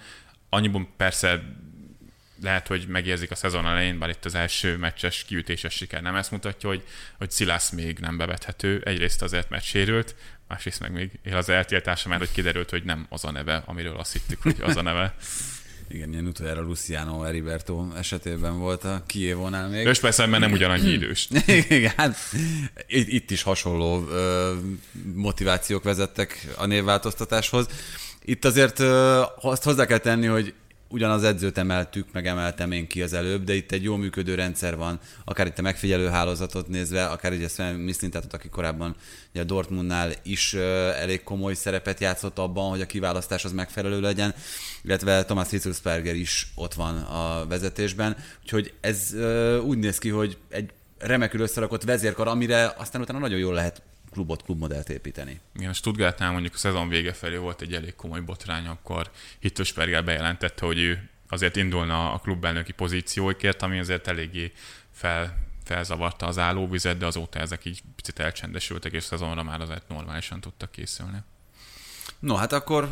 annyiban 0.49 0.89
persze 0.97 1.43
lehet, 2.43 2.67
hogy 2.67 2.87
megérzik 2.89 3.31
a 3.31 3.35
szezon 3.35 3.67
elején, 3.67 3.99
bár 3.99 4.09
itt 4.09 4.25
az 4.25 4.35
első 4.35 4.77
meccses 4.77 5.25
kiütéses 5.25 5.75
siker 5.75 6.03
nem 6.03 6.15
ezt 6.15 6.31
mutatja, 6.31 6.69
hogy, 6.69 6.83
hogy 7.19 7.31
Szilász 7.31 7.71
még 7.71 7.99
nem 7.99 8.17
bevethető. 8.17 8.83
Egyrészt 8.85 9.23
azért, 9.23 9.51
mert 9.51 9.65
sérült, 9.65 10.15
másrészt 10.49 10.81
meg 10.81 10.93
még 10.93 11.11
él 11.23 11.37
az 11.37 11.49
eltiltása, 11.49 12.09
mert 12.09 12.21
hogy 12.21 12.33
kiderült, 12.33 12.71
hogy 12.71 12.85
nem 12.85 13.07
az 13.09 13.25
a 13.25 13.31
neve, 13.31 13.63
amiről 13.67 13.97
azt 13.97 14.13
hittük, 14.13 14.43
hogy 14.43 14.57
az 14.61 14.77
a 14.77 14.83
neve. 14.83 15.15
Igen, 15.91 16.13
ilyen 16.13 16.27
utoljára 16.27 16.63
Luciano 16.63 17.21
Heriberto 17.21 17.87
esetében 17.97 18.59
volt 18.59 18.85
a 18.85 19.03
Kievónál 19.07 19.69
még. 19.69 19.87
És 19.87 20.01
persze, 20.01 20.27
mert 20.27 20.43
nem 20.43 20.53
ugyanannyi 20.53 20.89
idős. 20.89 21.29
Igen, 21.69 21.93
hát 21.97 22.17
itt, 22.87 23.09
itt 23.09 23.31
is 23.31 23.43
hasonló 23.43 24.09
ö, 24.09 24.55
motivációk 25.15 25.83
vezettek 25.83 26.47
a 26.57 26.67
névváltoztatáshoz. 26.67 27.67
Itt 28.29 28.45
azért 28.45 28.79
azt 29.41 29.63
hozzá 29.63 29.87
kell 29.87 29.99
tenni, 29.99 30.27
hogy 30.27 30.55
ugyanaz 30.89 31.25
edzőt 31.25 31.59
emeltük, 31.59 32.07
meg 32.13 32.27
emeltem 32.27 32.73
én 32.73 32.87
ki 32.87 33.03
az 33.03 33.13
előbb, 33.13 33.45
de 33.45 33.55
itt 33.55 33.73
egy 33.73 33.83
jó 33.83 33.97
működő 33.97 34.35
rendszer 34.35 34.77
van, 34.77 35.01
akár 35.25 35.47
itt 35.47 35.59
a 35.59 35.63
megfigyelő 35.63 36.07
hálózatot 36.07 36.69
nézve, 36.69 37.07
akár 37.07 37.33
ugye 37.33 37.49
Sven 37.49 37.75
Mislintátot, 37.75 38.33
aki 38.33 38.49
korábban 38.49 38.97
ugye 39.31 39.41
a 39.41 39.45
Dortmundnál 39.45 40.13
is 40.23 40.55
elég 41.01 41.23
komoly 41.23 41.55
szerepet 41.55 42.01
játszott 42.01 42.39
abban, 42.39 42.71
hogy 42.71 42.81
a 42.81 42.87
kiválasztás 42.87 43.45
az 43.45 43.53
megfelelő 43.53 44.01
legyen, 44.01 44.35
illetve 44.83 45.25
Thomas 45.25 45.51
Hitzelsperger 45.51 46.15
is 46.15 46.53
ott 46.55 46.75
van 46.75 46.97
a 46.97 47.47
vezetésben, 47.47 48.17
úgyhogy 48.43 48.73
ez 48.81 49.15
úgy 49.63 49.79
néz 49.79 49.99
ki, 49.99 50.09
hogy 50.09 50.37
egy 50.51 50.71
remekül 50.99 51.41
összerakott 51.41 51.83
vezérkar, 51.83 52.29
amire 52.29 52.75
aztán 52.77 53.01
utána 53.01 53.19
nagyon 53.19 53.39
jól 53.39 53.55
lehet 53.55 53.83
klubot, 54.19 54.43
klubmodellt 54.43 54.89
építeni. 54.89 55.41
Igen, 55.55 55.73
Stuttgartnál 55.73 56.33
mondjuk 56.33 56.55
a 56.55 56.57
szezon 56.57 56.89
vége 56.89 57.13
felé 57.13 57.37
volt 57.37 57.61
egy 57.61 57.75
elég 57.75 57.95
komoly 57.95 58.21
botrány, 58.21 58.67
akkor 58.67 59.11
Hittosperger 59.39 60.05
bejelentette, 60.05 60.67
hogy 60.67 60.79
ő 60.79 61.09
azért 61.29 61.57
indulna 61.57 62.13
a 62.13 62.19
klubelnöki 62.19 62.73
pozícióikért, 62.73 63.63
ami 63.63 63.79
azért 63.79 64.07
eléggé 64.07 64.53
fel, 64.91 65.39
felzavarta 65.65 66.27
az 66.27 66.39
állóvizet, 66.39 66.99
de 66.99 67.07
azóta 67.07 67.39
ezek 67.39 67.65
így 67.65 67.83
picit 67.97 68.19
elcsendesültek, 68.19 68.93
és 68.93 69.03
szezonra 69.03 69.43
már 69.43 69.61
azért 69.61 69.89
normálisan 69.89 70.41
tudtak 70.41 70.71
készülni. 70.71 71.19
No, 72.21 72.35
hát 72.35 72.53
akkor 72.53 72.89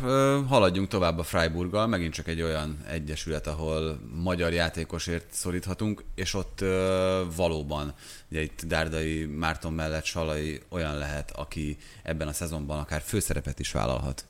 haladjunk 0.47 0.87
tovább 0.87 1.19
a 1.19 1.23
Freiburggal, 1.23 1.87
megint 1.87 2.13
csak 2.13 2.27
egy 2.27 2.41
olyan 2.41 2.77
egyesület, 2.89 3.47
ahol 3.47 3.99
magyar 4.15 4.53
játékosért 4.53 5.25
szoríthatunk, 5.33 6.03
és 6.15 6.33
ott 6.33 6.59
valóban, 7.35 7.93
ugye 8.31 8.41
itt 8.41 8.61
Dárdai 8.65 9.25
Márton 9.25 9.73
mellett 9.73 10.05
Salai 10.05 10.61
olyan 10.69 10.97
lehet, 10.97 11.31
aki 11.31 11.77
ebben 12.03 12.27
a 12.27 12.33
szezonban 12.33 12.79
akár 12.79 13.01
főszerepet 13.05 13.59
is 13.59 13.71
vállalhat. 13.71 14.25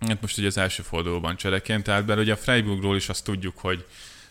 Hát 0.00 0.20
most 0.20 0.38
ugye 0.38 0.46
az 0.46 0.58
első 0.58 0.82
fordulóban 0.82 1.36
csereként 1.36 1.88
állt 1.88 2.04
be, 2.04 2.14
ugye 2.14 2.32
a 2.32 2.36
Freiburgról 2.36 2.96
is 2.96 3.08
azt 3.08 3.24
tudjuk, 3.24 3.58
hogy 3.58 3.86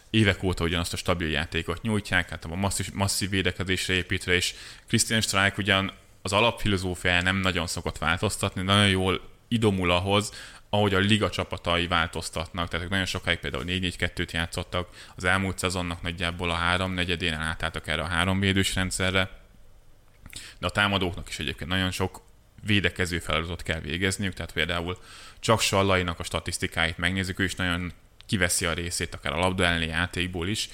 évek 0.10 0.43
óta 0.43 0.63
ugyanazt 0.63 0.93
a 0.93 0.97
stabil 0.97 1.30
játékot 1.30 1.82
nyújtják, 1.82 2.30
hát 2.30 2.45
a 2.45 2.56
masszív, 2.56 2.93
masszív 2.93 3.30
védekezésre 3.30 3.93
építve, 3.93 4.34
és 4.34 4.54
Christian 4.88 5.21
Streich 5.21 5.58
ugyan 5.58 5.91
az 6.21 6.34
alapfilozófiája 6.34 7.21
nem 7.21 7.38
nagyon 7.38 7.67
szokott 7.67 7.97
változtatni, 7.97 8.62
nagyon 8.62 8.89
jól 8.89 9.21
idomul 9.51 9.91
ahhoz, 9.91 10.33
ahogy 10.69 10.93
a 10.93 10.99
liga 10.99 11.29
csapatai 11.29 11.87
változtatnak, 11.87 12.67
tehát 12.67 12.85
ők 12.85 12.91
nagyon 12.91 13.05
sokáig 13.05 13.39
például 13.39 13.63
4-4-2-t 13.67 14.31
játszottak, 14.31 14.89
az 15.15 15.23
elmúlt 15.23 15.57
szezonnak 15.57 16.01
nagyjából 16.01 16.49
a 16.49 16.53
három 16.53 16.91
negyedén 16.91 17.33
átálltak 17.33 17.87
erre 17.87 18.01
a 18.01 18.07
három 18.07 18.39
védős 18.39 18.75
rendszerre, 18.75 19.29
de 20.59 20.67
a 20.67 20.69
támadóknak 20.69 21.29
is 21.29 21.39
egyébként 21.39 21.69
nagyon 21.69 21.91
sok 21.91 22.21
védekező 22.65 23.19
feladatot 23.19 23.63
kell 23.63 23.79
végezniük, 23.79 24.33
tehát 24.33 24.53
például 24.53 24.97
csak 25.39 25.59
Sallainak 25.59 26.19
a 26.19 26.23
statisztikáit 26.23 26.97
megnézzük, 26.97 27.39
ő 27.39 27.43
is 27.43 27.55
nagyon 27.55 27.93
kiveszi 28.25 28.65
a 28.65 28.73
részét 28.73 29.13
akár 29.15 29.33
a 29.33 29.39
labda 29.39 29.65
elleni 29.65 29.85
játékból 29.85 30.47
is, 30.47 30.69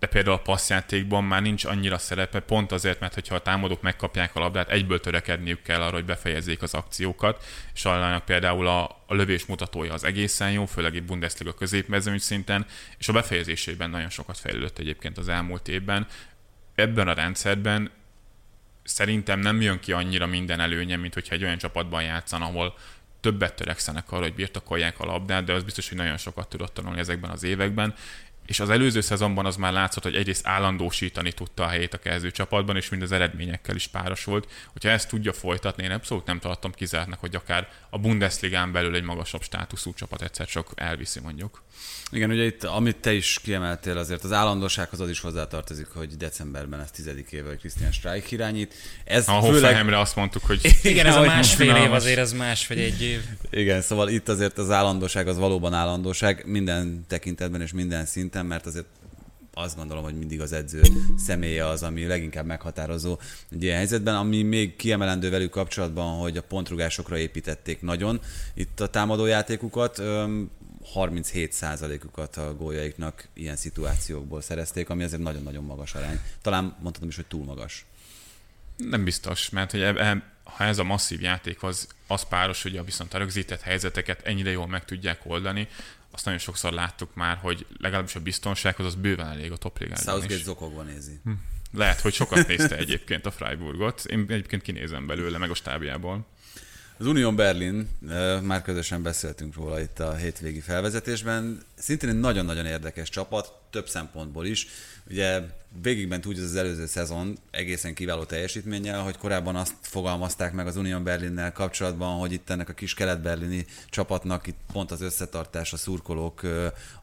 de 0.00 0.06
például 0.06 0.36
a 0.36 0.42
passzjátékban 0.42 1.24
már 1.24 1.42
nincs 1.42 1.64
annyira 1.64 1.98
szerepe, 1.98 2.40
pont 2.40 2.72
azért, 2.72 3.00
mert 3.00 3.14
hogyha 3.14 3.34
a 3.34 3.42
támadók 3.42 3.82
megkapják 3.82 4.34
a 4.34 4.40
labdát, 4.40 4.70
egyből 4.70 5.00
törekedniük 5.00 5.62
kell 5.62 5.82
arra, 5.82 5.94
hogy 5.94 6.04
befejezzék 6.04 6.62
az 6.62 6.74
akciókat, 6.74 7.44
és 7.74 7.84
Allának 7.84 8.24
például 8.24 8.66
a, 8.66 8.84
a 9.06 9.14
lövés 9.14 9.46
mutatója 9.46 9.92
az 9.92 10.04
egészen 10.04 10.50
jó, 10.50 10.66
főleg 10.66 10.94
itt 10.94 11.04
Bundesliga 11.04 11.54
középmezőny 11.54 12.18
szinten, 12.18 12.66
és 12.98 13.08
a 13.08 13.12
befejezésében 13.12 13.90
nagyon 13.90 14.10
sokat 14.10 14.38
fejlődött 14.38 14.78
egyébként 14.78 15.18
az 15.18 15.28
elmúlt 15.28 15.68
évben. 15.68 16.06
Ebben 16.74 17.08
a 17.08 17.12
rendszerben 17.12 17.90
szerintem 18.82 19.40
nem 19.40 19.60
jön 19.60 19.78
ki 19.78 19.92
annyira 19.92 20.26
minden 20.26 20.60
előnye, 20.60 20.96
mint 20.96 21.14
hogyha 21.14 21.34
egy 21.34 21.44
olyan 21.44 21.58
csapatban 21.58 22.02
játszan, 22.02 22.42
ahol 22.42 22.74
többet 23.20 23.54
törekszenek 23.54 24.12
arra, 24.12 24.22
hogy 24.22 24.34
birtokolják 24.34 25.00
a 25.00 25.04
labdát, 25.04 25.44
de 25.44 25.52
az 25.52 25.62
biztos, 25.62 25.88
hogy 25.88 25.98
nagyon 25.98 26.16
sokat 26.16 26.48
tudott 26.48 26.74
tanulni 26.74 26.98
ezekben 26.98 27.30
az 27.30 27.42
években, 27.42 27.94
és 28.46 28.60
az 28.60 28.70
előző 28.70 29.00
szezonban 29.00 29.46
az 29.46 29.56
már 29.56 29.72
látszott, 29.72 30.02
hogy 30.02 30.14
egyrészt 30.14 30.46
állandósítani 30.46 31.32
tudta 31.32 31.64
a 31.64 31.68
helyét 31.68 31.94
a 31.94 31.98
kezdő 31.98 32.30
csapatban, 32.30 32.76
és 32.76 32.88
mind 32.88 33.02
az 33.02 33.12
eredményekkel 33.12 33.74
is 33.74 33.86
páros 33.86 34.24
volt. 34.24 34.50
Hogyha 34.72 34.88
ezt 34.88 35.08
tudja 35.08 35.32
folytatni, 35.32 35.84
én 35.84 35.90
abszolút 35.90 36.26
nem 36.26 36.38
tartom 36.38 36.72
kizártnak, 36.72 37.20
hogy 37.20 37.34
akár 37.34 37.68
a 37.90 37.98
Bundesligán 37.98 38.72
belül 38.72 38.94
egy 38.94 39.02
magasabb 39.02 39.42
státuszú 39.42 39.94
csapat 39.94 40.22
egyszer 40.22 40.46
csak 40.46 40.66
elviszi 40.74 41.20
mondjuk. 41.20 41.62
Igen, 42.12 42.30
ugye 42.30 42.44
itt, 42.44 42.64
amit 42.64 42.96
te 42.96 43.12
is 43.12 43.38
kiemeltél, 43.42 43.98
azért 43.98 44.24
az 44.24 44.32
állandósághoz 44.32 45.00
az 45.00 45.08
is 45.08 45.20
hozzátartozik, 45.20 45.86
hogy 45.94 46.16
decemberben 46.16 46.80
ez 46.80 46.90
tizedik 46.90 47.32
éve, 47.32 47.48
hogy 47.48 47.58
Christian 47.58 47.92
Streich 47.92 48.32
irányít. 48.32 48.74
Ez 49.04 49.28
a 49.28 49.42
főleg... 49.42 49.92
azt 49.92 50.16
mondtuk, 50.16 50.44
hogy... 50.44 50.60
Igen, 50.82 51.06
ez 51.06 51.16
a 51.16 51.20
másfél 51.20 51.76
év 51.76 51.92
azért, 51.92 52.18
az 52.18 52.32
más 52.32 52.66
vagy 52.66 52.78
egy 52.78 53.02
év. 53.02 53.20
Igen, 53.50 53.82
szóval 53.82 54.08
itt 54.08 54.28
azért 54.28 54.58
az 54.58 54.70
állandóság 54.70 55.28
az 55.28 55.38
valóban 55.38 55.74
állandóság 55.74 56.42
minden 56.46 57.04
tekintetben 57.08 57.60
és 57.60 57.72
minden 57.72 58.06
szinten, 58.06 58.39
mert 58.46 58.66
azért 58.66 58.86
azt 59.54 59.76
gondolom, 59.76 60.04
hogy 60.04 60.18
mindig 60.18 60.40
az 60.40 60.52
edző 60.52 60.80
személye 61.16 61.66
az, 61.66 61.82
ami 61.82 62.06
leginkább 62.06 62.46
meghatározó 62.46 63.18
egy 63.50 63.62
ilyen 63.62 63.76
helyzetben. 63.76 64.14
Ami 64.14 64.42
még 64.42 64.76
kiemelendő 64.76 65.30
velük 65.30 65.50
kapcsolatban, 65.50 66.18
hogy 66.18 66.36
a 66.36 66.42
pontrugásokra 66.42 67.18
építették 67.18 67.80
nagyon 67.80 68.20
itt 68.54 68.80
a 68.80 68.88
támadójátékukat. 68.88 70.02
37%-ukat 70.94 72.36
a 72.36 72.54
gólyaiknak 72.54 73.28
ilyen 73.34 73.56
szituációkból 73.56 74.40
szerezték, 74.40 74.88
ami 74.88 75.02
azért 75.02 75.22
nagyon-nagyon 75.22 75.64
magas 75.64 75.94
arány. 75.94 76.20
Talán 76.42 76.76
mondhatom 76.80 77.08
is, 77.08 77.16
hogy 77.16 77.26
túl 77.26 77.44
magas. 77.44 77.86
Nem 78.76 79.04
biztos, 79.04 79.50
mert 79.50 79.70
hogy 79.70 79.80
e, 79.80 80.32
ha 80.42 80.64
ez 80.64 80.78
a 80.78 80.84
masszív 80.84 81.20
játék 81.20 81.62
az, 81.62 81.88
az 82.06 82.22
páros, 82.22 82.62
hogy 82.62 82.76
a 82.76 82.84
viszont 82.84 83.14
a 83.14 83.18
rögzített 83.18 83.60
helyzeteket 83.60 84.26
ennyire 84.26 84.50
jól 84.50 84.66
meg 84.66 84.84
tudják 84.84 85.20
oldani, 85.24 85.68
azt 86.10 86.24
nagyon 86.24 86.40
sokszor 86.40 86.72
láttuk 86.72 87.14
már, 87.14 87.36
hogy 87.36 87.66
legalábbis 87.78 88.14
a 88.14 88.20
biztonsághoz 88.20 88.86
az 88.86 88.94
bőven 88.94 89.26
elég 89.26 89.52
a 89.52 89.56
topligában 89.56 90.02
Southgate 90.02 90.42
zokogva 90.42 90.82
nézi. 90.82 91.20
Hm. 91.24 91.30
Lehet, 91.72 92.00
hogy 92.00 92.12
sokat 92.12 92.46
nézte 92.46 92.76
egyébként 92.76 93.26
a 93.26 93.30
Freiburgot. 93.30 94.04
Én 94.04 94.24
egyébként 94.28 94.62
kinézem 94.62 95.06
belőle, 95.06 95.38
meg 95.38 95.50
a 95.50 95.54
stábjából. 95.54 96.26
Az 96.98 97.06
Union 97.06 97.36
Berlin, 97.36 97.88
már 98.42 98.62
közösen 98.62 99.02
beszéltünk 99.02 99.54
róla 99.54 99.80
itt 99.80 99.98
a 99.98 100.14
hétvégi 100.14 100.60
felvezetésben, 100.60 101.62
szintén 101.74 102.08
egy 102.08 102.20
nagyon-nagyon 102.20 102.66
érdekes 102.66 103.08
csapat, 103.08 103.52
több 103.70 103.88
szempontból 103.88 104.46
is. 104.46 104.66
Ugye 105.10 105.40
végigment 105.82 106.26
úgy 106.26 106.38
az 106.38 106.56
előző 106.56 106.86
szezon 106.86 107.38
egészen 107.50 107.94
kiváló 107.94 108.24
teljesítménnyel, 108.24 109.02
hogy 109.02 109.16
korábban 109.16 109.56
azt 109.56 109.74
fogalmazták 109.80 110.52
meg 110.52 110.66
az 110.66 110.76
Union 110.76 111.04
Berlinnel 111.04 111.52
kapcsolatban, 111.52 112.18
hogy 112.18 112.32
itt 112.32 112.50
ennek 112.50 112.68
a 112.68 112.72
kis 112.72 112.94
kelet-berlini 112.94 113.66
csapatnak 113.88 114.46
itt 114.46 114.58
pont 114.72 114.90
az 114.90 115.00
összetartás, 115.00 115.72
a 115.72 115.76
szurkolók 115.76 116.40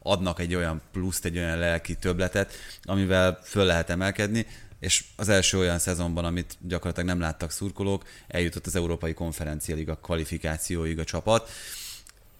adnak 0.02 0.40
egy 0.40 0.54
olyan 0.54 0.80
pluszt, 0.92 1.24
egy 1.24 1.38
olyan 1.38 1.58
lelki 1.58 1.94
töbletet, 1.94 2.52
amivel 2.82 3.38
föl 3.42 3.64
lehet 3.64 3.90
emelkedni 3.90 4.46
és 4.80 5.04
az 5.16 5.28
első 5.28 5.58
olyan 5.58 5.78
szezonban, 5.78 6.24
amit 6.24 6.56
gyakorlatilag 6.60 7.08
nem 7.08 7.20
láttak 7.20 7.50
szurkolók, 7.50 8.04
eljutott 8.28 8.66
az 8.66 8.76
Európai 8.76 9.14
Konferencia 9.14 9.74
Liga 9.74 9.96
kvalifikációig 9.96 10.98
a 10.98 11.04
csapat. 11.04 11.50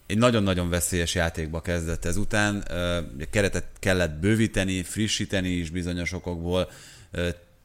Egy 0.09 0.19
nagyon-nagyon 0.19 0.69
veszélyes 0.69 1.15
játékba 1.15 1.61
kezdett 1.61 2.05
ezután, 2.05 2.65
keretet 3.31 3.67
kellett 3.79 4.19
bővíteni, 4.19 4.83
frissíteni 4.83 5.49
is 5.49 5.71
bizonyos 5.71 6.13
okokból, 6.13 6.71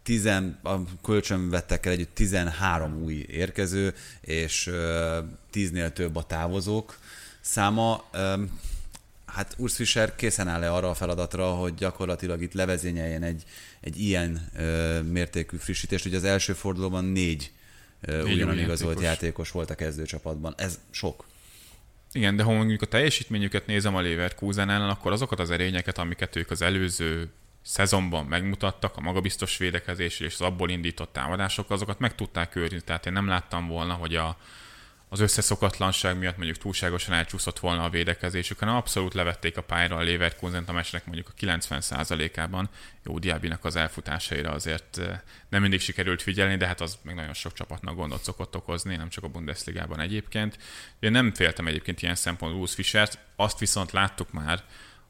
tizen, 0.03 0.59
a 0.63 0.75
kölcsön 1.03 1.49
vettek 1.49 1.85
el 1.85 1.91
együtt 1.91 2.15
13 2.15 3.03
új 3.03 3.25
érkező, 3.29 3.93
és 4.21 4.71
tíznél 5.49 5.93
több 5.93 6.15
a 6.15 6.23
távozók 6.23 6.97
száma. 7.41 8.09
Hát 9.25 9.55
Urs 9.57 9.75
Fischer 9.75 10.15
készen 10.15 10.47
áll-e 10.47 10.73
arra 10.73 10.89
a 10.89 10.93
feladatra, 10.93 11.45
hogy 11.45 11.73
gyakorlatilag 11.73 12.41
itt 12.41 12.53
levezényeljen 12.53 13.23
egy, 13.23 13.43
egy 13.81 13.99
ilyen 13.99 14.49
mértékű 15.11 15.57
frissítést. 15.57 16.05
Ugye 16.05 16.17
az 16.17 16.23
első 16.23 16.53
fordulóban 16.53 17.05
négy, 17.05 17.51
ugyanan 18.07 18.57
igazolt 18.57 18.79
játékos. 18.79 19.03
játékos 19.03 19.51
volt 19.51 19.69
a 19.69 19.75
kezdőcsapatban. 19.75 20.53
Ez 20.57 20.79
sok. 20.91 21.31
Igen, 22.13 22.35
de 22.35 22.43
ha 22.43 22.51
mondjuk 22.51 22.81
a 22.81 22.85
teljesítményüket 22.85 23.65
nézem 23.65 23.95
a 23.95 24.01
Leverkusen 24.01 24.69
ellen, 24.69 24.89
akkor 24.89 25.11
azokat 25.11 25.39
az 25.39 25.51
erényeket, 25.51 25.97
amiket 25.97 26.35
ők 26.35 26.51
az 26.51 26.61
előző 26.61 27.29
szezonban 27.61 28.25
megmutattak, 28.25 28.97
a 28.97 29.01
magabiztos 29.01 29.57
védekezés 29.57 30.19
és 30.19 30.33
az 30.33 30.41
abból 30.41 30.69
indított 30.69 31.13
támadások, 31.13 31.69
azokat 31.69 31.99
meg 31.99 32.15
tudták 32.15 32.55
őrizni. 32.55 32.81
Tehát 32.81 33.05
én 33.05 33.13
nem 33.13 33.27
láttam 33.27 33.67
volna, 33.67 33.93
hogy 33.93 34.15
a, 34.15 34.37
az 35.13 35.19
összeszokatlanság 35.19 36.17
miatt 36.17 36.37
mondjuk 36.37 36.57
túlságosan 36.57 37.13
elcsúszott 37.13 37.59
volna 37.59 37.83
a 37.83 37.89
védekezésük, 37.89 38.59
hanem 38.59 38.75
abszolút 38.75 39.13
levették 39.13 39.57
a 39.57 39.61
pályára 39.61 39.95
a 39.95 40.03
Leverkusen 40.03 40.63
a 40.67 40.71
mesnek 40.71 41.05
mondjuk 41.05 41.27
a 41.29 41.45
90%-ában. 41.45 42.69
Jó, 43.03 43.19
Diabinak 43.19 43.65
az 43.65 43.75
elfutásaira 43.75 44.51
azért 44.51 44.97
eh, 44.97 45.19
nem 45.49 45.61
mindig 45.61 45.79
sikerült 45.79 46.21
figyelni, 46.21 46.57
de 46.57 46.67
hát 46.67 46.81
az 46.81 46.97
meg 47.01 47.15
nagyon 47.15 47.33
sok 47.33 47.53
csapatnak 47.53 47.95
gondot 47.95 48.23
szokott 48.23 48.55
okozni, 48.55 48.95
nem 48.95 49.09
csak 49.09 49.23
a 49.23 49.27
Bundesligában 49.27 49.99
egyébként. 49.99 50.57
Én 50.99 51.11
nem 51.11 51.33
féltem 51.33 51.67
egyébként 51.67 52.01
ilyen 52.01 52.15
szempontból 52.15 52.59
Louis 52.59 52.73
Fischert, 52.73 53.17
azt 53.35 53.59
viszont 53.59 53.91
láttuk 53.91 54.31
már, 54.31 54.63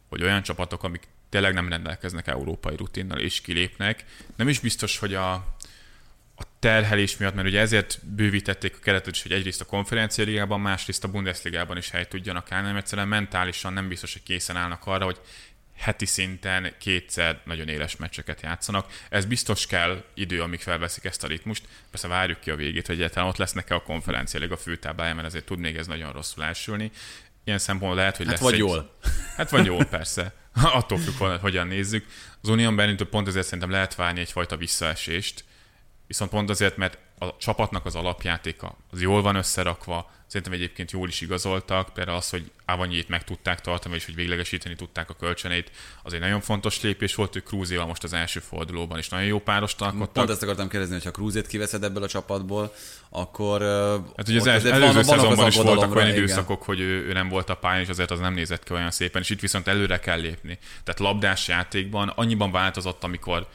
hogy 0.10 0.24
olyan 0.24 0.44
csapatok, 0.44 0.84
amik 0.84 1.08
tényleg 1.30 1.54
nem 1.54 1.70
rendelkeznek 1.70 2.28
európai 2.28 2.76
rutinnal 2.76 3.20
és 3.20 3.42
kilépnek, 3.42 4.06
nem 4.36 4.48
is 4.48 4.60
biztos, 4.60 4.98
hogy 4.98 5.14
a 5.14 5.56
terhelés 6.64 7.18
miatt, 7.18 7.34
mert 7.34 7.48
ugye 7.48 7.60
ezért 7.60 8.00
bővítették 8.16 8.76
a 8.76 8.80
keretet 8.84 9.16
is, 9.16 9.22
hogy 9.22 9.32
egyrészt 9.32 9.62
a 9.62 9.66
konferencia 9.66 10.24
ligában, 10.24 10.62
másrészt 10.62 11.04
a 11.04 11.08
Bundesligában 11.08 11.78
is 11.78 11.90
hely 11.90 12.06
tudjanak 12.06 12.52
állni, 12.52 12.68
mert 12.68 12.78
egyszerűen 12.78 13.08
mentálisan 13.08 13.74
nem 13.74 13.88
biztos, 13.88 14.14
hogy 14.14 14.24
készen 14.24 14.56
állnak 14.56 14.86
arra, 14.86 15.06
hogy 15.06 15.20
heti 15.78 16.06
szinten 16.06 16.74
kétszer 16.80 17.42
nagyon 17.46 17.68
éles 17.68 17.96
meccseket 17.96 18.42
játszanak. 18.42 18.92
Ez 19.10 19.26
biztos 19.26 19.68
kell 19.68 20.04
idő, 20.14 20.42
amíg 20.42 20.60
felveszik 20.60 21.04
ezt 21.04 21.24
a 21.24 21.28
ritmust. 21.28 21.68
Persze 21.92 22.08
várjuk 22.08 22.40
ki 22.40 22.50
a 22.50 22.56
végét, 22.56 22.88
hogy 22.88 22.96
egyáltalán 22.96 23.30
ott 23.30 23.38
lesznek-e 23.38 23.76
a 23.76 23.82
konferencia 23.82 24.40
liga 24.40 24.58
főtáblája, 24.58 25.14
mert 25.14 25.28
ezért 25.28 25.46
tud 25.46 25.60
még 25.60 25.78
ez 25.78 25.88
nagyon 25.88 26.12
rosszul 26.12 26.44
elsülni. 26.44 26.92
Ilyen 27.44 27.60
szempontból 27.60 28.00
lehet, 28.00 28.18
hogy 28.18 28.26
hát 28.26 28.36
lesz 28.36 28.44
vagy 28.44 28.54
egy... 28.54 28.60
jól. 28.60 28.98
Hát 29.38 29.50
vagy 29.50 29.66
jól, 29.66 29.86
persze. 29.86 30.34
Attól 30.80 30.98
függ, 30.98 31.40
hogyan 31.40 31.68
nézzük. 31.68 32.06
Az 32.42 32.50
Unión 32.50 32.76
Berlintől 32.76 33.10
pont 33.10 33.28
ezért 33.28 33.46
szerintem 33.46 33.72
lehet 33.72 33.96
várni 33.96 34.20
egyfajta 34.20 34.58
visszaesést, 34.58 35.44
viszont 36.14 36.32
pont 36.32 36.50
azért, 36.50 36.78
mert 36.78 36.98
a 37.20 37.38
csapatnak 37.38 37.86
az 37.86 37.96
alapjátéka 37.96 38.76
az 38.92 39.02
jól 39.02 39.22
van 39.22 39.36
összerakva, 39.36 40.12
szerintem 40.28 40.54
egyébként 40.54 40.92
jól 40.92 41.08
is 41.08 41.22
igazoltak, 41.22 41.94
például 41.94 42.18
az, 42.18 42.30
hogy 42.30 42.52
Avanyét 42.66 43.10
meg 43.10 43.24
tudták 43.24 43.62
tartani, 43.62 43.96
és 43.96 44.06
hogy 44.06 44.16
véglegesíteni 44.16 44.76
tudták 44.76 45.10
a 45.10 45.14
kölcsenét, 45.14 45.72
az 46.04 46.14
egy 46.14 46.20
nagyon 46.20 46.42
fontos 46.42 46.82
lépés 46.82 47.16
volt, 47.16 47.34
hogy 47.34 47.44
Krúzéval 47.44 47.86
most 47.86 48.04
az 48.04 48.14
első 48.14 48.40
fordulóban 48.40 48.98
is 48.98 49.10
nagyon 49.10 49.26
jó 49.26 49.40
párost 49.40 49.82
alkottak. 49.82 50.14
Pont 50.14 50.30
ezt 50.30 50.44
akartam 50.44 50.70
kérdezni, 50.70 50.94
hogy 50.94 51.04
ha 51.04 51.12
Krúzét 51.12 51.48
kiveszed 51.48 51.84
ebből 51.84 52.04
a 52.04 52.08
csapatból, 52.08 52.74
akkor... 53.10 53.62
Hát 54.18 54.28
ugye 54.28 54.40
az 54.40 54.48
előző 54.48 54.94
van, 54.94 55.04
szezonban 55.04 55.48
is 55.48 55.56
voltak 55.56 55.96
olyan 55.96 56.10
időszakok, 56.10 56.64
hogy 56.64 56.80
ő, 56.80 57.06
ő, 57.08 57.14
nem 57.14 57.30
volt 57.30 57.50
a 57.50 57.56
pályán, 57.56 57.82
és 57.82 57.90
azért 57.90 58.12
az 58.12 58.20
nem 58.20 58.34
nézett 58.34 58.64
ki 58.64 58.74
olyan 58.74 58.92
szépen, 58.92 59.22
és 59.22 59.30
itt 59.30 59.40
viszont 59.40 59.68
előre 59.68 60.00
kell 60.00 60.20
lépni. 60.20 60.58
Tehát 60.84 61.00
labdás 61.00 61.48
játékban 61.48 62.08
annyiban 62.16 62.52
változott, 62.52 63.04
amikor 63.04 63.48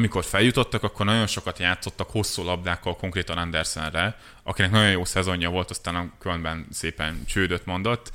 amikor 0.00 0.24
feljutottak, 0.24 0.82
akkor 0.82 1.06
nagyon 1.06 1.26
sokat 1.26 1.58
játszottak 1.58 2.10
hosszú 2.10 2.42
labdákkal, 2.42 2.96
konkrétan 2.96 3.38
Andersenre, 3.38 4.18
akinek 4.42 4.70
nagyon 4.70 4.90
jó 4.90 5.04
szezonja 5.04 5.50
volt, 5.50 5.70
aztán 5.70 5.94
a 5.94 6.10
Kölnben 6.18 6.66
szépen 6.70 7.24
csődöt 7.26 7.64
mondott, 7.64 8.12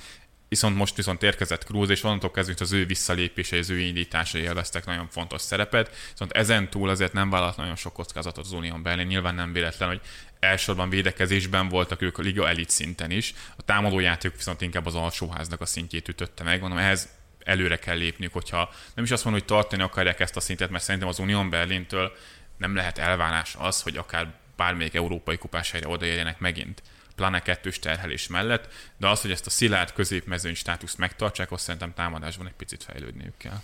viszont 0.49 0.75
most 0.75 0.95
viszont 0.95 1.23
érkezett 1.23 1.63
Cruz, 1.63 1.89
és 1.89 2.03
onnantól 2.03 2.31
kezdve 2.31 2.55
az 2.59 2.71
ő 2.71 2.85
visszalépése, 2.85 3.57
az 3.57 3.69
ő 3.69 3.79
indításai 3.79 4.41
élveztek 4.41 4.85
nagyon 4.85 5.07
fontos 5.09 5.41
szerepet, 5.41 5.95
viszont 6.11 6.31
ezen 6.31 6.69
túl 6.69 6.89
azért 6.89 7.13
nem 7.13 7.29
vállalt 7.29 7.57
nagyon 7.57 7.75
sok 7.75 7.93
kockázatot 7.93 8.45
az 8.45 8.51
Unión 8.51 8.83
Berlin, 8.83 9.07
nyilván 9.07 9.35
nem 9.35 9.53
véletlen, 9.53 9.89
hogy 9.89 10.01
elsősorban 10.39 10.89
védekezésben 10.89 11.69
voltak 11.69 12.01
ők 12.01 12.17
a 12.17 12.21
liga 12.21 12.47
elit 12.47 12.69
szinten 12.69 13.11
is, 13.11 13.33
a 13.57 13.61
támadójáték 13.61 14.35
viszont 14.35 14.61
inkább 14.61 14.85
az 14.85 14.95
alsóháznak 14.95 15.61
a 15.61 15.65
szintjét 15.65 16.07
ütötte 16.07 16.43
meg, 16.43 16.59
mondom, 16.59 16.79
ehhez 16.79 17.09
előre 17.45 17.77
kell 17.77 17.97
lépniük, 17.97 18.33
hogyha 18.33 18.73
nem 18.95 19.03
is 19.03 19.11
azt 19.11 19.23
mondom, 19.23 19.41
hogy 19.41 19.55
tartani 19.57 19.81
akarják 19.81 20.19
ezt 20.19 20.35
a 20.35 20.39
szintet, 20.39 20.69
mert 20.69 20.83
szerintem 20.83 21.09
az 21.09 21.19
Unión 21.19 21.49
Berlintől 21.49 22.15
nem 22.57 22.75
lehet 22.75 22.97
elvárás 22.97 23.55
az, 23.57 23.81
hogy 23.81 23.97
akár 23.97 24.33
bármelyik 24.55 24.95
európai 24.95 25.37
kupás 25.37 25.71
helyre 25.71 25.87
odaérjenek 25.87 26.39
megint 26.39 26.81
pláne 27.15 27.39
kettős 27.41 27.79
terhelés 27.79 28.27
mellett, 28.27 28.73
de 28.97 29.07
az, 29.07 29.21
hogy 29.21 29.31
ezt 29.31 29.45
a 29.45 29.49
szilárd 29.49 29.93
középmezőny 29.93 30.55
státuszt 30.55 30.97
megtartsák, 30.97 31.51
azt 31.51 31.63
szerintem 31.63 31.93
támadásban 31.93 32.47
egy 32.47 32.53
picit 32.53 32.83
fejlődniük 32.83 33.37
kell. 33.37 33.61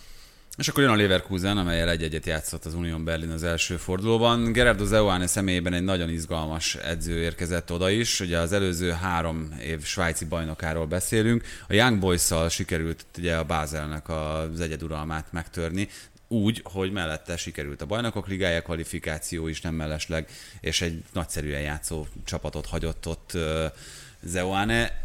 És 0.57 0.67
akkor 0.67 0.83
jön 0.83 0.91
a 0.91 0.95
Leverkusen, 0.95 1.57
amelyel 1.57 1.89
egy-egyet 1.89 2.25
játszott 2.25 2.65
az 2.65 2.73
Union 2.73 3.03
Berlin 3.03 3.29
az 3.29 3.43
első 3.43 3.77
fordulóban. 3.77 4.51
Gerardo 4.51 4.85
Zeuane 4.85 5.27
személyében 5.27 5.73
egy 5.73 5.83
nagyon 5.83 6.09
izgalmas 6.09 6.75
edző 6.75 7.21
érkezett 7.21 7.71
oda 7.71 7.89
is. 7.89 8.19
Ugye 8.19 8.37
az 8.37 8.51
előző 8.51 8.91
három 8.91 9.55
év 9.63 9.83
svájci 9.83 10.25
bajnokáról 10.25 10.85
beszélünk. 10.85 11.43
A 11.67 11.73
Young 11.73 11.99
Boys-szal 11.99 12.49
sikerült 12.49 13.05
ugye 13.17 13.35
a 13.35 13.43
Bázelnek 13.43 14.09
az 14.09 14.59
egyeduralmát 14.59 15.31
megtörni, 15.31 15.87
úgy, 16.27 16.61
hogy 16.63 16.91
mellette 16.91 17.37
sikerült 17.37 17.81
a 17.81 17.85
bajnokok 17.85 18.27
ligája 18.27 18.61
kvalifikáció 18.61 19.47
is 19.47 19.61
nem 19.61 19.73
mellesleg, 19.73 20.29
és 20.59 20.81
egy 20.81 21.03
nagyszerűen 21.13 21.61
játszó 21.61 22.05
csapatot 22.25 22.65
hagyott 22.65 23.07
ott 23.07 23.37
Zeuane. 24.21 25.01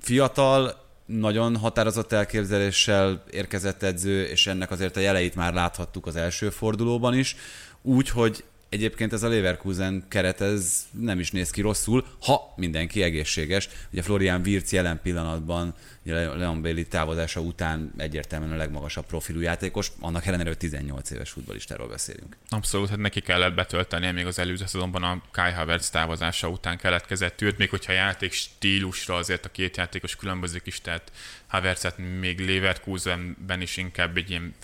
Fiatal, 0.00 0.88
nagyon 1.18 1.56
határozott 1.56 2.12
elképzeléssel 2.12 3.24
érkezett 3.30 3.82
edző, 3.82 4.24
és 4.24 4.46
ennek 4.46 4.70
azért 4.70 4.96
a 4.96 5.00
jeleit 5.00 5.34
már 5.34 5.54
láthattuk 5.54 6.06
az 6.06 6.16
első 6.16 6.50
fordulóban 6.50 7.18
is, 7.18 7.36
úgy, 7.82 8.08
hogy 8.08 8.44
Egyébként 8.70 9.12
ez 9.12 9.22
a 9.22 9.28
Leverkusen 9.28 10.04
keret 10.08 10.40
ez 10.40 10.86
nem 10.90 11.20
is 11.20 11.30
néz 11.30 11.50
ki 11.50 11.60
rosszul, 11.60 12.06
ha 12.20 12.52
mindenki 12.56 13.02
egészséges. 13.02 13.68
Ugye 13.92 14.02
Florian 14.02 14.40
Wirtz 14.44 14.72
jelen 14.72 15.00
pillanatban 15.02 15.74
ugye 16.04 16.34
Leon 16.34 16.62
Bailey 16.62 16.84
távozása 16.84 17.40
után 17.40 17.92
egyértelműen 17.96 18.52
a 18.52 18.56
legmagasabb 18.56 19.06
profilú 19.06 19.40
játékos, 19.40 19.92
annak 20.00 20.26
ellenére, 20.26 20.48
hogy 20.48 20.58
18 20.58 21.10
éves 21.10 21.30
futbolistáról 21.30 21.88
beszélünk. 21.88 22.36
Abszolút, 22.48 22.88
hát 22.88 22.98
neki 22.98 23.20
kellett 23.20 23.54
betölteni, 23.54 24.10
még 24.10 24.26
az 24.26 24.38
előző 24.38 24.66
szezonban 24.66 25.02
a 25.02 25.22
Kai 25.30 25.52
Havertz 25.52 25.90
távozása 25.90 26.48
után 26.48 26.78
keletkezett 26.78 27.40
őt, 27.40 27.58
még 27.58 27.70
hogyha 27.70 27.92
játék 27.92 28.32
stílusra 28.32 29.14
azért 29.14 29.44
a 29.44 29.50
két 29.50 29.76
játékos 29.76 30.16
különbözik 30.16 30.66
is, 30.66 30.80
tehát 30.80 31.12
Havertzet 31.46 31.98
még 32.20 32.40
Leverkusenben 32.40 33.60
is 33.60 33.76
inkább 33.76 34.16
egy 34.16 34.30
ilyen 34.30 34.54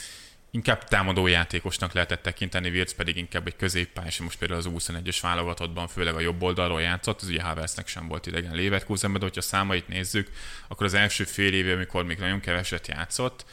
inkább 0.56 0.84
támadó 0.84 1.26
játékosnak 1.26 1.92
lehetett 1.92 2.22
tekinteni, 2.22 2.68
Wirtz 2.68 2.94
pedig 2.94 3.16
inkább 3.16 3.46
egy 3.46 3.56
középpályás, 3.56 4.18
most 4.18 4.38
például 4.38 4.60
az 4.60 4.68
21-es 4.70 5.18
válogatottban 5.20 5.88
főleg 5.88 6.14
a 6.14 6.20
jobb 6.20 6.42
oldalról 6.42 6.80
játszott, 6.80 7.22
ez 7.22 7.28
ugye 7.28 7.42
Havertznek 7.42 7.88
sem 7.88 8.08
volt 8.08 8.26
idegen 8.26 8.54
Leverkusenben, 8.54 9.20
de 9.20 9.26
hogyha 9.26 9.40
számait 9.40 9.88
nézzük, 9.88 10.30
akkor 10.68 10.86
az 10.86 10.94
első 10.94 11.24
fél 11.24 11.52
éve, 11.52 11.72
amikor 11.72 12.04
még 12.04 12.18
nagyon 12.18 12.40
keveset 12.40 12.86
játszott, 12.86 13.44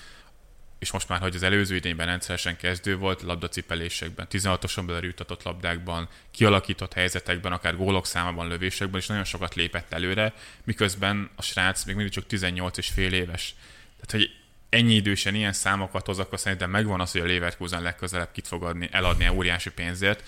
és 0.79 0.91
most 0.91 1.09
már, 1.09 1.19
hogy 1.19 1.35
az 1.35 1.43
előző 1.43 1.75
idényben 1.75 2.05
rendszeresen 2.05 2.57
kezdő 2.57 2.97
volt, 2.97 3.21
labdacipelésekben, 3.21 4.27
16-osan 4.29 4.83
belerűtatott 4.85 5.43
labdákban, 5.43 6.09
kialakított 6.31 6.93
helyzetekben, 6.93 7.51
akár 7.51 7.75
gólok 7.75 8.05
számában, 8.05 8.47
lövésekben 8.47 8.99
is 8.99 9.07
nagyon 9.07 9.23
sokat 9.23 9.55
lépett 9.55 9.93
előre, 9.93 10.33
miközben 10.63 11.29
a 11.35 11.41
srác 11.41 11.83
még 11.83 11.95
mindig 11.95 12.13
csak 12.13 12.27
18 12.27 12.77
és 12.77 12.87
fél 12.87 13.13
éves. 13.13 13.55
Tehát, 13.95 14.11
hogy 14.11 14.42
ennyi 14.73 14.93
idősen 14.93 15.35
ilyen 15.35 15.53
számokat 15.53 16.05
hoz, 16.05 16.19
akkor 16.19 16.39
szerintem 16.39 16.69
megvan 16.69 17.01
az, 17.01 17.11
hogy 17.11 17.21
a 17.21 17.25
Leverkusen 17.25 17.81
legközelebb 17.81 18.31
kit 18.31 18.47
fog 18.47 18.63
adni, 18.63 18.89
eladni 18.91 19.29
óriási 19.29 19.71
pénzért, 19.71 20.23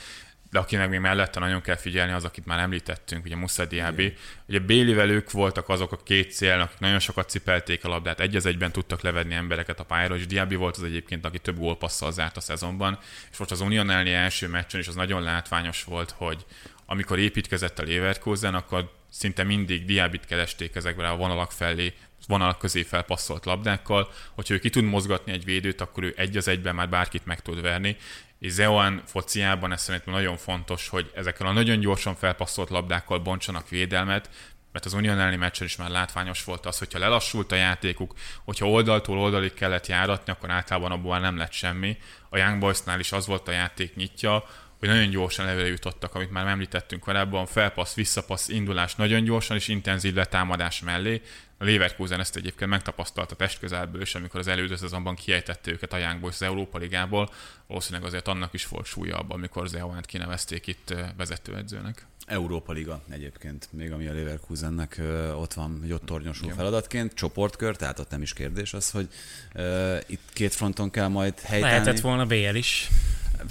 de 0.52 0.60
akinek 0.60 0.90
még 0.90 1.00
mellette 1.00 1.40
nagyon 1.40 1.62
kell 1.62 1.76
figyelni, 1.76 2.12
az, 2.12 2.24
akit 2.24 2.46
már 2.46 2.60
említettünk, 2.60 3.26
ugye 3.26 3.36
Musa 3.36 3.66
Diaby. 3.66 4.14
Ugye 4.48 4.60
Bélivel 4.60 5.10
ők 5.10 5.32
voltak 5.32 5.70
azok 5.70 5.92
a 5.92 5.98
két 6.04 6.32
cél, 6.32 6.60
akik 6.60 6.80
nagyon 6.80 7.00
sokat 7.00 7.30
cipelték 7.30 7.86
a 7.86 7.88
labdát, 7.88 8.20
egy 8.20 8.36
az 8.36 8.46
egyben 8.46 8.72
tudtak 8.72 9.02
levedni 9.02 9.34
embereket 9.34 9.80
a 9.80 9.84
pályára, 9.84 10.16
és 10.16 10.28
Diaby 10.28 10.56
volt 10.56 10.78
az 10.78 10.84
egyébként, 10.84 11.26
aki 11.26 11.40
több 11.40 11.58
gólpasszal 11.58 12.12
zárt 12.12 12.38
a 12.38 12.42
szezonban, 12.42 13.00
és 13.32 13.38
most 13.38 13.52
az 13.52 13.62
Union 13.62 13.90
elleni 13.90 14.14
első 14.14 14.48
meccsen 14.48 14.80
is 14.80 14.88
az 14.88 14.96
nagyon 14.96 15.22
látványos 15.22 15.84
volt, 15.84 16.12
hogy 16.12 16.46
amikor 16.86 17.20
építkezett 17.20 17.80
a 17.80 17.84
Leverkusen, 17.84 18.54
akkor 18.54 18.92
szinte 19.18 19.44
mindig 19.44 19.86
Diabit 19.86 20.26
keresték 20.26 20.76
ezekben 20.76 21.12
a 21.12 21.16
vonalak 21.16 21.52
felé, 21.52 21.94
vonalak 22.28 22.58
közé 22.58 22.84
felpasszolt 22.84 23.46
labdákkal, 23.46 24.10
hogyha 24.34 24.54
ő 24.54 24.60
ki 24.60 24.70
tud 24.70 24.84
mozgatni 24.84 25.32
egy 25.32 25.44
védőt, 25.44 25.82
akkor 25.82 26.04
ő 26.04 26.14
egy 26.18 26.38
az 26.38 26.48
egyben 26.48 26.76
már 26.76 26.90
bárkit 26.90 27.26
meg 27.26 27.42
tud 27.42 27.62
verni, 27.62 27.98
és 28.40 28.52
Zeoan 28.52 29.02
fociában 29.06 29.72
ez 29.72 29.82
szerintem 29.82 30.14
nagyon 30.14 30.38
fontos, 30.38 30.88
hogy 30.88 31.12
ezekkel 31.16 31.48
a 31.48 31.52
nagyon 31.52 31.80
gyorsan 31.80 32.16
felpasszolt 32.16 32.70
labdákkal 32.70 33.20
bontsanak 33.20 33.70
védelmet, 33.70 34.30
mert 34.72 34.86
az 34.86 34.94
Union 34.94 35.20
elleni 35.20 35.36
meccsen 35.36 35.68
is 35.68 35.76
már 35.76 35.90
látványos 35.90 36.44
volt 36.44 36.66
az, 36.66 36.78
hogyha 36.78 37.00
lelassult 37.00 37.52
a 37.52 37.56
játékuk, 37.56 38.14
hogyha 38.44 38.70
oldaltól 38.70 39.20
oldalig 39.20 39.54
kellett 39.54 39.88
járatni, 39.88 40.32
akkor 40.32 40.52
általában 40.52 40.92
abból 40.92 41.20
nem 41.20 41.38
lett 41.38 41.52
semmi. 41.52 41.98
A 42.30 42.38
Young 42.38 42.60
Boysnál 42.60 43.00
is 43.00 43.12
az 43.12 43.26
volt 43.26 43.48
a 43.48 43.52
játék 43.52 43.96
nyitja, 43.96 44.44
hogy 44.80 44.90
nagyon 44.90 45.10
gyorsan 45.10 45.48
előre 45.48 45.68
jutottak, 45.68 46.16
amit 46.16 46.32
már 46.32 46.48
említettünk 46.48 47.02
korábban, 47.02 47.46
felpassz, 47.46 47.94
visszapassz, 47.94 48.48
indulás 48.48 48.96
nagyon 48.96 49.24
gyorsan 49.24 49.58
és 49.58 49.68
intenzív 49.68 50.14
letámadás 50.14 50.82
mellé. 50.82 51.22
A 51.58 51.64
Leverkusen 51.64 52.20
ezt 52.20 52.36
egyébként 52.36 52.70
megtapasztalta 52.70 53.36
testközelből 53.36 54.02
is, 54.02 54.16
amikor 54.16 54.40
az 54.40 54.48
előző 54.48 54.76
szezonban 54.76 55.16
kiejtette 55.16 55.72
őket 55.72 55.94
a 55.94 55.98
Young 55.98 56.20
Boys 56.20 56.34
az 56.34 56.42
Európa 56.42 56.78
Ligából. 56.78 57.30
Valószínűleg 57.68 58.08
azért 58.08 58.28
annak 58.28 58.54
is 58.54 58.68
volt 58.68 58.86
súlya 58.86 59.18
abban, 59.18 59.38
amikor 59.38 59.68
Zeoánt 59.68 60.06
kinevezték 60.06 60.68
itt 60.68 60.94
vezetőedzőnek. 61.18 62.06
Európa 62.26 62.74
Liga 62.74 63.02
egyébként, 63.10 63.68
még 63.72 63.92
ami 63.92 64.08
a 64.08 64.14
Leverkusennek 64.14 65.02
ott 65.36 65.54
van, 65.54 65.78
hogy 65.82 65.92
ott 65.92 66.06
tornyosul 66.06 66.54
feladatként, 66.54 67.14
csoportkör, 67.14 67.76
tehát 67.76 68.00
ott 68.00 68.10
nem 68.10 68.22
is 68.22 68.34
kérdés 68.34 68.74
az, 68.74 68.92
hogy 68.92 69.08
uh, 69.56 69.98
itt 70.08 70.30
két 70.34 70.54
fronton 70.54 70.92
kell 70.92 71.08
majd 71.08 71.40
helytállni. 71.40 71.76
Lehetett 71.76 72.02
volna 72.02 72.26
BL 72.26 72.56
is. 72.56 72.90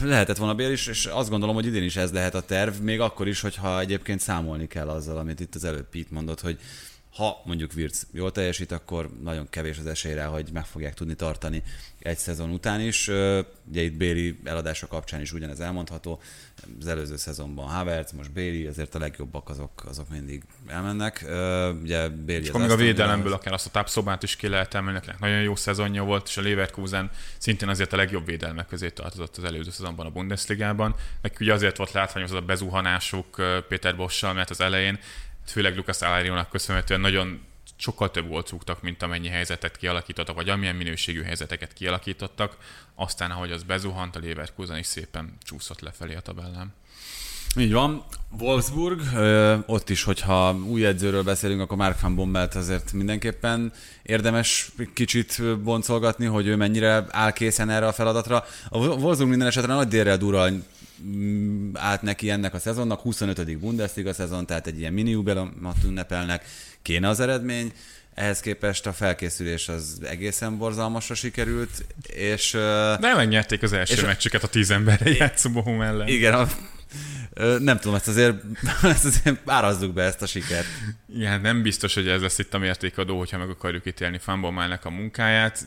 Lehetett 0.03 0.37
volna 0.37 0.55
bér 0.55 0.71
is, 0.71 0.87
és 0.87 1.07
azt 1.07 1.31
gondolom, 1.31 1.55
hogy 1.55 1.67
idén 1.67 1.83
is 1.83 1.97
ez 1.97 2.13
lehet 2.13 2.35
a 2.35 2.41
terv, 2.41 2.81
még 2.81 3.01
akkor 3.01 3.29
is, 3.29 3.41
hogyha 3.41 3.81
egyébként 3.81 4.21
számolni 4.21 4.67
kell 4.67 4.89
azzal, 4.89 5.17
amit 5.17 5.41
itt 5.41 5.55
az 5.55 5.65
előbb 5.65 5.89
Pete 5.91 6.09
mondott, 6.11 6.41
hogy 6.41 6.59
ha 7.15 7.43
mondjuk 7.45 7.73
Virc 7.73 8.03
jól 8.13 8.33
teljesít, 8.33 8.73
akkor 8.73 9.11
nagyon 9.23 9.49
kevés 9.51 9.79
az 9.79 9.87
esélyre, 9.87 10.25
hogy 10.25 10.49
meg 10.53 10.67
fogják 10.67 10.95
tudni 10.95 11.15
tartani 11.15 11.63
egy 11.99 12.19
szezon 12.19 12.51
után 12.51 12.81
is. 12.81 13.09
Ugye 13.69 13.83
itt 13.83 13.97
Béli 13.97 14.41
eladása 14.45 14.87
kapcsán 14.87 15.21
is 15.21 15.33
ugyanez 15.33 15.61
elmondható. 15.61 16.21
Az 16.81 16.87
előző 16.87 17.17
szezonban 17.17 17.69
Havertz, 17.69 18.13
most 18.13 18.33
Béli, 18.33 18.67
ezért 18.67 18.95
a 18.95 18.99
legjobbak 18.99 19.49
azok, 19.49 19.85
azok 19.87 20.09
mindig 20.09 20.43
elmennek. 20.67 21.25
Ugye 21.83 22.09
Béli 22.09 22.45
és 22.45 22.51
még 22.51 22.71
a 22.71 22.77
védelemből 22.77 23.33
akár 23.33 23.53
azt 23.53 23.67
a 23.67 23.71
tápszobát 23.71 24.23
is 24.23 24.37
ki 24.37 24.49
lehet 24.49 24.75
emelni, 24.75 25.01
nagyon 25.21 25.43
jó 25.43 25.57
szezonja 25.57 26.05
volt, 26.05 26.29
és 26.29 26.37
a 26.37 26.43
Leverkusen 26.43 27.11
szintén 27.39 27.69
azért 27.69 27.93
a 27.93 27.97
legjobb 27.97 28.27
védelmek 28.27 28.67
közé 28.67 28.91
tartozott 28.91 29.37
az 29.37 29.45
előző 29.45 29.71
szezonban 29.71 30.07
a 30.07 30.11
Bundesligában. 30.11 30.95
Nekik 31.23 31.41
ugye 31.41 31.53
azért 31.53 31.77
volt 31.77 31.93
látványos 31.93 32.31
az 32.31 32.37
a 32.37 32.41
bezuhanásuk 32.41 33.43
Péter 33.69 33.97
Bossal, 33.97 34.33
mert 34.33 34.51
az 34.51 34.61
elején 34.61 34.99
főleg 35.47 35.77
Lucas 35.77 36.01
Alariónak 36.01 36.51
köszönhetően 36.51 37.01
nagyon 37.01 37.41
sokkal 37.77 38.11
több 38.11 38.29
volt 38.29 38.51
rúgtak, 38.51 38.83
mint 38.83 39.03
amennyi 39.03 39.29
helyzetet 39.29 39.77
kialakítottak, 39.77 40.35
vagy 40.35 40.49
amilyen 40.49 40.77
minőségű 40.77 41.23
helyzeteket 41.23 41.73
kialakítottak. 41.73 42.57
Aztán, 42.95 43.31
ahogy 43.31 43.51
az 43.51 43.63
bezuhant, 43.63 44.17
a 44.17 44.21
Leverkusen 44.23 44.79
is 44.79 44.87
szépen 44.87 45.37
csúszott 45.43 45.81
lefelé 45.81 46.15
a 46.15 46.21
tabellán. 46.21 46.75
Így 47.57 47.73
van. 47.73 48.05
Wolfsburg, 48.39 49.01
ott 49.67 49.91
is, 49.91 50.03
hogyha 50.03 50.55
új 50.55 50.87
edzőről 50.87 51.23
beszélünk, 51.23 51.61
akkor 51.61 51.77
Mark 51.77 52.01
van 52.01 52.15
Bommelt 52.15 52.55
azért 52.55 52.93
mindenképpen 52.93 53.73
érdemes 54.03 54.71
kicsit 54.95 55.59
boncolgatni, 55.59 56.27
hogy 56.27 56.47
ő 56.47 56.57
mennyire 56.57 57.07
áll 57.11 57.33
készen 57.33 57.71
erre 57.71 57.87
a 57.87 57.93
feladatra. 57.93 58.45
A 58.69 58.79
Wolfsburg 58.79 59.29
minden 59.29 59.49
esetre 59.49 59.75
nagy 59.75 59.89
délre 59.89 60.17
durran 60.17 60.65
állt 61.73 62.03
neki 62.03 62.31
ennek 62.31 62.55
a 62.55 62.59
szezonnak, 62.59 63.01
25. 63.01 63.59
Bundesliga 63.59 64.13
szezon, 64.13 64.47
tehát 64.47 64.67
egy 64.67 64.79
ilyen 64.79 64.93
mini 64.93 65.11
jubileumot 65.11 65.77
ünnepelnek, 65.85 66.45
kéne 66.83 67.09
az 67.09 67.21
eredmény, 67.21 67.73
ehhez 68.15 68.41
képest 68.41 68.87
a 68.87 68.93
felkészülés 68.93 69.69
az 69.69 70.01
egészen 70.03 70.59
borzalmasra 70.59 71.15
sikerült, 71.15 71.85
és... 72.07 72.51
De 73.01 73.15
megnyerték 73.15 73.63
az 73.63 73.73
első 73.73 73.95
és 73.95 74.01
meccsüket 74.01 74.43
a 74.43 74.49
tíz 74.49 74.71
emberre 74.71 75.11
játszó 75.11 75.51
Bohum 75.51 75.81
ellen. 75.81 76.09
Igen, 76.09 76.35
a, 76.35 76.49
nem 77.59 77.79
tudom, 77.79 77.95
ezt 77.95 78.09
azért, 78.09 78.43
ezt 78.83 79.05
azért 79.05 79.37
árazzuk 79.45 79.93
be 79.93 80.03
ezt 80.03 80.23
a 80.23 80.27
sikert. 80.27 80.67
Igen, 81.15 81.41
nem 81.41 81.63
biztos, 81.63 81.95
hogy 81.95 82.09
ez 82.09 82.21
lesz 82.21 82.39
itt 82.39 82.55
a 82.55 82.59
mértékadó, 82.59 83.19
hogyha 83.19 83.39
meg 83.39 83.49
akarjuk 83.49 83.87
ítélni 83.87 84.19
Fanbomának 84.19 84.85
a 84.85 84.91
munkáját 84.91 85.67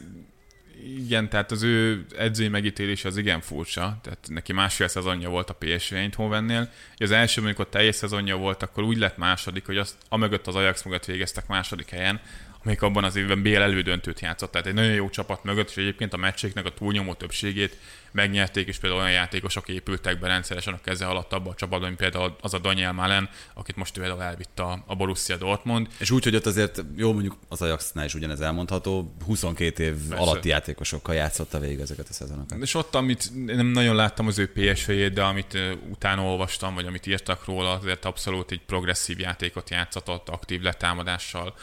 igen, 0.95 1.29
tehát 1.29 1.51
az 1.51 1.63
ő 1.63 2.05
edzői 2.17 2.47
megítélése 2.47 3.07
az 3.07 3.17
igen 3.17 3.41
furcsa, 3.41 3.99
tehát 4.03 4.19
neki 4.27 4.53
másfél 4.53 4.87
szezonja 4.87 5.29
volt 5.29 5.49
a 5.49 5.57
PSV 5.59 5.93
Eindhovennél. 5.93 6.69
Az 6.97 7.11
első, 7.11 7.41
amikor 7.41 7.69
teljes 7.69 7.95
szezonja 7.95 8.35
volt, 8.35 8.63
akkor 8.63 8.83
úgy 8.83 8.97
lett 8.97 9.17
második, 9.17 9.65
hogy 9.65 9.77
azt 9.77 9.95
amögött 10.09 10.47
az 10.47 10.55
Ajax 10.55 10.83
mögött 10.83 11.05
végeztek 11.05 11.47
második 11.47 11.89
helyen, 11.89 12.19
amelyik 12.67 12.81
abban 12.81 13.03
az 13.03 13.15
évben 13.15 13.41
BL 13.41 13.61
elődöntőt 13.61 14.19
játszott. 14.19 14.51
Tehát 14.51 14.67
egy 14.67 14.73
nagyon 14.73 14.91
jó 14.93 15.09
csapat 15.09 15.43
mögött, 15.43 15.69
és 15.69 15.77
egyébként 15.77 16.13
a 16.13 16.17
meccséknek 16.17 16.65
a 16.65 16.73
túlnyomó 16.73 17.13
többségét 17.13 17.77
megnyerték, 18.11 18.67
és 18.67 18.77
például 18.77 19.01
olyan 19.01 19.13
játékosok 19.13 19.67
épültek 19.69 20.19
be 20.19 20.27
rendszeresen 20.27 20.73
a 20.73 20.81
keze 20.83 21.05
alatt 21.05 21.33
abban 21.33 21.51
a 21.51 21.55
csapatban, 21.55 21.87
mint 21.87 21.99
például 21.99 22.35
az 22.41 22.53
a 22.53 22.59
Daniel 22.59 22.91
Malen, 22.91 23.29
akit 23.53 23.75
most 23.75 23.97
például 23.97 24.23
elvitt 24.23 24.59
a, 24.59 24.83
a 24.85 24.95
Borussia 24.95 25.37
Dortmund. 25.37 25.87
És 25.97 26.11
úgy, 26.11 26.23
hogy 26.23 26.35
ott 26.35 26.45
azért, 26.45 26.83
jó 26.95 27.13
mondjuk 27.13 27.37
az 27.47 27.61
Ajaxnál 27.61 28.05
is 28.05 28.13
ugyanez 28.13 28.41
elmondható, 28.41 29.15
22 29.25 29.83
év 29.83 29.93
Persze. 29.93 30.23
alatti 30.23 30.49
játékosokkal 30.49 31.15
játszotta 31.15 31.59
végig 31.59 31.79
ezeket 31.79 32.07
a 32.09 32.13
szezonokat. 32.13 32.61
És 32.61 32.73
ott, 32.73 32.95
amit 32.95 33.31
nem 33.45 33.67
nagyon 33.67 33.95
láttam 33.95 34.27
az 34.27 34.39
ő 34.39 34.51
PSV-jét, 34.51 35.13
de 35.13 35.23
amit 35.23 35.57
utána 35.89 36.21
olvastam, 36.23 36.73
vagy 36.73 36.85
amit 36.85 37.05
írtak 37.05 37.45
róla, 37.45 37.71
azért 37.71 38.05
abszolút 38.05 38.51
egy 38.51 38.61
progresszív 38.65 39.19
játékot 39.19 39.69
játszott, 39.69 40.29
aktív 40.29 40.61
letámadással, 40.61 41.55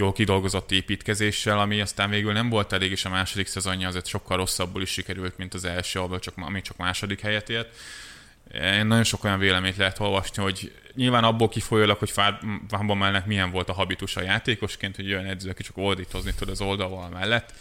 jól 0.00 0.12
kidolgozott 0.12 0.72
építkezéssel, 0.72 1.58
ami 1.58 1.80
aztán 1.80 2.10
végül 2.10 2.32
nem 2.32 2.48
volt 2.48 2.72
elég, 2.72 2.90
és 2.90 3.04
a 3.04 3.08
második 3.08 3.46
szezonja 3.46 3.88
azért 3.88 4.06
sokkal 4.06 4.36
rosszabbul 4.36 4.82
is 4.82 4.90
sikerült, 4.90 5.36
mint 5.38 5.54
az 5.54 5.64
első, 5.64 5.98
ahol 5.98 6.18
csak, 6.18 6.34
ami 6.36 6.60
csak 6.62 6.76
második 6.76 7.20
helyet 7.20 7.50
ért. 7.50 7.76
Én 8.54 8.86
nagyon 8.86 9.04
sok 9.04 9.24
olyan 9.24 9.38
véleményt 9.38 9.76
lehet 9.76 10.00
olvasni, 10.00 10.42
hogy 10.42 10.72
nyilván 10.94 11.24
abból 11.24 11.48
kifolyólag, 11.48 11.98
hogy 11.98 12.10
Fábban 12.10 12.96
mellett 12.96 13.26
milyen 13.26 13.50
volt 13.50 13.68
a 13.68 13.72
habitus 13.72 14.16
a 14.16 14.22
játékosként, 14.22 14.96
hogy 14.96 15.12
olyan 15.12 15.26
edző, 15.26 15.50
aki 15.50 15.62
csak 15.62 15.76
oldítozni 15.76 16.34
tud 16.34 16.48
az 16.48 16.60
oldalval 16.60 17.08
mellett. 17.08 17.52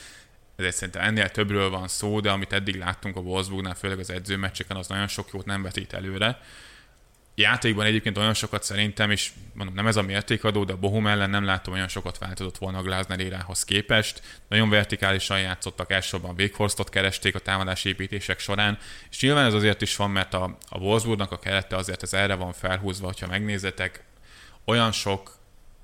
Ezért 0.56 0.76
szerintem 0.76 1.04
ennél 1.04 1.30
többről 1.30 1.70
van 1.70 1.88
szó, 1.88 2.20
de 2.20 2.32
amit 2.32 2.54
eddig 2.54 2.78
láttunk 2.78 3.16
a 3.16 3.20
Wolfsburgnál, 3.20 3.76
főleg 3.76 4.00
az 4.00 4.10
edzőmeccseken, 4.10 4.78
az 4.78 4.88
nagyon 4.88 5.08
sok 5.08 5.30
jót 5.34 5.46
nem 5.46 5.62
vetít 5.62 5.94
előre 5.94 6.40
játékban 7.40 7.86
egyébként 7.86 8.18
olyan 8.18 8.34
sokat 8.34 8.64
szerintem, 8.64 9.12
és 9.12 9.32
mondom, 9.54 9.76
nem 9.76 9.88
ez 9.88 9.96
a 9.96 10.02
mértékadó, 10.02 10.64
de 10.64 10.74
a 10.74 10.78
Bohum 10.78 11.08
ellen 11.08 11.30
nem 11.30 11.44
látom 11.44 11.74
olyan 11.74 11.88
sokat 11.88 12.18
változott 12.18 12.58
volna 12.58 12.78
a 12.78 12.82
Glasner 12.82 13.20
érához 13.20 13.64
képest. 13.64 14.22
Nagyon 14.48 14.70
vertikálisan 14.70 15.40
játszottak, 15.40 15.92
elsősorban 15.92 16.36
Véghorsztot 16.36 16.90
keresték 16.90 17.36
a 17.36 17.40
támadási 17.40 17.90
építések 17.90 18.40
során, 18.40 18.78
és 19.10 19.22
nyilván 19.22 19.46
ez 19.46 19.54
azért 19.54 19.82
is 19.82 19.96
van, 19.96 20.12
mert 20.12 20.34
a, 20.34 20.58
a 20.70 20.78
Wolfsburgnak 20.78 21.32
a 21.32 21.40
kerete 21.40 21.76
azért 21.76 22.04
ez 22.04 22.14
erre 22.14 22.34
van 22.36 22.54
felhúzva, 22.54 23.06
hogyha 23.06 23.28
megnézetek, 23.28 24.04
olyan 24.66 24.92
sok 24.92 25.39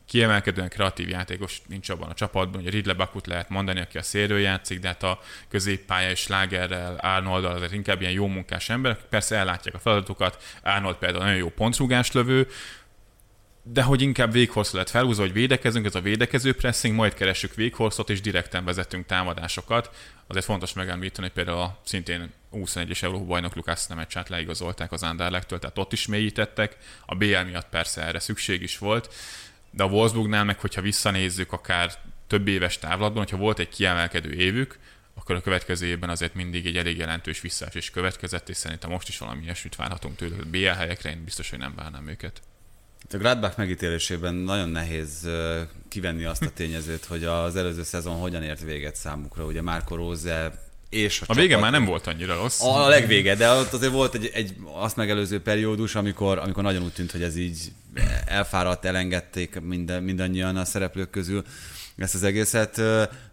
kiemelkedően 0.08 0.70
kreatív 0.70 1.10
játékos 1.10 1.62
nincs 1.68 1.90
abban 1.90 2.10
a 2.10 2.14
csapatban, 2.14 2.62
hogy 2.62 2.72
Ridle 2.72 2.94
Bakut 2.94 3.28
lehet 3.28 3.50
mondani, 3.50 3.80
aki 3.80 3.98
a 3.98 4.04
szélről 4.04 4.40
játszik, 4.40 4.80
de 4.80 4.88
hát 4.88 5.04
a 5.04 5.20
középpálya 5.50 6.10
és 6.10 6.28
Lagerrel, 6.28 6.96
Arnoldal 6.96 7.56
azért 7.56 7.74
inkább 7.74 8.02
ilyen 8.02 8.14
jó 8.14 8.28
munkás 8.28 8.70
emberek, 8.70 9.00
persze 9.10 9.36
ellátják 9.36 9.76
a 9.76 9.80
feladatokat, 9.80 10.44
Arnold 10.64 10.96
például 10.96 11.24
nagyon 11.24 11.40
jó 11.40 11.50
pontrugás 11.50 12.12
lövő, 12.12 12.48
de 13.68 13.82
hogy 13.82 14.02
inkább 14.02 14.32
véghorsz 14.32 14.72
lett 14.72 14.90
felhúzva, 14.90 15.24
hogy 15.24 15.34
védekezünk, 15.34 15.86
ez 15.86 15.96
a 15.96 16.02
védekező 16.02 16.54
pressing, 16.56 16.96
majd 16.96 17.14
keressük 17.14 17.54
véghorszot, 17.54 18.10
és 18.10 18.22
direkten 18.22 18.66
vezetünk 18.66 19.06
támadásokat. 19.06 19.90
Azért 20.28 20.46
fontos 20.46 20.74
megemlíteni, 20.74 21.28
hogy 21.28 21.36
például 21.36 21.62
a 21.62 21.80
szintén 21.84 22.34
21-es 22.54 23.04
Európa 23.04 23.26
bajnok 23.26 23.56
Lukács 23.56 23.88
Nemecsát 23.88 24.30
leigazolták 24.30 24.92
az 24.92 25.04
Anderlechtől, 25.04 25.60
tehát 25.60 25.78
ott 25.78 25.94
is 25.94 26.08
mélyítettek. 26.08 26.78
A 27.06 27.16
BL 27.16 27.40
miatt 27.46 27.70
persze 27.70 28.02
erre 28.02 28.20
szükség 28.20 28.62
is 28.62 28.78
volt 28.78 29.14
de 29.76 29.84
a 29.84 29.88
Wolfsburgnál 29.88 30.44
meg, 30.44 30.60
hogyha 30.60 30.82
visszanézzük 30.82 31.52
akár 31.52 31.92
több 32.28 32.48
éves 32.48 32.78
távlatban, 32.78 33.24
hogyha 33.24 33.38
volt 33.38 33.60
egy 33.60 33.70
kiemelkedő 33.70 34.32
évük, 34.34 34.80
akkor 35.14 35.36
a 35.36 35.42
következő 35.42 35.86
évben 35.86 36.10
azért 36.10 36.34
mindig 36.34 36.66
egy 36.66 36.78
elég 36.78 36.98
jelentős 36.98 37.42
visszaesés 37.42 37.90
következett, 37.90 38.50
és 38.50 38.58
szerintem 38.58 38.90
most 38.90 39.08
is 39.08 39.18
valami 39.18 39.44
ilyesmit 39.44 39.76
várhatunk 39.76 40.16
tőle. 40.16 40.36
BL 40.52 40.66
helyekre 40.66 41.10
én 41.10 41.24
biztos, 41.24 41.50
hogy 41.50 41.60
nem 41.60 41.74
várnám 41.76 42.08
őket. 42.08 42.42
A 43.12 43.18
Gladbach 43.18 43.58
megítélésében 43.58 44.36
nagyon 44.36 44.70
nehéz 44.70 45.30
kivenni 45.90 46.24
azt 46.24 46.42
a 46.42 46.50
tényezőt, 46.50 47.06
hogy 47.06 47.24
az 47.24 47.56
előző 47.56 47.84
szezon 47.84 48.16
hogyan 48.16 48.44
ért 48.44 48.62
véget 48.62 48.96
számukra. 48.96 49.46
Ugye 49.46 49.62
Márko 49.62 49.96
Rose 49.96 50.65
és 50.96 51.22
a, 51.22 51.26
a 51.28 51.34
vége 51.34 51.58
már 51.58 51.72
nem 51.72 51.86
volt 51.86 52.08
annyira 52.08 52.36
rossz. 52.36 52.62
A, 52.62 52.86
a 52.86 52.88
legvége, 52.88 53.36
de 53.36 53.52
ott 53.52 53.74
azért 53.74 53.92
volt 53.92 54.16
egy, 54.16 54.32
egy 54.34 54.54
azt 54.74 54.96
megelőző 54.96 55.42
periódus, 55.42 55.96
amikor, 55.96 56.38
amikor 56.38 56.64
nagyon 56.64 56.84
úgy 56.84 56.94
tűnt, 56.94 57.12
hogy 57.12 57.24
ez 57.24 57.38
így 57.38 57.58
elfáradt, 58.26 58.86
elengedték 58.86 59.60
minden, 59.62 60.04
mindannyian 60.04 60.56
a 60.56 60.66
szereplők 60.66 61.10
közül 61.10 61.44
ezt 61.98 62.16
az 62.16 62.24
egészet, 62.24 62.82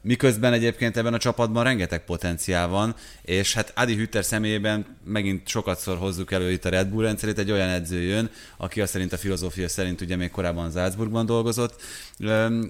miközben 0.00 0.52
egyébként 0.52 0.96
ebben 0.96 1.14
a 1.14 1.18
csapatban 1.18 1.64
rengeteg 1.64 2.04
potenciál 2.04 2.68
van, 2.68 2.94
és 3.22 3.54
hát 3.54 3.72
Adi 3.76 3.94
Hütter 3.94 4.24
személyében 4.24 4.96
megint 5.04 5.48
sokatszor 5.48 5.98
hozzuk 5.98 6.32
elő 6.32 6.50
itt 6.50 6.64
a 6.64 6.68
Red 6.68 6.88
Bull 6.88 7.04
rendszerét, 7.04 7.38
egy 7.38 7.50
olyan 7.50 7.68
edző 7.68 8.00
jön, 8.00 8.30
aki 8.56 8.80
azt 8.80 8.92
szerint 8.92 9.12
a 9.12 9.16
filozófia 9.16 9.68
szerint 9.68 10.00
ugye 10.00 10.16
még 10.16 10.30
korábban 10.30 10.70
Salzburgban 10.70 11.26
dolgozott 11.26 11.82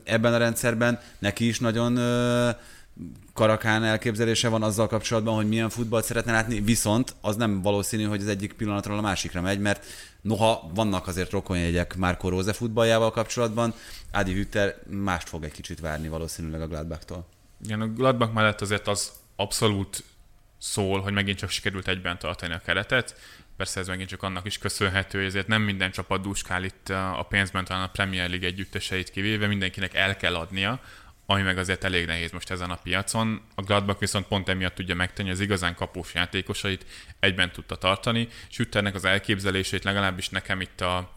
ebben 0.05 0.35
a 0.35 0.37
rendszerben, 0.37 1.01
neki 1.19 1.47
is 1.47 1.59
nagyon 1.59 1.99
karakán 3.33 3.85
elképzelése 3.85 4.49
van 4.49 4.63
azzal 4.63 4.87
kapcsolatban, 4.87 5.35
hogy 5.35 5.49
milyen 5.49 5.69
futballt 5.69 6.05
szeretne 6.05 6.33
látni, 6.33 6.61
viszont 6.61 7.15
az 7.21 7.37
nem 7.37 7.63
valószínű, 7.63 8.05
hogy 8.05 8.21
az 8.21 8.29
egyik 8.29 8.53
pillanatról 8.53 8.99
a 8.99 9.01
másikra 9.01 9.41
megy, 9.41 9.59
mert 9.59 9.87
noha 10.21 10.71
vannak 10.75 11.07
azért 11.07 11.31
rokonjegyek 11.31 11.97
Márko 11.97 12.29
Róze 12.29 12.53
futballjával 12.53 13.11
kapcsolatban, 13.11 13.75
Adi 14.13 14.33
Hütter 14.33 14.77
mást 14.91 15.29
fog 15.29 15.45
egy 15.45 15.53
kicsit 15.53 15.81
várni 15.81 16.09
valószínűleg 16.09 16.61
a 16.61 16.67
Gladbach-tól. 16.67 17.27
Igen, 17.65 17.81
a 17.81 17.87
Gladbach 17.87 18.33
mellett 18.33 18.61
azért 18.61 18.89
az 18.89 19.13
abszolút 19.37 20.05
szól, 20.59 21.01
hogy 21.01 21.13
megint 21.13 21.39
csak 21.39 21.51
sikerült 21.51 21.89
egyben 21.89 22.19
tartani 22.19 22.55
a 22.55 22.63
keretet. 22.65 23.17
Persze 23.57 23.81
ez 23.81 23.87
megint 23.87 24.09
csak 24.09 24.23
annak 24.23 24.47
is 24.47 24.59
köszönhető, 24.59 25.19
hogy 25.19 25.27
ezért 25.27 25.47
nem 25.47 25.63
minden 25.63 25.91
csapat 25.91 26.23
dúskál 26.23 26.65
itt 26.65 26.89
a 26.89 27.27
pénzben, 27.29 27.65
talán 27.65 27.83
a 27.83 27.91
Premier 27.91 28.29
League 28.29 28.47
együtteseit 28.47 29.11
kivéve, 29.11 29.47
mindenkinek 29.47 29.95
el 29.95 30.17
kell 30.17 30.35
adnia, 30.35 30.81
ami 31.33 31.43
meg 31.43 31.59
azért 31.59 31.85
elég 31.85 32.07
nehéz 32.07 32.31
most 32.31 32.51
ezen 32.51 32.71
a 32.71 32.77
piacon. 32.77 33.43
A 33.55 33.63
Gladbach 33.63 34.01
viszont 34.01 34.27
pont 34.27 34.49
emiatt 34.49 34.75
tudja 34.75 34.95
megtenni, 34.95 35.31
az 35.31 35.41
igazán 35.41 35.75
kapós 35.75 36.15
játékosait 36.15 36.87
egyben 37.21 37.53
tudta 37.53 37.77
tartani. 37.77 38.29
Sütternek 38.49 38.95
az 38.95 39.05
elképzelését 39.05 39.85
legalábbis 39.85 40.29
nekem 40.29 40.61
itt 40.61 40.81
a, 40.81 41.11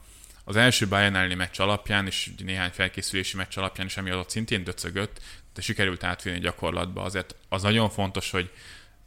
az 0.43 0.55
első 0.55 0.87
Bayern 0.87 1.15
elleni 1.15 1.33
meccs 1.33 1.59
alapján, 1.59 2.05
és 2.05 2.29
néhány 2.37 2.71
felkészülési 2.71 3.37
meccs 3.37 3.57
alapján 3.57 3.87
is, 3.87 3.97
ami 3.97 4.13
ott 4.13 4.29
szintén 4.29 4.63
döcögött, 4.63 5.21
de 5.53 5.61
sikerült 5.61 6.03
átvinni 6.03 6.39
gyakorlatba. 6.39 7.01
Azért 7.01 7.35
az 7.49 7.61
nagyon 7.61 7.89
fontos, 7.89 8.31
hogy 8.31 8.51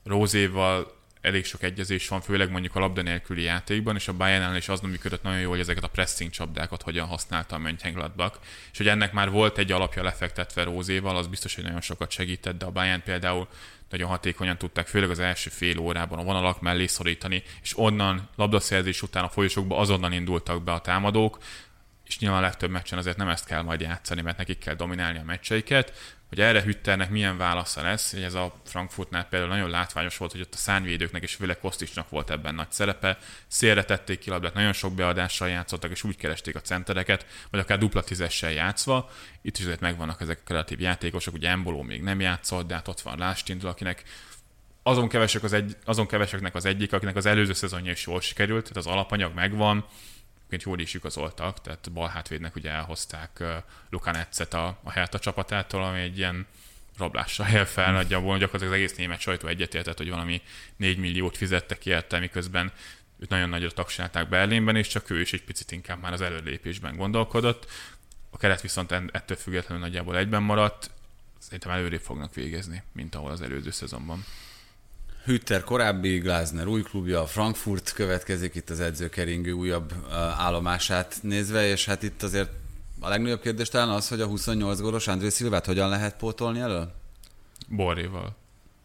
Rózéval 0.04 0.97
elég 1.20 1.44
sok 1.44 1.62
egyezés 1.62 2.08
van, 2.08 2.20
főleg 2.20 2.50
mondjuk 2.50 2.74
a 2.76 2.80
labda 2.80 3.02
nélküli 3.02 3.42
játékban, 3.42 3.96
és 3.96 4.08
a 4.08 4.12
Bayern 4.12 4.56
is 4.56 4.68
az 4.68 4.80
működött 4.80 5.22
nagyon 5.22 5.40
jól, 5.40 5.50
hogy 5.50 5.60
ezeket 5.60 5.84
a 5.84 5.88
pressing 5.88 6.30
csapdákat 6.30 6.82
hogyan 6.82 7.06
használta 7.06 7.54
a 7.54 7.58
Mönchengladbach, 7.58 8.38
és 8.72 8.78
hogy 8.78 8.88
ennek 8.88 9.12
már 9.12 9.30
volt 9.30 9.58
egy 9.58 9.72
alapja 9.72 10.02
lefektetve 10.02 10.62
Rózéval, 10.62 11.16
az 11.16 11.26
biztos, 11.26 11.54
hogy 11.54 11.64
nagyon 11.64 11.80
sokat 11.80 12.10
segített, 12.10 12.58
de 12.58 12.64
a 12.64 12.70
Bayern 12.70 13.02
például 13.02 13.48
nagyon 13.90 14.08
hatékonyan 14.08 14.58
tudták, 14.58 14.86
főleg 14.86 15.10
az 15.10 15.18
első 15.18 15.50
fél 15.50 15.78
órában 15.78 16.18
a 16.18 16.22
vonalak 16.22 16.60
mellé 16.60 16.86
szorítani, 16.86 17.42
és 17.62 17.78
onnan 17.78 18.28
labdaszerzés 18.36 19.02
után 19.02 19.24
a 19.24 19.28
folyosókba 19.28 19.78
azonnal 19.78 20.12
indultak 20.12 20.62
be 20.62 20.72
a 20.72 20.80
támadók, 20.80 21.38
és 22.08 22.18
nyilván 22.18 22.38
a 22.38 22.42
legtöbb 22.42 22.70
meccsen 22.70 22.98
azért 22.98 23.16
nem 23.16 23.28
ezt 23.28 23.44
kell 23.44 23.62
majd 23.62 23.80
játszani, 23.80 24.20
mert 24.20 24.36
nekik 24.36 24.58
kell 24.58 24.74
dominálni 24.74 25.18
a 25.18 25.24
meccseiket, 25.24 26.16
hogy 26.28 26.40
erre 26.40 26.62
Hütternek 26.62 27.10
milyen 27.10 27.36
válasza 27.36 27.82
lesz, 27.82 28.12
hogy 28.12 28.22
ez 28.22 28.34
a 28.34 28.54
Frankfurtnál 28.64 29.24
például 29.24 29.50
nagyon 29.50 29.70
látványos 29.70 30.16
volt, 30.16 30.32
hogy 30.32 30.40
ott 30.40 30.54
a 30.54 30.56
szárnyvédőknek 30.56 31.22
és 31.22 31.34
főleg 31.34 31.58
Kosticsnak 31.58 32.10
volt 32.10 32.30
ebben 32.30 32.54
nagy 32.54 32.70
szerepe, 32.70 33.18
szélre 33.46 33.84
tették 33.84 34.18
ki 34.18 34.30
labdát, 34.30 34.54
nagyon 34.54 34.72
sok 34.72 34.94
beadással 34.94 35.48
játszottak, 35.48 35.90
és 35.90 36.04
úgy 36.04 36.16
keresték 36.16 36.54
a 36.54 36.60
centereket, 36.60 37.26
vagy 37.50 37.60
akár 37.60 37.78
dupla 37.78 38.02
tízessel 38.02 38.50
játszva. 38.50 39.10
Itt 39.42 39.58
is 39.58 39.64
azért 39.64 39.80
megvannak 39.80 40.20
ezek 40.20 40.38
a 40.38 40.44
kreatív 40.44 40.80
játékosok, 40.80 41.34
ugye 41.34 41.48
Emboló 41.48 41.82
még 41.82 42.02
nem 42.02 42.20
játszott, 42.20 42.66
de 42.66 42.74
hát 42.74 42.88
ott 42.88 43.00
van 43.00 43.18
Lástindul, 43.18 43.68
akinek 43.68 44.02
azon, 44.82 45.08
kevesek 45.08 45.42
az 45.42 45.52
egy, 45.52 45.76
azon 45.84 46.06
keveseknek 46.06 46.54
az 46.54 46.64
egyik, 46.64 46.92
akinek 46.92 47.16
az 47.16 47.26
előző 47.26 47.52
szezonja 47.52 47.92
is 47.92 48.06
jól 48.06 48.20
sikerült, 48.20 48.62
tehát 48.62 48.76
az 48.76 48.86
alapanyag 48.86 49.34
megvan, 49.34 49.84
egyébként 50.48 50.62
jól 50.62 50.80
is 50.86 50.94
igazoltak, 50.94 51.60
tehát 51.60 51.92
bal 51.92 52.08
hátvédnek 52.08 52.56
ugye 52.56 52.70
elhozták 52.70 53.30
uh, 53.40 53.48
Luka 53.90 54.10
Netzet 54.10 54.54
a, 54.54 54.78
a 54.82 54.90
Hertha 54.90 55.18
csapatától, 55.18 55.84
ami 55.84 56.00
egy 56.00 56.18
ilyen 56.18 56.46
rablással 56.98 57.48
él 57.48 57.64
fel 57.64 57.92
nagyjából, 57.92 58.38
gyakorlatilag 58.38 58.72
az 58.72 58.78
egész 58.78 58.96
német 58.96 59.20
sajtó 59.20 59.48
egyetértett, 59.48 59.96
hogy 59.96 60.10
valami 60.10 60.42
4 60.76 60.98
milliót 60.98 61.36
fizettek 61.36 61.86
érte, 61.86 62.18
miközben 62.18 62.72
őt 63.18 63.28
nagyon 63.28 63.48
nagyra 63.48 63.70
tagsálták 63.70 64.28
Berlinben, 64.28 64.76
és 64.76 64.86
csak 64.86 65.10
ő 65.10 65.20
is 65.20 65.32
egy 65.32 65.44
picit 65.44 65.72
inkább 65.72 66.00
már 66.00 66.12
az 66.12 66.20
előlépésben 66.20 66.96
gondolkodott. 66.96 67.66
A 68.30 68.36
keret 68.36 68.60
viszont 68.60 68.92
ettől 68.92 69.36
függetlenül 69.36 69.84
nagyjából 69.84 70.16
egyben 70.16 70.42
maradt, 70.42 70.90
szerintem 71.38 71.70
előrébb 71.70 72.00
fognak 72.00 72.34
végezni, 72.34 72.82
mint 72.92 73.14
ahol 73.14 73.30
az 73.30 73.40
előző 73.40 73.70
szezonban. 73.70 74.24
Hütter 75.28 75.64
korábbi, 75.64 76.18
Glasner 76.18 76.66
új 76.66 76.82
klubja, 76.82 77.26
Frankfurt 77.26 77.92
következik 77.92 78.54
itt 78.54 78.70
az 78.70 78.80
edzőkeringő 78.80 79.52
újabb 79.52 79.92
állomását 80.36 81.18
nézve, 81.22 81.66
és 81.66 81.84
hát 81.84 82.02
itt 82.02 82.22
azért 82.22 82.50
a 83.00 83.08
legnagyobb 83.08 83.40
kérdés 83.40 83.68
talán 83.68 83.88
az, 83.88 84.08
hogy 84.08 84.20
a 84.20 84.26
28 84.26 84.80
gólos 84.80 85.06
André 85.08 85.28
Szilvát 85.28 85.66
hogyan 85.66 85.88
lehet 85.88 86.16
pótolni 86.16 86.60
elő? 86.60 86.84
Borréval. 87.68 88.36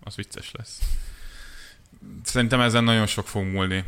Az 0.03 0.15
vicces 0.15 0.51
lesz. 0.51 0.79
Szerintem 2.23 2.59
ezen 2.59 2.83
nagyon 2.83 3.05
sok 3.05 3.27
fog 3.27 3.43
múlni. 3.43 3.85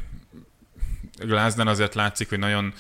Glasner 1.18 1.68
azért 1.68 1.96
látszik, 1.96 2.30
hogy 2.30 2.40
nagyon 2.40 2.74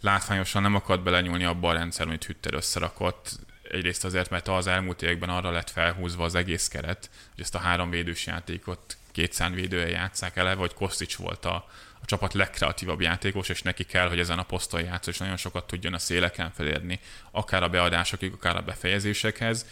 látványosan 0.00 0.62
nem 0.62 0.74
akart 0.74 1.02
belenyúlni 1.02 1.44
abba 1.44 1.68
a 1.68 1.72
rendszer, 1.72 2.06
amit 2.06 2.24
Hütter 2.24 2.54
összerakott. 2.54 3.38
Egyrészt 3.70 4.04
azért, 4.04 4.30
mert 4.30 4.48
az 4.48 4.66
elmúlt 4.66 5.02
években 5.02 5.28
arra 5.28 5.50
lett 5.50 5.70
felhúzva 5.70 6.24
az 6.24 6.34
egész 6.34 6.68
keret, 6.68 7.10
hogy 7.34 7.44
ezt 7.44 7.54
a 7.54 7.58
három 7.58 7.90
védős 7.90 8.26
játékot 8.26 8.97
két 9.18 9.32
szánvédője 9.32 9.88
játszák 9.88 10.36
ele, 10.36 10.54
vagy 10.54 10.74
Kostics 10.74 11.16
volt 11.16 11.44
a, 11.44 11.54
a 12.00 12.04
csapat 12.04 12.34
legkreatívabb 12.34 13.00
játékos, 13.00 13.48
és 13.48 13.62
neki 13.62 13.84
kell, 13.84 14.08
hogy 14.08 14.18
ezen 14.18 14.38
a 14.38 14.42
poszton 14.42 14.80
játszol, 14.80 15.12
és 15.12 15.18
nagyon 15.18 15.36
sokat 15.36 15.66
tudjon 15.66 15.94
a 15.94 15.98
széleken 15.98 16.50
felérni, 16.50 17.00
akár 17.30 17.62
a 17.62 17.68
beadásokig, 17.68 18.32
akár 18.32 18.56
a 18.56 18.62
befejezésekhez. 18.62 19.66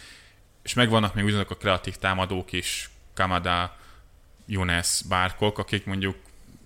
És 0.63 0.73
megvannak 0.73 1.13
még 1.13 1.23
ugyanazok 1.23 1.51
a 1.51 1.55
kreatív 1.55 1.95
támadók 1.95 2.51
is, 2.51 2.89
Kamada, 3.13 3.77
Younes, 4.45 5.01
Bárkok, 5.09 5.57
akik 5.57 5.85
mondjuk 5.85 6.15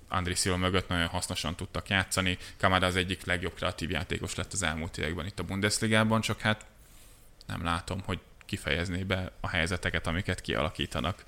Andri 0.07 0.35
Silva 0.35 0.57
mögött 0.57 0.87
nagyon 0.87 1.07
hasznosan 1.07 1.55
tudtak 1.55 1.89
játszani. 1.89 2.37
Kamada 2.57 2.85
az 2.85 2.95
egyik 2.95 3.25
legjobb 3.25 3.53
kreatív 3.53 3.89
játékos 3.89 4.35
lett 4.35 4.53
az 4.53 4.63
elmúlt 4.63 4.97
években 4.97 5.25
itt 5.25 5.39
a 5.39 5.43
Bundesligában, 5.43 6.21
csak 6.21 6.39
hát 6.39 6.65
nem 7.45 7.63
látom, 7.63 8.01
hogy 8.05 8.19
kifejezné 8.45 9.03
be 9.03 9.31
a 9.39 9.47
helyzeteket, 9.47 10.07
amiket 10.07 10.41
kialakítanak. 10.41 11.23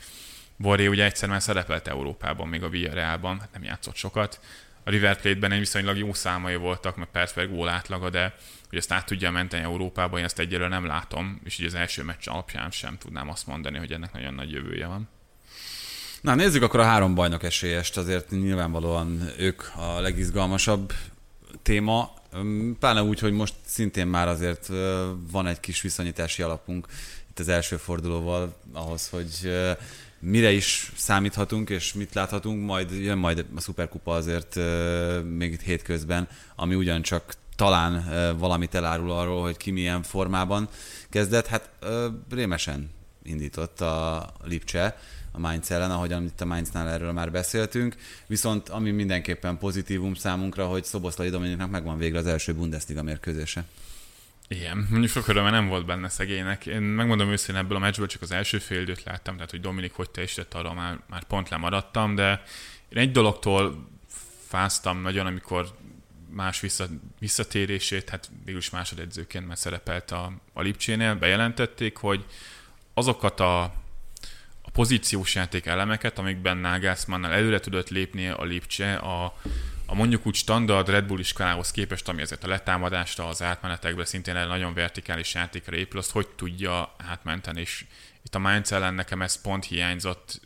Borré 0.58 0.88
ugye 0.88 1.04
egyszer 1.04 1.30
már 1.30 1.42
szerepelt 1.42 1.88
Európában, 1.88 2.48
még 2.48 2.64
a 2.64 2.70
Villarrealban, 2.70 3.40
hát 3.40 3.54
nem 3.54 3.64
játszott 3.64 3.96
sokat. 3.96 4.40
A 4.84 4.90
River 4.90 5.22
Plate-ben 5.22 5.52
egy 5.52 5.60
viszonylag 5.60 5.98
jó 5.98 6.14
számai 6.14 6.56
voltak, 6.56 6.96
mert 6.96 7.10
persze 7.10 7.46
gól 7.46 7.70
átlaga, 7.70 8.10
de 8.10 8.36
hogy 8.70 8.78
ezt 8.78 8.92
át 8.92 9.06
tudja 9.06 9.32
menteni 9.32 9.64
Európába, 9.64 10.18
én 10.18 10.24
ezt 10.24 10.40
egyelőre 10.40 10.70
nem 10.70 10.86
látom, 10.86 11.42
és 11.44 11.60
így 11.60 11.66
az 11.66 11.74
első 11.74 12.04
meccs 12.04 12.28
alapján 12.28 12.72
sem 12.72 12.98
tudnám 12.98 13.30
azt 13.30 13.48
mondani, 13.48 13.78
hogy 13.78 13.92
ennek 13.92 14.14
nagyon 14.14 14.34
nagy 14.34 14.52
jövője 14.52 14.88
van. 14.88 15.10
Na 16.22 16.36
nézzük 16.36 16.64
akkor 16.64 16.80
a 16.80 16.84
három 16.84 17.16
bajnok 17.16 17.44
esélyest, 17.44 17.98
azért 17.98 18.30
nyilvánvalóan 18.30 19.30
ők 19.38 19.62
a 19.76 20.00
legizgalmasabb 20.00 20.94
téma, 21.62 22.14
pláne 22.80 23.04
úgy, 23.04 23.20
hogy 23.20 23.32
most 23.32 23.54
szintén 23.66 24.08
már 24.08 24.28
azért 24.28 24.68
van 25.32 25.48
egy 25.48 25.60
kis 25.60 25.82
viszonyítási 25.82 26.42
alapunk 26.42 26.88
itt 27.30 27.40
az 27.40 27.48
első 27.48 27.78
fordulóval 27.78 28.62
ahhoz, 28.74 29.10
hogy 29.10 29.54
mire 30.24 30.52
is 30.52 30.92
számíthatunk, 30.96 31.70
és 31.70 31.94
mit 31.94 32.14
láthatunk, 32.14 32.66
majd 32.66 32.92
jön 32.92 33.18
majd 33.18 33.46
a 33.56 33.62
Superkupa 33.62 34.14
azért 34.14 34.60
még 35.38 35.52
itt 35.52 35.62
hétközben, 35.62 36.28
ami 36.56 36.76
ugyancsak 36.76 37.34
talán 37.56 38.06
valamit 38.38 38.76
elárul 38.76 39.12
arról, 39.12 39.42
hogy 39.42 39.58
ki 39.58 39.72
milyen 39.72 40.04
formában 40.04 40.70
kezdett. 41.10 41.48
Hát 41.48 41.70
rémesen 42.30 42.90
indított 43.24 43.82
a 43.82 44.34
Lipcse 44.44 44.98
a 45.32 45.40
Mainz 45.40 45.72
ellen, 45.72 45.92
ahogyan 45.92 46.24
itt 46.24 46.42
a 46.42 46.46
Mainznál 46.46 46.90
erről 46.90 47.12
már 47.12 47.32
beszéltünk. 47.32 47.96
Viszont 48.28 48.70
ami 48.70 48.92
mindenképpen 48.92 49.58
pozitívum 49.58 50.14
számunkra, 50.14 50.66
hogy 50.66 50.84
Szoboszlai 50.84 51.30
Dominiknak 51.30 51.72
megvan 51.72 51.98
végre 51.98 52.18
az 52.18 52.26
első 52.26 52.54
Bundesliga 52.54 53.04
mérkőzése. 53.04 53.66
Igen, 54.48 54.88
mondjuk 54.90 55.12
sok 55.12 55.28
öröme 55.28 55.50
nem 55.50 55.68
volt 55.68 55.86
benne 55.86 56.10
szegénynek. 56.10 56.66
Én 56.66 56.82
megmondom 56.82 57.30
őszintén, 57.30 57.64
ebből 57.64 57.78
a 57.78 57.80
meccsből 57.80 58.08
csak 58.08 58.22
az 58.22 58.32
első 58.32 58.60
fél 58.60 58.82
időt 58.82 59.04
láttam, 59.04 59.36
tehát 59.36 59.52
hogy 59.52 59.62
Dominik 59.62 59.94
hogy 59.94 60.10
teljesített, 60.10 60.54
arra 60.54 60.74
már, 60.74 61.00
már 61.10 61.24
pont 61.24 61.50
lemaradtam, 61.50 62.16
de 62.16 62.44
én 62.90 62.98
egy 62.98 63.12
dologtól 63.12 63.90
fáztam 64.48 65.02
nagyon, 65.02 65.26
amikor 65.26 65.76
más 66.30 66.60
vissza, 66.60 66.86
visszatérését, 67.20 68.10
hát 68.10 68.32
végülis 68.46 68.70
másodedzőként 68.70 69.48
már 69.48 69.58
szerepelt 69.58 70.12
a, 70.12 70.32
a 70.54 70.62
Lipcsénél, 70.62 71.16
bejelentették, 71.16 71.98
hogy 71.98 72.26
azokat 72.94 73.40
a, 73.40 73.62
a 74.62 74.72
pozíciós 74.72 75.36
játék 75.36 75.66
elemeket, 75.66 76.20
amikben 76.20 76.58
Nagelsmannnal 76.58 77.32
előre 77.32 77.60
tudott 77.60 77.90
lépni 77.90 78.28
a 78.28 78.44
Lipcse 78.44 78.96
a, 78.96 79.38
a 79.94 79.96
mondjuk 79.96 80.26
úgy 80.26 80.36
standard 80.36 80.90
Red 80.90 81.06
Bull 81.06 81.20
iskolához 81.20 81.72
képest, 81.72 82.08
ami 82.08 82.22
azért 82.22 82.44
a 82.44 82.48
letámadásra, 82.48 83.28
az 83.28 83.42
átmenetekben 83.42 84.06
szintén 84.06 84.36
egy 84.36 84.48
nagyon 84.48 84.74
vertikális 84.74 85.34
játékra 85.34 85.76
épül, 85.76 86.00
azt 86.00 86.12
hogy 86.12 86.28
tudja 86.28 86.96
átmenteni, 86.98 87.62
és 87.62 87.86
itt 88.26 88.36
a 88.36 88.40
Mainz 88.40 88.72
ellen 88.72 88.94
nekem 88.94 89.22
ez 89.22 89.42
pont 89.42 89.66
hiányzott. 89.66 90.42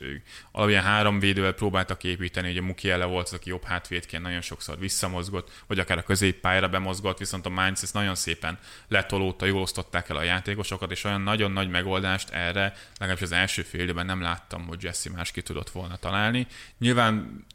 Alapján 0.51 0.83
három 0.83 1.19
védővel 1.19 1.51
próbáltak 1.51 2.03
építeni, 2.03 2.49
ugye 2.49 2.61
Mukiele 2.61 3.05
volt 3.05 3.25
az, 3.25 3.33
aki 3.33 3.49
jobb 3.49 3.63
hátvédként 3.63 4.23
nagyon 4.23 4.41
sokszor 4.41 4.79
visszamozgott, 4.79 5.51
vagy 5.67 5.79
akár 5.79 5.97
a 5.97 6.03
középpályára 6.03 6.69
bemozgott, 6.69 7.17
viszont 7.17 7.45
a 7.45 7.49
Mainz 7.49 7.83
ezt 7.83 7.93
nagyon 7.93 8.15
szépen 8.15 8.59
letolódta, 8.87 9.45
jól 9.45 9.61
osztották 9.61 10.09
el 10.09 10.15
a 10.15 10.23
játékosokat, 10.23 10.91
és 10.91 11.03
olyan 11.03 11.21
nagyon 11.21 11.51
nagy 11.51 11.69
megoldást 11.69 12.29
erre, 12.29 12.73
legalábbis 12.97 13.23
az 13.23 13.31
első 13.31 13.61
fél 13.61 13.93
nem 13.93 14.21
láttam, 14.21 14.67
hogy 14.67 14.83
Jesse 14.83 15.09
más 15.09 15.31
ki 15.31 15.41
tudott 15.41 15.69
volna 15.69 15.95
találni. 15.95 16.47
Nyilván 16.77 17.45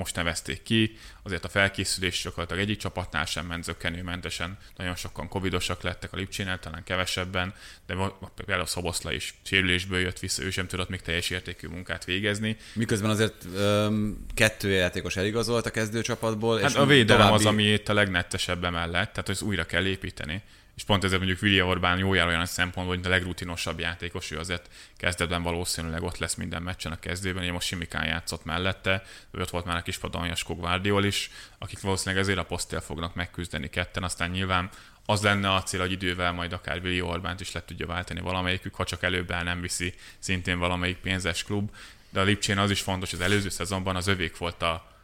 most 0.00 0.14
nevezték 0.14 0.62
ki, 0.62 0.96
azért 1.22 1.44
a 1.44 1.48
felkészülés 1.48 2.22
gyakorlatilag 2.22 2.62
egyik 2.62 2.78
csapatnál 2.78 3.24
sem 3.24 3.46
ment 3.46 3.64
zöggenőmentesen, 3.64 4.58
nagyon 4.76 4.94
sokan 4.94 5.28
covidosak 5.28 5.82
lettek 5.82 6.12
a 6.12 6.16
Lipcsénél, 6.16 6.58
talán 6.58 6.84
kevesebben, 6.84 7.54
de 7.86 7.94
például 8.34 8.60
a 8.60 8.66
Szoboszla 8.66 9.12
is 9.12 9.34
sérülésből 9.42 10.00
jött 10.00 10.18
vissza, 10.18 10.42
ő 10.42 10.50
sem 10.50 10.66
tudott 10.66 10.88
még 10.88 11.00
teljes 11.00 11.30
értékű 11.30 11.68
munkát 11.68 12.04
végezni. 12.04 12.56
Miközben 12.72 13.10
azért 13.10 13.44
öm, 13.54 14.26
kettő 14.34 14.70
játékos 14.70 15.16
eligazolt 15.16 15.66
a 15.66 15.70
kezdőcsapatból. 15.70 16.60
Hát 16.60 16.70
és 16.70 16.76
a 16.76 16.86
védelem 16.86 17.26
további... 17.26 17.44
az, 17.44 17.50
ami 17.50 17.62
itt 17.62 17.88
a 17.88 17.94
legnettesebb 17.94 18.64
emellett, 18.64 19.10
tehát 19.10 19.26
hogy 19.26 19.38
újra 19.42 19.64
kell 19.64 19.86
építeni 19.86 20.42
és 20.76 20.84
pont 20.84 21.04
ezért 21.04 21.20
mondjuk 21.20 21.42
William 21.42 21.68
Orbán 21.68 21.98
jó 21.98 22.14
jár 22.14 22.26
olyan 22.26 22.46
szempontból, 22.46 22.96
hogy 22.96 23.06
a 23.06 23.08
legrutinosabb 23.08 23.78
játékos, 23.78 24.30
ő 24.30 24.38
azért 24.38 24.70
kezdetben 24.96 25.42
valószínűleg 25.42 26.02
ott 26.02 26.18
lesz 26.18 26.34
minden 26.34 26.62
meccsen 26.62 26.92
a 26.92 26.98
kezdőben, 26.98 27.42
én 27.42 27.52
most 27.52 27.66
Simikán 27.66 28.06
játszott 28.06 28.44
mellette, 28.44 29.02
ő 29.30 29.40
ott 29.40 29.50
volt 29.50 29.64
már 29.64 29.76
a 29.76 29.82
kispadon 29.82 30.26
Jaskó 30.26 30.54
Guardiol 30.54 31.04
is, 31.04 31.30
akik 31.58 31.80
valószínűleg 31.80 32.22
ezért 32.22 32.38
a 32.38 32.44
posztél 32.44 32.80
fognak 32.80 33.14
megküzdeni 33.14 33.70
ketten, 33.70 34.02
aztán 34.02 34.30
nyilván 34.30 34.70
az 35.06 35.22
lenne 35.22 35.54
a 35.54 35.62
cél, 35.62 35.80
hogy 35.80 35.92
idővel 35.92 36.32
majd 36.32 36.52
akár 36.52 36.78
Willi 36.78 37.00
Orbánt 37.00 37.40
is 37.40 37.52
le 37.52 37.64
tudja 37.64 37.86
váltani 37.86 38.20
valamelyikük, 38.20 38.74
ha 38.74 38.84
csak 38.84 39.02
előbb 39.02 39.30
el 39.30 39.42
nem 39.42 39.60
viszi 39.60 39.94
szintén 40.18 40.58
valamelyik 40.58 40.96
pénzes 40.96 41.44
klub. 41.44 41.70
De 42.10 42.20
a 42.20 42.22
Lipcsén 42.22 42.58
az 42.58 42.70
is 42.70 42.80
fontos, 42.80 43.12
az 43.12 43.20
előző 43.20 43.48
szezonban 43.48 43.96
az 43.96 44.06
övék 44.06 44.36
volt 44.36 44.62
a 44.62 44.98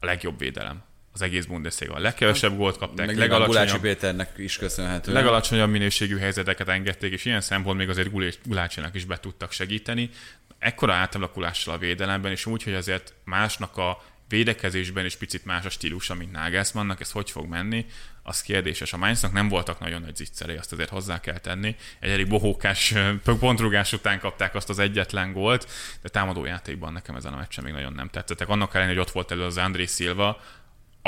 legjobb 0.00 0.38
védelem 0.38 0.87
az 1.20 1.24
egész 1.24 1.44
Bundesliga. 1.44 1.94
A 1.94 1.98
legkevesebb 1.98 2.56
gólt 2.56 2.78
kapták, 2.78 3.06
Meg 3.06 3.16
legalacsonyabb, 3.16 3.80
Péternek 3.80 4.30
is 4.36 4.56
köszönhető. 4.56 5.12
Legalacsonyabb 5.12 5.70
minőségű 5.70 6.18
helyzeteket 6.18 6.68
engedték, 6.68 7.12
és 7.12 7.24
ilyen 7.24 7.40
szempont 7.40 7.78
még 7.78 7.88
azért 7.88 8.10
Gulácsinak 8.44 8.94
is 8.94 9.04
be 9.04 9.20
tudtak 9.20 9.52
segíteni. 9.52 10.10
Ekkora 10.58 10.92
átalakulással 10.92 11.74
a 11.74 11.78
védelemben, 11.78 12.30
és 12.30 12.46
úgy, 12.46 12.62
hogy 12.62 12.74
azért 12.74 13.14
másnak 13.24 13.76
a 13.76 14.02
védekezésben 14.28 15.04
is 15.04 15.16
picit 15.16 15.44
más 15.44 15.64
a 15.64 15.70
stílusa, 15.70 16.14
mint 16.14 16.32
Nagelsmannnak, 16.32 17.00
ez 17.00 17.10
hogy 17.10 17.30
fog 17.30 17.46
menni, 17.46 17.86
az 18.22 18.42
kérdéses. 18.42 18.92
A 18.92 18.96
Mainznak 18.96 19.32
nem 19.32 19.48
voltak 19.48 19.80
nagyon 19.80 20.00
nagy 20.00 20.16
zicserei, 20.16 20.56
azt 20.56 20.72
azért 20.72 20.88
hozzá 20.88 21.20
kell 21.20 21.38
tenni. 21.38 21.76
Egy 22.00 22.10
elég 22.10 22.28
bohókás 22.28 22.94
pontrugás 23.22 23.92
után 23.92 24.18
kapták 24.18 24.54
azt 24.54 24.68
az 24.68 24.78
egyetlen 24.78 25.32
gólt, 25.32 25.68
de 26.02 26.08
támadó 26.08 26.44
játékban 26.44 26.92
nekem 26.92 27.16
ezen 27.16 27.32
a 27.32 27.36
meccsen 27.36 27.64
még 27.64 27.72
nagyon 27.72 27.92
nem 27.92 28.08
tetszettek. 28.08 28.48
Annak 28.48 28.74
ellenére, 28.74 28.98
hogy 28.98 29.06
ott 29.06 29.12
volt 29.12 29.30
elő 29.30 29.44
az 29.44 29.56
André 29.56 29.86
Silva, 29.86 30.40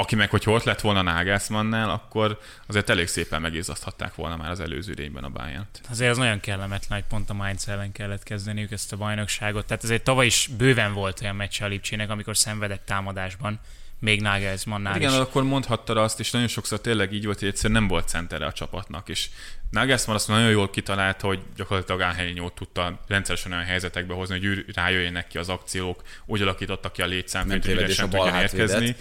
aki 0.01 0.15
meg, 0.15 0.31
hogyha 0.31 0.51
ott 0.51 0.65
lett 0.65 0.81
volna 0.81 1.03
Nagelsmannnál, 1.03 1.91
akkor 1.91 2.41
azért 2.67 2.91
elég 2.91 3.07
szépen 3.07 3.41
megizaszthatták 3.41 4.15
volna 4.15 4.37
már 4.37 4.51
az 4.51 4.61
előző 4.61 4.93
idényben 4.93 5.25
a 5.25 5.29
bayern 5.29 5.67
Azért 5.91 6.11
az 6.11 6.17
nagyon 6.17 6.41
kellemetlen, 6.41 6.99
hogy 6.99 7.09
pont 7.09 7.31
a 7.31 7.35
Mainz 7.35 7.69
ellen 7.69 7.93
kellett 7.93 8.23
kezdeniük 8.23 8.71
ezt 8.71 8.93
a 8.93 8.97
bajnokságot. 8.97 9.67
Tehát 9.67 9.83
azért 9.83 10.05
tavaly 10.05 10.27
is 10.27 10.51
bőven 10.57 10.93
volt 10.93 11.21
olyan 11.23 11.37
meccs 11.37 11.63
a 11.63 11.67
Lipcsének, 11.67 12.11
amikor 12.11 12.37
szenvedett 12.37 12.87
támadásban, 12.87 13.61
még 13.99 14.21
Nagelsmannnál 14.21 14.97
Igen, 14.97 15.13
is. 15.13 15.19
akkor 15.19 15.43
mondhattad 15.43 15.97
azt, 15.97 16.21
és 16.21 16.31
nagyon 16.31 16.49
sokszor 16.49 16.81
tényleg 16.81 17.13
így 17.13 17.25
volt, 17.25 17.39
hogy 17.39 17.49
egyszerűen 17.49 17.81
nem 17.81 17.89
volt 17.89 18.09
centere 18.09 18.47
a 18.47 18.53
csapatnak, 18.53 19.09
és 19.09 19.29
Nagelsmann 19.71 20.17
azt 20.17 20.29
nagyon 20.29 20.51
jól 20.51 20.71
kitalálta, 20.71 21.27
hogy 21.27 21.41
gyakorlatilag 21.57 22.01
Áhelynyót 22.01 22.55
tudta 22.55 23.01
rendszeresen 23.07 23.53
olyan 23.53 23.65
helyzetekbe 23.65 24.15
hozni, 24.15 24.35
hogy 24.35 24.45
ő 24.45 24.65
rájöjjenek 24.75 25.27
ki 25.27 25.39
az 25.39 25.49
akciók, 25.49 26.03
úgy 26.27 26.43
alakította 26.43 26.91
ki 26.91 27.03
a 27.03 27.07
létszámot, 27.07 27.65
hogy 27.65 27.75
üresen 27.75 28.11
tudjon 28.11 28.35
érkezni. 28.35 28.97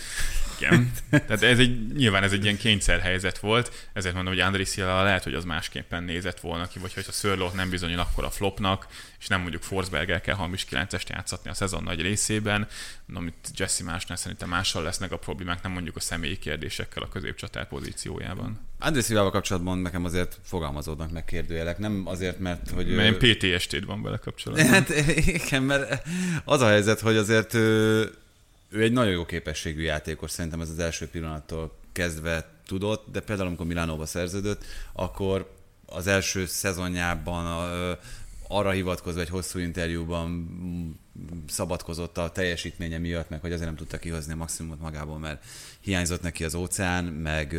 Igen. 0.58 0.92
Tehát 1.10 1.44
ez 1.44 1.60
egy, 1.60 1.88
nyilván 1.88 2.24
ez 2.24 2.32
egy 2.32 2.44
ilyen 2.44 2.58
kényszerhelyzet 2.58 3.40
volt, 3.40 3.90
ezért 3.94 4.14
mondom, 4.16 4.34
hogy 4.34 4.42
André 4.42 4.64
Silva 4.64 5.04
lehet, 5.04 5.24
hogy 5.24 5.34
az 5.34 5.44
másképpen 5.44 6.04
nézett 6.04 6.40
volna 6.40 6.68
ki, 6.68 6.80
vagy 6.80 6.94
hogy 6.94 7.06
a 7.08 7.12
Szörlót 7.12 7.54
nem 7.54 7.70
bizonyul 7.70 8.00
akkor 8.00 8.24
a 8.24 8.30
flopnak, 8.30 8.88
és 9.20 9.28
nem 9.28 9.42
mondjuk 9.42 9.64
Forsberger 9.64 10.22
kell 10.22 10.36
hamis 10.36 10.66
9-est 10.72 11.10
játszatni 11.10 11.50
a 11.50 11.54
szezon 11.54 11.84
nagy 11.84 12.02
részében, 12.02 12.68
amit 13.14 13.50
Jesse 13.56 13.84
másnál 13.84 14.18
szerintem 14.18 14.50
mással 14.50 14.84
lesznek 14.84 15.12
a 15.12 15.18
problémák, 15.18 15.62
nem 15.62 15.72
mondjuk 15.72 15.96
a 15.96 16.00
személyi 16.00 16.38
kérdésekkel 16.38 17.04
a 17.04 17.10
középcsatár 17.10 17.68
pozíciójában. 17.68 18.69
André 18.80 19.02
Szilvával 19.02 19.32
kapcsolatban 19.32 19.78
nekem 19.78 20.06
azért 20.06 20.40
fogalmazódnak 20.44 21.12
meg 21.12 21.26
kérdőjelek. 21.26 21.78
Nem 21.78 22.02
azért, 22.06 22.40
mert 22.40 22.70
hogy... 22.70 22.96
Mert 22.96 23.18
PTSD-d 23.18 23.86
van 23.86 24.02
vele 24.02 24.18
kapcsolatban. 24.18 24.68
Hát 24.74 24.90
igen, 25.16 25.64
mert 25.64 26.08
az 26.46 26.62
a 26.62 26.68
helyzet, 26.68 27.00
hogy 27.00 27.16
azért 27.16 27.54
ő, 27.54 28.02
ő 28.70 28.82
egy 28.82 28.92
nagyon 28.92 29.12
jó 29.12 29.26
képességű 29.26 29.82
játékos, 29.82 30.32
szerintem 30.32 30.62
ez 30.62 30.70
az 30.70 30.80
első 30.80 31.08
pillanattól 31.08 31.78
kezdve 31.92 32.50
tudott, 32.66 33.08
de 33.12 33.20
például 33.20 33.48
amikor 33.48 33.66
Milánóba 33.66 34.06
szerződött, 34.06 34.64
akkor 34.94 35.52
az 35.86 36.08
első 36.08 36.46
szezonjában 36.46 37.46
arra 38.48 38.72
hivatkozva 38.72 39.22
egy 39.22 39.30
hosszú 39.30 39.60
interjúban 39.60 40.48
szabadkozott 41.48 42.18
a 42.18 42.32
teljesítménye 42.32 42.98
miatt, 42.98 43.30
meg 43.30 43.42
hogy 43.42 43.52
azért 43.52 43.68
nem 43.68 43.76
tudta 43.76 43.98
kihozni 43.98 44.34
a 44.34 44.36
maximumot 44.36 44.80
magából, 44.80 45.20
mert 45.20 45.44
hiányzott 45.80 46.22
neki 46.22 46.44
az 46.44 46.56
óceán, 46.56 47.04
meg, 47.04 47.58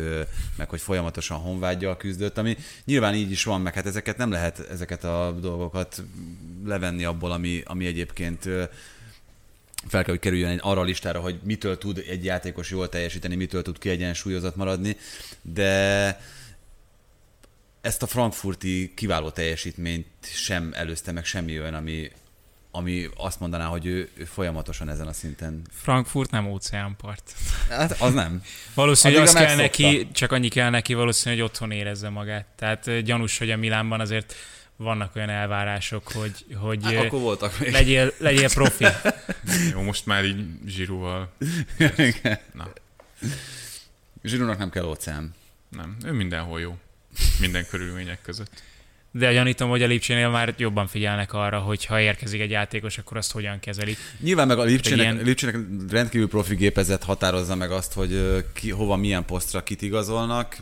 meg 0.57 0.69
hogy 0.69 0.81
folyamatosan 0.81 1.37
honvágyjal 1.37 1.97
küzdött, 1.97 2.37
ami 2.37 2.57
nyilván 2.85 3.15
így 3.15 3.31
is 3.31 3.43
van, 3.43 3.61
meg 3.61 3.73
hát 3.73 3.85
ezeket 3.85 4.17
nem 4.17 4.31
lehet 4.31 4.59
ezeket 4.59 5.03
a 5.03 5.37
dolgokat 5.41 6.03
levenni 6.65 7.03
abból, 7.03 7.31
ami, 7.31 7.61
ami 7.65 7.85
egyébként 7.85 8.43
fel 9.87 10.03
kell, 10.03 10.13
hogy 10.13 10.19
kerüljön 10.19 10.49
egy 10.49 10.59
arra 10.61 10.83
listára, 10.83 11.19
hogy 11.19 11.39
mitől 11.43 11.77
tud 11.77 12.03
egy 12.07 12.23
játékos 12.25 12.69
jól 12.69 12.89
teljesíteni, 12.89 13.35
mitől 13.35 13.61
tud 13.61 13.77
kiegyensúlyozott 13.77 14.55
maradni, 14.55 14.97
de 15.41 16.19
ezt 17.81 18.03
a 18.03 18.07
frankfurti 18.07 18.91
kiváló 18.95 19.29
teljesítményt 19.29 20.07
sem 20.21 20.71
előzte 20.73 21.11
meg 21.11 21.25
semmi 21.25 21.59
olyan, 21.59 21.73
ami, 21.73 22.11
ami 22.71 23.09
azt 23.17 23.39
mondaná, 23.39 23.65
hogy 23.65 23.85
ő, 23.85 24.09
ő 24.13 24.23
folyamatosan 24.23 24.89
ezen 24.89 25.07
a 25.07 25.13
szinten. 25.13 25.61
Frankfurt 25.71 26.31
nem 26.31 26.47
óceánpart. 26.47 27.33
Hát 27.69 28.01
az 28.01 28.13
nem. 28.13 28.43
valószínűleg 28.73 29.23
az 29.23 29.33
kell 29.33 29.55
neki, 29.55 30.07
csak 30.11 30.31
annyi 30.31 30.47
kell 30.47 30.69
neki 30.69 30.93
valószínűleg, 30.93 31.43
hogy 31.43 31.51
otthon 31.51 31.71
érezze 31.71 32.09
magát. 32.09 32.45
Tehát 32.55 32.99
gyanús, 33.03 33.37
hogy 33.37 33.51
a 33.51 33.57
Milánban 33.57 33.99
azért 33.99 34.35
vannak 34.75 35.15
olyan 35.15 35.29
elvárások, 35.29 36.11
hogy, 36.11 36.45
hogy 36.55 36.83
hát, 36.83 36.95
akkor 36.95 37.19
voltak 37.19 37.59
még. 37.59 37.71
Legyél, 37.71 38.13
legyél 38.17 38.49
profi. 38.49 38.85
Jó, 39.71 39.81
most 39.81 40.05
már 40.05 40.25
így 40.25 40.45
zsirúval. 40.65 41.31
Na. 42.53 42.71
Zsirúnak 44.23 44.57
nem 44.57 44.69
kell 44.69 44.85
óceán. 44.85 45.35
Nem, 45.69 45.97
ő 46.05 46.11
mindenhol 46.11 46.59
jó. 46.59 46.77
Minden 47.39 47.65
körülmények 47.67 48.21
között 48.21 48.61
de 49.11 49.33
gyanítom, 49.33 49.69
hogy 49.69 49.83
a 49.83 49.87
Lipcsénél 49.87 50.29
már 50.29 50.53
jobban 50.57 50.87
figyelnek 50.87 51.33
arra, 51.33 51.59
hogy 51.59 51.85
ha 51.85 51.99
érkezik 51.99 52.41
egy 52.41 52.49
játékos, 52.49 52.97
akkor 52.97 53.17
azt 53.17 53.31
hogyan 53.31 53.59
kezelik. 53.59 53.97
Nyilván 54.19 54.47
meg 54.47 54.59
a 54.59 54.63
Lipcsének, 54.63 54.99
ilyen... 54.99 55.19
Lipcsének 55.23 55.55
rendkívül 55.89 56.27
profi 56.27 56.55
gépezet 56.55 57.03
határozza 57.03 57.55
meg 57.55 57.71
azt, 57.71 57.93
hogy 57.93 58.43
ki, 58.53 58.69
hova, 58.71 58.95
milyen 58.95 59.25
posztra 59.25 59.63
kit 59.63 59.81
igazolnak. 59.81 60.57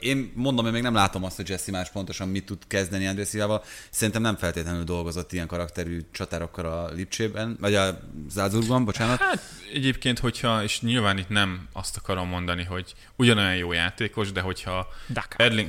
Én 0.00 0.32
mondom, 0.34 0.64
hogy 0.64 0.72
még 0.72 0.82
nem 0.82 0.94
látom 0.94 1.24
azt, 1.24 1.36
hogy 1.36 1.48
Jesse 1.48 1.70
más 1.70 1.90
pontosan 1.90 2.28
mit 2.28 2.44
tud 2.44 2.58
kezdeni 2.66 3.06
André 3.06 3.24
Szilával. 3.24 3.64
Szerintem 3.90 4.22
nem 4.22 4.36
feltétlenül 4.36 4.84
dolgozott 4.84 5.32
ilyen 5.32 5.46
karakterű 5.46 6.00
csatárokkal 6.12 6.66
a 6.66 6.90
Lipcsében, 6.94 7.56
vagy 7.60 7.74
a 7.74 8.00
Zálzurgban, 8.30 8.84
bocsánat. 8.84 9.18
Hát 9.18 9.42
egyébként, 9.74 10.18
hogyha, 10.18 10.62
és 10.62 10.80
nyilván 10.80 11.18
itt 11.18 11.28
nem 11.28 11.68
azt 11.72 11.96
akarom 11.96 12.28
mondani, 12.28 12.64
hogy 12.64 12.94
ugyanolyan 13.16 13.56
jó 13.56 13.72
játékos, 13.72 14.32
de 14.32 14.40
hogyha 14.40 14.88
Dakar. 15.08 15.46
Erling, 15.46 15.68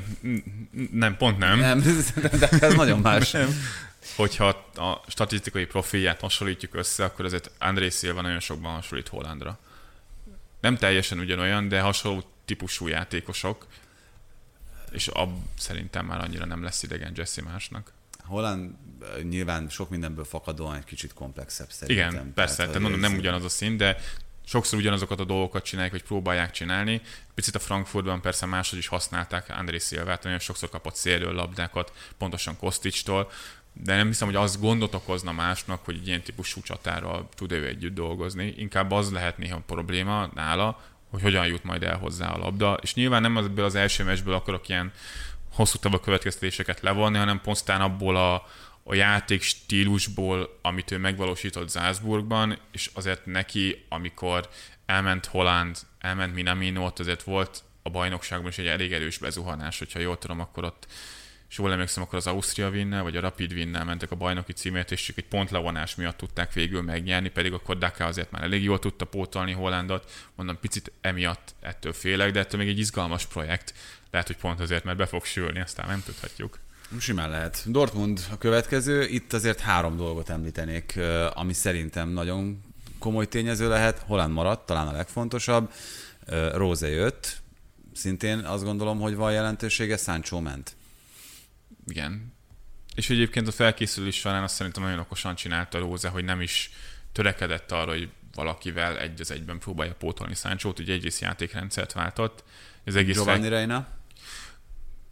nem, 0.91 1.17
pont 1.17 1.37
nem. 1.37 1.59
Nem, 1.59 1.81
de 2.39 2.49
ez 2.49 2.73
nagyon 2.73 2.99
más. 2.99 3.31
Nem. 3.31 3.49
Hogyha 4.15 4.47
a 4.75 5.03
statisztikai 5.07 5.65
profilját 5.65 6.19
hasonlítjuk 6.19 6.75
össze, 6.75 7.03
akkor 7.03 7.25
azért 7.25 7.51
André 7.59 7.89
Silva 7.89 8.21
nagyon 8.21 8.39
sokban 8.39 8.73
hasonlít 8.73 9.07
Hollandra. 9.07 9.59
Nem 10.61 10.77
teljesen 10.77 11.19
ugyanolyan, 11.19 11.67
de 11.67 11.79
hasonló 11.79 12.23
típusú 12.45 12.87
játékosok, 12.87 13.67
és 14.91 15.07
ab 15.07 15.37
szerintem 15.57 16.05
már 16.05 16.21
annyira 16.21 16.45
nem 16.45 16.63
lesz 16.63 16.83
idegen 16.83 17.13
Jesse 17.15 17.41
másnak. 17.41 17.93
Holland 18.23 18.71
nyilván 19.21 19.69
sok 19.69 19.89
mindenből 19.89 20.25
fakadóan 20.25 20.75
egy 20.75 20.83
kicsit 20.83 21.13
komplexebb 21.13 21.71
szerintem. 21.71 22.09
Igen, 22.09 22.33
persze, 22.33 22.55
tehát, 22.55 22.71
tehát 22.71 22.89
mondom, 22.89 23.09
nem 23.09 23.17
ugyanaz 23.17 23.43
a 23.43 23.49
szín, 23.49 23.77
de 23.77 23.97
sokszor 24.45 24.79
ugyanazokat 24.79 25.19
a 25.19 25.23
dolgokat 25.23 25.63
csinálják, 25.63 25.93
hogy 25.93 26.03
próbálják 26.03 26.51
csinálni. 26.51 27.01
Picit 27.33 27.55
a 27.55 27.59
Frankfurtban 27.59 28.21
persze 28.21 28.45
máshogy 28.45 28.79
is 28.79 28.87
használták 28.87 29.49
André 29.57 29.77
Szilvát, 29.77 30.23
nagyon 30.23 30.39
sokszor 30.39 30.69
kapott 30.69 30.95
szélről 30.95 31.33
labdákat, 31.33 31.91
pontosan 32.17 32.57
Kosticstól. 32.57 33.31
de 33.73 33.95
nem 33.95 34.07
hiszem, 34.07 34.27
hogy 34.27 34.35
az 34.35 34.59
gondot 34.59 34.93
okozna 34.93 35.31
másnak, 35.31 35.85
hogy 35.85 35.95
egy 35.95 36.07
ilyen 36.07 36.21
típusú 36.21 36.61
csatára 36.61 37.29
tud 37.35 37.51
ő 37.51 37.67
együtt 37.67 37.93
dolgozni. 37.93 38.53
Inkább 38.57 38.91
az 38.91 39.11
lehet 39.11 39.37
néha 39.37 39.61
probléma 39.65 40.29
nála, 40.33 40.81
hogy 41.09 41.21
hogyan 41.21 41.47
jut 41.47 41.63
majd 41.63 41.83
el 41.83 41.97
hozzá 41.97 42.29
a 42.29 42.37
labda. 42.37 42.77
És 42.81 42.93
nyilván 42.93 43.21
nem 43.21 43.37
ebből 43.37 43.65
az 43.65 43.75
első 43.75 44.03
meccsből 44.03 44.33
akarok 44.33 44.69
ilyen 44.69 44.91
hosszú 45.53 45.77
távú 45.77 45.97
következtetéseket 45.97 46.81
levonni, 46.81 47.17
hanem 47.17 47.41
pontán 47.41 47.81
abból 47.81 48.15
a, 48.15 48.47
a 48.83 48.95
játék 48.95 49.41
stílusból, 49.41 50.59
amit 50.61 50.91
ő 50.91 50.97
megvalósított 50.97 51.69
Zászburgban, 51.69 52.57
és 52.71 52.89
azért 52.93 53.25
neki, 53.25 53.85
amikor 53.89 54.49
elment 54.85 55.25
Holland, 55.25 55.77
elment 55.99 56.33
Minamino, 56.33 56.85
ott 56.85 56.99
azért 56.99 57.23
volt 57.23 57.63
a 57.81 57.89
bajnokságban 57.89 58.49
is 58.49 58.57
egy 58.57 58.67
elég 58.67 58.93
erős 58.93 59.17
bezuhanás, 59.17 59.79
hogyha 59.79 59.99
jól 59.99 60.17
tudom, 60.17 60.39
akkor 60.39 60.63
ott 60.63 60.87
és 61.53 61.59
jól 61.59 61.71
emlékszem, 61.71 62.03
akkor 62.03 62.17
az 62.17 62.27
Ausztria 62.27 62.69
vinnel, 62.69 63.03
vagy 63.03 63.17
a 63.17 63.21
Rapid 63.21 63.53
vinnel 63.53 63.85
mentek 63.85 64.11
a 64.11 64.15
bajnoki 64.15 64.53
címért, 64.53 64.91
és 64.91 65.03
csak 65.03 65.17
egy 65.17 65.25
pontlevonás 65.25 65.95
miatt 65.95 66.17
tudták 66.17 66.53
végül 66.53 66.81
megnyerni, 66.81 67.29
pedig 67.29 67.53
akkor 67.53 67.77
Daka 67.77 68.05
azért 68.05 68.31
már 68.31 68.43
elég 68.43 68.63
jól 68.63 68.79
tudta 68.79 69.05
pótolni 69.05 69.51
Hollandot, 69.51 70.11
mondom, 70.35 70.59
picit 70.59 70.91
emiatt 71.01 71.55
ettől 71.59 71.93
félek, 71.93 72.31
de 72.31 72.39
ettől 72.39 72.59
még 72.59 72.69
egy 72.69 72.79
izgalmas 72.79 73.25
projekt. 73.25 73.73
Lehet, 74.11 74.27
hogy 74.27 74.37
pont 74.37 74.59
azért, 74.59 74.83
mert 74.83 74.97
be 74.97 75.05
fog 75.05 75.25
sülni, 75.25 75.59
aztán 75.59 75.87
nem 75.87 76.03
tudhatjuk. 76.05 76.59
Simán 76.99 77.29
lehet. 77.29 77.63
Dortmund 77.71 78.25
a 78.31 78.37
következő, 78.37 79.03
itt 79.03 79.33
azért 79.33 79.59
három 79.59 79.97
dolgot 79.97 80.29
említenék, 80.29 80.99
ami 81.33 81.53
szerintem 81.53 82.09
nagyon 82.09 82.61
komoly 82.99 83.27
tényező 83.27 83.69
lehet. 83.69 83.99
Holland 83.99 84.33
maradt, 84.33 84.65
talán 84.65 84.87
a 84.87 84.91
legfontosabb. 84.91 85.71
Róze 86.53 86.87
jött, 86.87 87.41
szintén 87.93 88.39
azt 88.39 88.63
gondolom, 88.63 88.99
hogy 88.99 89.15
van 89.15 89.31
jelentősége, 89.31 89.97
Sancho 89.97 90.39
ment. 90.39 90.75
Igen. 91.87 92.33
És 92.95 93.09
egyébként 93.09 93.47
a 93.47 93.51
felkészülés 93.51 94.15
során 94.15 94.43
azt 94.43 94.55
szerintem 94.55 94.83
nagyon 94.83 94.99
okosan 94.99 95.35
csinálta 95.35 95.79
Róze, 95.79 96.09
hogy 96.09 96.23
nem 96.23 96.41
is 96.41 96.71
törekedett 97.11 97.71
arra, 97.71 97.91
hogy 97.91 98.09
valakivel 98.35 98.99
egy 98.99 99.21
az 99.21 99.31
egyben 99.31 99.59
próbálja 99.59 99.93
pótolni 99.93 100.35
Sancho-t, 100.35 100.79
ugye 100.79 100.93
egyrészt 100.93 101.21
játékrendszert 101.21 101.93
váltott. 101.93 102.43
Az 102.85 102.95
egész 102.95 103.15
Giovanni 103.15 103.41
fel... 103.41 103.49
Reina? 103.49 103.87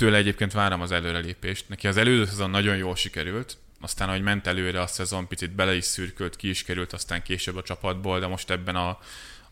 Tőle 0.02 0.18
egyébként 0.18 0.52
várom 0.52 0.82
az 0.82 0.92
előrelépést. 0.92 1.70
Neki 1.70 1.88
az 1.88 1.98
előző 1.98 2.26
szezon 2.26 2.50
nagyon 2.50 2.78
jól 2.78 2.96
sikerült, 2.96 3.58
aztán, 3.82 4.08
ahogy 4.08 4.22
ment 4.22 4.48
előre 4.48 4.82
a 4.82 4.88
szezon, 4.88 5.28
picit 5.28 5.52
bele 5.52 5.76
is 5.76 5.84
szürkült, 5.84 6.36
ki 6.36 6.50
is 6.50 6.64
került 6.64 6.94
aztán 6.94 7.24
később 7.24 7.56
a 7.56 7.62
csapatból, 7.62 8.20
de 8.20 8.28
most 8.28 8.50
ebben 8.50 8.76
a 8.76 9.00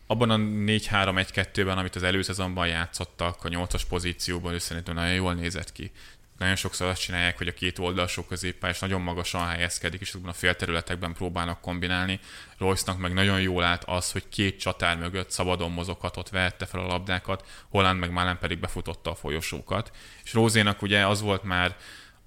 abban 0.06 0.30
a 0.30 0.36
4-3-1-2-ben, 0.36 1.78
amit 1.78 1.96
az 1.96 2.02
előszezonban 2.02 2.66
játszottak, 2.66 3.44
a 3.44 3.48
8-as 3.48 3.82
pozícióban, 3.88 4.52
ő 4.52 4.58
szerintem 4.58 4.94
nagyon 4.94 5.14
jól 5.14 5.34
nézett 5.34 5.72
ki. 5.72 5.90
Nagyon 6.40 6.56
sokszor 6.56 6.88
azt 6.88 7.00
csinálják, 7.00 7.38
hogy 7.38 7.48
a 7.48 7.52
két 7.52 7.78
oldalsó 7.78 8.22
középpályás 8.22 8.78
nagyon 8.78 9.00
magasan 9.00 9.48
helyezkedik, 9.48 10.00
és 10.00 10.08
azokban 10.08 10.30
a 10.30 10.34
félterületekben 10.34 11.12
próbálnak 11.12 11.60
kombinálni. 11.60 12.20
royce 12.58 12.94
meg 12.98 13.12
nagyon 13.12 13.40
jól 13.40 13.62
állt 13.62 13.84
az, 13.84 14.12
hogy 14.12 14.28
két 14.28 14.60
csatár 14.60 14.96
mögött 14.98 15.30
szabadon 15.30 15.70
mozoghatott, 15.70 16.28
vehette 16.28 16.66
fel 16.66 16.80
a 16.80 16.86
labdákat, 16.86 17.46
Holland 17.68 17.98
meg 17.98 18.10
Malen 18.10 18.38
pedig 18.38 18.58
befutotta 18.58 19.10
a 19.10 19.14
folyosókat. 19.14 19.90
És 20.24 20.32
Rózénak 20.32 20.82
ugye 20.82 21.06
az 21.06 21.20
volt 21.20 21.42
már 21.42 21.76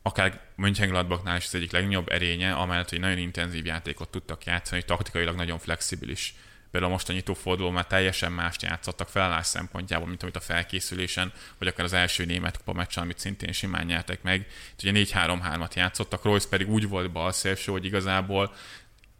akár 0.02 0.42
Mönchengladbachnál 0.56 1.38
is 1.38 1.46
az 1.46 1.56
egyik 1.56 1.72
legnagyobb 1.72 2.12
erénye, 2.12 2.54
amellett, 2.54 2.90
hogy 2.90 3.00
nagyon 3.00 3.18
intenzív 3.18 3.66
játékot 3.66 4.10
tudtak 4.10 4.44
játszani, 4.44 4.80
hogy 4.80 4.90
taktikailag 4.90 5.36
nagyon 5.36 5.60
flexibilis 5.60 6.36
például 6.74 6.94
most 6.94 7.10
a 7.10 7.14
nyitóforduló 7.14 7.70
már 7.70 7.88
teljesen 7.88 8.32
mást 8.32 8.62
játszottak 8.62 9.10
felállás 9.10 9.46
szempontjából, 9.46 10.08
mint 10.08 10.24
amit 10.24 10.36
a 10.36 10.40
felkészülésen, 10.40 11.32
vagy 11.58 11.68
akár 11.68 11.86
az 11.86 11.94
első 11.94 12.26
német 12.26 12.58
kupa 12.58 12.74
meccsen, 12.74 13.04
amit 13.04 13.20
szintén 13.20 13.52
simán 13.52 13.86
nyertek 13.86 14.22
meg. 14.22 14.48
Itt 14.72 14.84
ugye 14.84 15.06
4-3-3-at 15.06 15.74
játszottak, 15.76 16.24
Royce 16.24 16.48
pedig 16.50 16.70
úgy 16.70 16.88
volt 16.88 17.12
bal 17.12 17.32
szélső, 17.32 17.72
hogy 17.72 17.86
igazából 17.86 18.54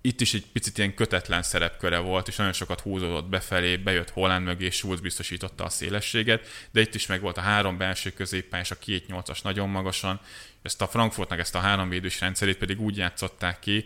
itt 0.02 0.22
is 0.22 0.34
egy 0.34 0.46
picit 0.54 0.78
ilyen 0.78 0.96
kötetlen 0.96 1.44
szerepköre 1.44 1.98
volt, 1.98 2.28
és 2.28 2.36
nagyon 2.36 2.54
sokat 2.54 2.80
húzódott 2.80 3.30
befelé, 3.30 3.78
bejött 3.78 4.10
Holland 4.10 4.46
mögé, 4.46 4.66
és 4.66 4.76
Schulz 4.76 5.00
biztosította 5.00 5.64
a 5.64 5.70
szélességet, 5.70 6.48
de 6.72 6.82
itt 6.82 6.96
is 6.96 7.08
meg 7.08 7.22
volt 7.22 7.38
a 7.38 7.42
három 7.42 7.78
belső 7.78 8.10
középpályás, 8.10 8.72
a 8.72 8.78
két 8.78 9.08
nyolcas 9.08 9.42
nagyon 9.42 9.70
magasan, 9.70 10.20
ezt 10.62 10.82
a 10.82 10.88
Frankfurtnak 10.88 11.40
ezt 11.40 11.56
a 11.56 11.60
három 11.60 11.90
védős 11.90 12.20
rendszerét 12.20 12.58
pedig 12.58 12.82
úgy 12.82 12.98
játszották 12.98 13.60
ki, 13.60 13.86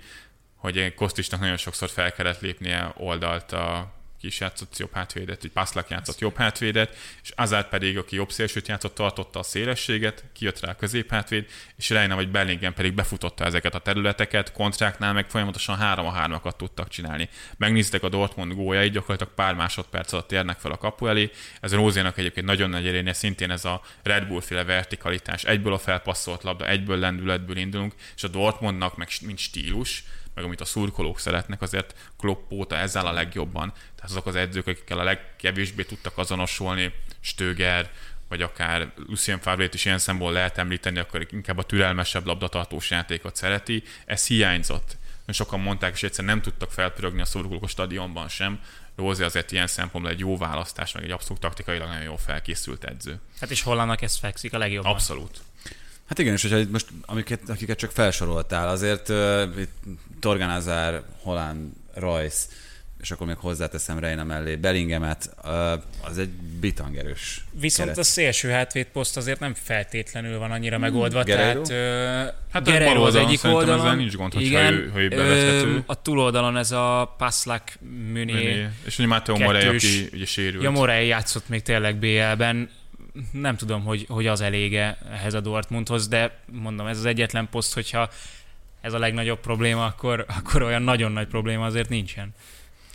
hogy 0.71 0.93
Kosztisnak 0.93 1.39
nagyon 1.39 1.57
sokszor 1.57 1.89
fel 1.89 2.11
kellett 2.11 2.41
lépnie 2.41 2.93
oldalt 2.95 3.51
a 3.51 3.95
kis 4.19 4.39
játszott 4.39 4.77
jobb 4.77 4.93
hátvédet, 4.93 5.43
egy 5.43 5.51
Pászlak 5.51 5.89
játszott 5.89 6.19
jobb 6.19 6.35
hátvédet, 6.35 6.95
és 7.23 7.31
Azár 7.35 7.69
pedig, 7.69 7.97
aki 7.97 8.15
jobb 8.15 8.31
szélsőt 8.31 8.67
játszott, 8.67 8.95
tartotta 8.95 9.39
a 9.39 9.43
szélességet, 9.43 10.23
kijött 10.33 10.59
rá 10.59 10.71
a 10.71 10.75
középhátvéd, 10.75 11.45
és 11.75 11.89
Reina 11.89 12.15
vagy 12.15 12.29
Bellingham 12.29 12.73
pedig 12.73 12.93
befutotta 12.93 13.45
ezeket 13.45 13.75
a 13.75 13.79
területeket, 13.79 14.51
kontráknál 14.51 15.13
meg 15.13 15.29
folyamatosan 15.29 15.77
három 15.77 16.05
a 16.05 16.11
hármakat 16.11 16.57
tudtak 16.57 16.87
csinálni. 16.87 17.29
Megnéztek 17.57 18.03
a 18.03 18.09
Dortmund 18.09 18.53
góljait, 18.53 18.91
gyakorlatilag 18.91 19.33
pár 19.33 19.53
másodperc 19.53 20.13
alatt 20.13 20.31
érnek 20.31 20.59
fel 20.59 20.71
a 20.71 20.77
kapu 20.77 21.07
elé. 21.07 21.31
Ez 21.61 21.73
Rózénak 21.73 22.17
egyébként 22.17 22.45
nagyon 22.45 22.69
nagy 22.69 22.87
erénye, 22.87 23.13
szintén 23.13 23.51
ez 23.51 23.65
a 23.65 23.81
Red 24.03 24.27
Bull 24.27 24.41
féle 24.41 24.63
vertikalitás. 24.63 25.43
Egyből 25.43 25.73
a 25.73 25.77
felpasszolt 25.77 26.43
labda, 26.43 26.67
egyből 26.67 26.97
lendületből 26.97 27.57
indulunk, 27.57 27.93
és 28.15 28.23
a 28.23 28.27
Dortmundnak 28.27 28.97
meg 28.97 29.07
mint 29.21 29.37
stílus, 29.37 30.03
meg 30.37 30.45
amit 30.45 30.61
a 30.61 30.65
szurkolók 30.65 31.19
szeretnek, 31.19 31.61
azért 31.61 31.95
Klopp 32.17 32.51
óta 32.51 32.75
ezzel 32.75 33.07
a 33.07 33.11
legjobban. 33.11 33.73
Tehát 33.95 34.11
azok 34.11 34.25
az 34.25 34.35
edzők, 34.35 34.67
akikkel 34.67 34.99
a 34.99 35.03
legkevésbé 35.03 35.83
tudtak 35.83 36.17
azonosulni, 36.17 36.93
Stöger, 37.19 37.91
vagy 38.27 38.41
akár 38.41 38.91
Lucien 39.07 39.39
favre 39.39 39.69
is 39.71 39.85
ilyen 39.85 39.97
szemból 39.97 40.31
lehet 40.31 40.57
említeni, 40.57 40.99
akkor 40.99 41.27
inkább 41.31 41.57
a 41.57 41.63
türelmesebb 41.63 42.25
labdatartós 42.25 42.89
játékot 42.89 43.35
szereti. 43.35 43.83
Ez 44.05 44.27
hiányzott. 44.27 44.97
Sokan 45.27 45.59
mondták, 45.59 45.93
és 45.93 46.03
egyszer 46.03 46.25
nem 46.25 46.41
tudtak 46.41 46.71
felpörögni 46.71 47.21
a 47.21 47.25
szurkolók 47.25 47.63
a 47.63 47.67
stadionban 47.67 48.27
sem. 48.27 48.59
Rózi 48.95 49.23
azért 49.23 49.51
ilyen 49.51 49.67
szempontból 49.67 50.13
egy 50.13 50.19
jó 50.19 50.37
választás, 50.37 50.91
meg 50.91 51.03
egy 51.03 51.11
abszolút 51.11 51.41
taktikailag 51.41 51.87
nagyon 51.87 52.03
jól 52.03 52.17
felkészült 52.17 52.83
edző. 52.83 53.19
Hát 53.39 53.51
és 53.51 53.61
Hollandnak 53.61 54.01
ez 54.01 54.17
fekszik 54.17 54.53
a 54.53 54.57
legjobban. 54.57 54.91
Abszolút. 54.91 55.41
Hát 56.07 56.19
igen, 56.19 56.33
és 56.33 56.41
hogyha 56.41 56.57
itt 56.57 56.71
most, 56.71 56.87
amiket, 57.05 57.49
akiket 57.49 57.77
csak 57.77 57.91
felsoroltál, 57.91 58.69
azért 58.69 59.09
uh, 59.09 59.49
itt 59.57 59.75
Torgan 60.19 60.49
Azár, 60.49 61.01
Holland, 61.21 61.71
Royce, 61.93 62.45
és 63.01 63.11
akkor 63.11 63.27
még 63.27 63.35
hozzáteszem 63.35 63.99
Reina 63.99 64.23
mellé 64.23 64.55
Bellingemet, 64.55 65.35
az 66.01 66.17
egy 66.17 66.29
bitangerős 66.59 67.45
Viszont 67.51 67.89
keret. 67.89 68.03
a 68.03 68.07
szélső 68.07 68.49
hátvéd 68.49 68.85
poszt 68.85 69.17
azért 69.17 69.39
nem 69.39 69.53
feltétlenül 69.53 70.37
van 70.37 70.51
annyira 70.51 70.77
megoldva, 70.77 71.23
Guerrero? 71.23 71.61
tehát 71.61 72.33
hát 72.51 72.63
Guerrero 72.63 73.03
az 73.03 73.15
egyik 73.15 73.43
oldalon. 73.43 73.85
Ezzel 73.85 73.95
nincs 73.95 74.15
gond, 74.15 74.33
igen, 74.37 74.73
ő, 74.73 74.89
hogy 74.89 75.09
bevethető. 75.09 75.83
A 75.85 76.01
túloldalon 76.01 76.57
ez 76.57 76.71
a 76.71 77.15
Paslak 77.17 77.77
Müné. 78.11 78.67
És 78.85 78.97
ugye 78.97 79.07
Matteo 79.07 79.37
Morey, 79.37 79.67
aki 79.67 80.09
ugye 80.13 80.25
sérült. 80.25 80.63
Ja, 80.63 80.71
Morey 80.71 81.07
játszott 81.07 81.49
még 81.49 81.61
tényleg 81.61 81.95
BL-ben 81.95 82.69
nem 83.31 83.57
tudom, 83.57 83.83
hogy, 83.83 84.05
hogy 84.09 84.27
az 84.27 84.41
elége 84.41 84.97
ehhez 85.11 85.33
a 85.33 85.39
Dortmundhoz, 85.39 86.07
de 86.07 86.39
mondom, 86.51 86.87
ez 86.87 86.97
az 86.97 87.05
egyetlen 87.05 87.47
poszt, 87.49 87.73
hogyha 87.73 88.09
ez 88.81 88.93
a 88.93 88.99
legnagyobb 88.99 89.39
probléma, 89.39 89.85
akkor, 89.85 90.25
akkor 90.27 90.61
olyan 90.61 90.81
nagyon 90.81 91.11
nagy 91.11 91.27
probléma 91.27 91.65
azért 91.65 91.89
nincsen. 91.89 92.33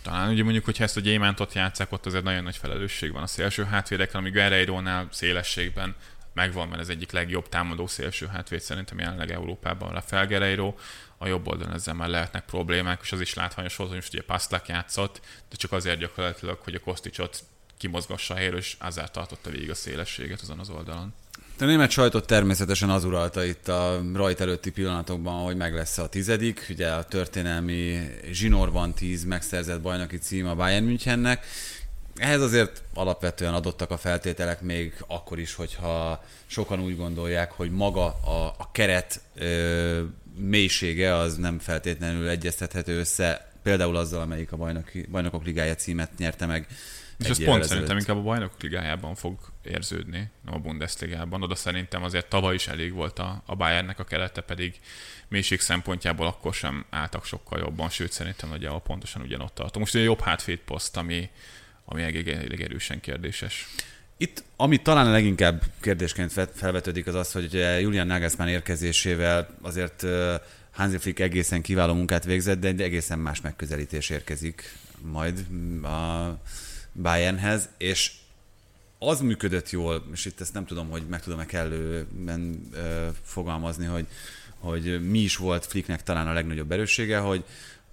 Talán 0.02 0.30
ugye 0.30 0.42
mondjuk, 0.42 0.64
hogyha 0.64 0.84
ezt 0.84 0.96
a 0.96 1.00
gyémántot 1.00 1.54
játszák, 1.54 1.92
ott 1.92 2.06
azért 2.06 2.24
nagyon 2.24 2.42
nagy 2.42 2.56
felelősség 2.56 3.12
van 3.12 3.22
a 3.22 3.26
szélső 3.26 3.64
hátvédekre, 3.64 4.18
ami 4.18 4.30
Guerreiro-nál 4.30 5.08
szélességben 5.10 5.94
megvan, 6.34 6.68
mert 6.68 6.80
ez 6.80 6.88
egyik 6.88 7.12
legjobb 7.12 7.48
támadó 7.48 7.86
szélső 7.86 8.26
hátvéd 8.26 8.60
szerintem 8.60 8.98
jelenleg 8.98 9.30
Európában. 9.30 9.92
Rafael 9.92 10.26
Guerreiro, 10.26 10.74
a 11.18 11.26
jobb 11.26 11.48
oldalon 11.48 11.74
ezzel 11.74 11.94
már 11.94 12.08
lehetnek 12.08 12.44
problémák, 12.44 13.00
és 13.02 13.12
az 13.12 13.20
is 13.20 13.34
látványos 13.34 13.76
volt, 13.76 13.90
hogy 13.90 13.98
most 13.98 14.12
ugye 14.12 14.22
Pastlak 14.22 14.68
játszott, 14.68 15.20
de 15.50 15.56
csak 15.56 15.72
azért 15.72 15.98
gyakorlatilag, 15.98 16.58
hogy 16.60 16.74
a 16.74 16.80
Kosticsot 16.80 17.44
kimozgassa 17.78 18.34
a 18.34 18.36
helyről, 18.36 18.58
és 18.58 18.76
Azár 18.78 19.10
tartotta 19.10 19.50
végig 19.50 19.70
a 19.70 19.74
szélességet 19.74 20.40
azon 20.40 20.58
az 20.58 20.70
oldalon. 20.70 21.14
A 21.58 21.64
német 21.64 21.90
sajtot 21.90 22.26
természetesen 22.26 22.90
az 22.90 23.04
uralta 23.04 23.44
itt 23.44 23.68
a 23.68 24.02
rajt 24.14 24.40
előtti 24.40 24.70
pillanatokban, 24.70 25.44
hogy 25.44 25.56
meg 25.56 25.74
lesz 25.74 25.98
a 25.98 26.08
tizedik. 26.08 26.66
Ugye 26.70 26.88
a 26.88 27.04
történelmi 27.04 27.98
zsinórban 28.30 28.94
tíz 28.94 29.24
megszerzett 29.24 29.80
bajnoki 29.80 30.18
cím 30.18 30.46
a 30.46 30.54
Bayern 30.54 30.84
Münchennek. 30.84 31.46
Ehhez 32.16 32.40
azért 32.40 32.82
alapvetően 32.94 33.54
adottak 33.54 33.90
a 33.90 33.96
feltételek 33.96 34.60
még 34.60 34.94
akkor 35.06 35.38
is, 35.38 35.54
hogyha 35.54 36.24
sokan 36.46 36.80
úgy 36.80 36.96
gondolják, 36.96 37.52
hogy 37.52 37.70
maga 37.70 38.04
a, 38.04 38.54
a 38.58 38.70
keret 38.72 39.20
ö, 39.34 40.02
mélysége 40.36 41.14
az 41.14 41.36
nem 41.36 41.58
feltétlenül 41.58 42.28
egyeztethető 42.28 42.98
össze 42.98 43.52
például 43.62 43.96
azzal, 43.96 44.20
amelyik 44.20 44.52
a 44.52 44.56
bajnoki, 44.56 45.06
bajnokok 45.10 45.44
ligája 45.44 45.74
címet 45.74 46.10
nyerte 46.18 46.46
meg 46.46 46.66
és 47.24 47.30
ez 47.30 47.44
pont 47.44 47.64
szerintem 47.64 47.98
inkább 47.98 48.16
a 48.16 48.22
bajnokok 48.22 48.62
ligájában 48.62 49.14
fog 49.14 49.38
érződni, 49.62 50.30
nem 50.44 50.54
a 50.54 50.58
Bundesligában. 50.58 51.42
Oda 51.42 51.54
szerintem 51.54 52.02
azért 52.02 52.28
tavaly 52.28 52.54
is 52.54 52.66
elég 52.66 52.92
volt 52.92 53.18
a, 53.18 53.42
a 53.46 53.54
Bayernnek 53.54 53.98
a 53.98 54.04
kerete, 54.04 54.40
pedig 54.40 54.80
mélység 55.28 55.60
szempontjából 55.60 56.26
akkor 56.26 56.54
sem 56.54 56.84
álltak 56.90 57.24
sokkal 57.24 57.58
jobban, 57.58 57.88
sőt 57.88 58.12
szerintem 58.12 58.48
nagyjából 58.48 58.80
pontosan 58.80 59.22
ugyanott 59.22 59.54
tartom. 59.54 59.82
Most 59.82 59.94
egy 59.94 60.04
jobb 60.04 60.20
hátvéd 60.20 60.58
poszt, 60.58 60.96
ami, 60.96 61.30
ami 61.84 62.02
elég, 62.02 62.28
elég 62.28 62.60
erősen 62.60 63.00
kérdéses. 63.00 63.68
Itt, 64.16 64.44
ami 64.56 64.82
talán 64.82 65.10
leginkább 65.10 65.62
kérdésként 65.80 66.32
felvetődik, 66.54 67.06
az 67.06 67.14
az, 67.14 67.32
hogy 67.32 67.52
Julian 67.80 68.06
Nagelsmann 68.06 68.48
érkezésével 68.48 69.56
azért 69.62 70.06
Hansi 70.70 70.98
Flick 70.98 71.20
egészen 71.20 71.62
kiváló 71.62 71.94
munkát 71.94 72.24
végzett, 72.24 72.60
de 72.60 72.68
egy 72.68 72.82
egészen 72.82 73.18
más 73.18 73.40
megközelítés 73.40 74.10
érkezik 74.10 74.72
majd 75.00 75.46
a 75.84 76.38
Bayernhez, 76.92 77.68
és 77.78 78.12
az 78.98 79.20
működött 79.20 79.70
jól, 79.70 80.04
és 80.12 80.24
itt 80.24 80.40
ezt 80.40 80.54
nem 80.54 80.64
tudom, 80.64 80.90
hogy 80.90 81.02
meg 81.08 81.22
tudom-e 81.22 81.46
kellően 81.46 82.70
fogalmazni, 83.22 83.86
hogy, 83.86 84.06
hogy 84.58 85.10
mi 85.10 85.18
is 85.18 85.36
volt 85.36 85.66
Flicknek 85.66 86.02
talán 86.02 86.28
a 86.28 86.32
legnagyobb 86.32 86.72
erőssége, 86.72 87.18
hogy 87.18 87.44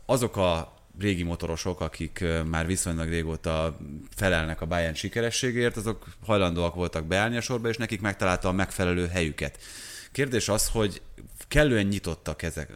azok 0.05 0.37
a 0.37 0.73
régi 0.99 1.23
motorosok, 1.23 1.81
akik 1.81 2.23
már 2.45 2.65
viszonylag 2.65 3.09
régóta 3.09 3.77
felelnek 4.15 4.61
a 4.61 4.65
Bayern 4.65 4.93
sikerességért, 4.93 5.77
azok 5.77 6.07
hajlandóak 6.25 6.75
voltak 6.75 7.05
beállni 7.05 7.37
a 7.37 7.41
sorba, 7.41 7.69
és 7.69 7.77
nekik 7.77 8.01
megtalálta 8.01 8.47
a 8.47 8.51
megfelelő 8.51 9.07
helyüket. 9.07 9.57
Kérdés 10.19 10.49
az, 10.49 10.67
hogy 10.67 11.01
kellően 11.47 11.85
nyitottak 11.85 12.41
ezek, 12.41 12.69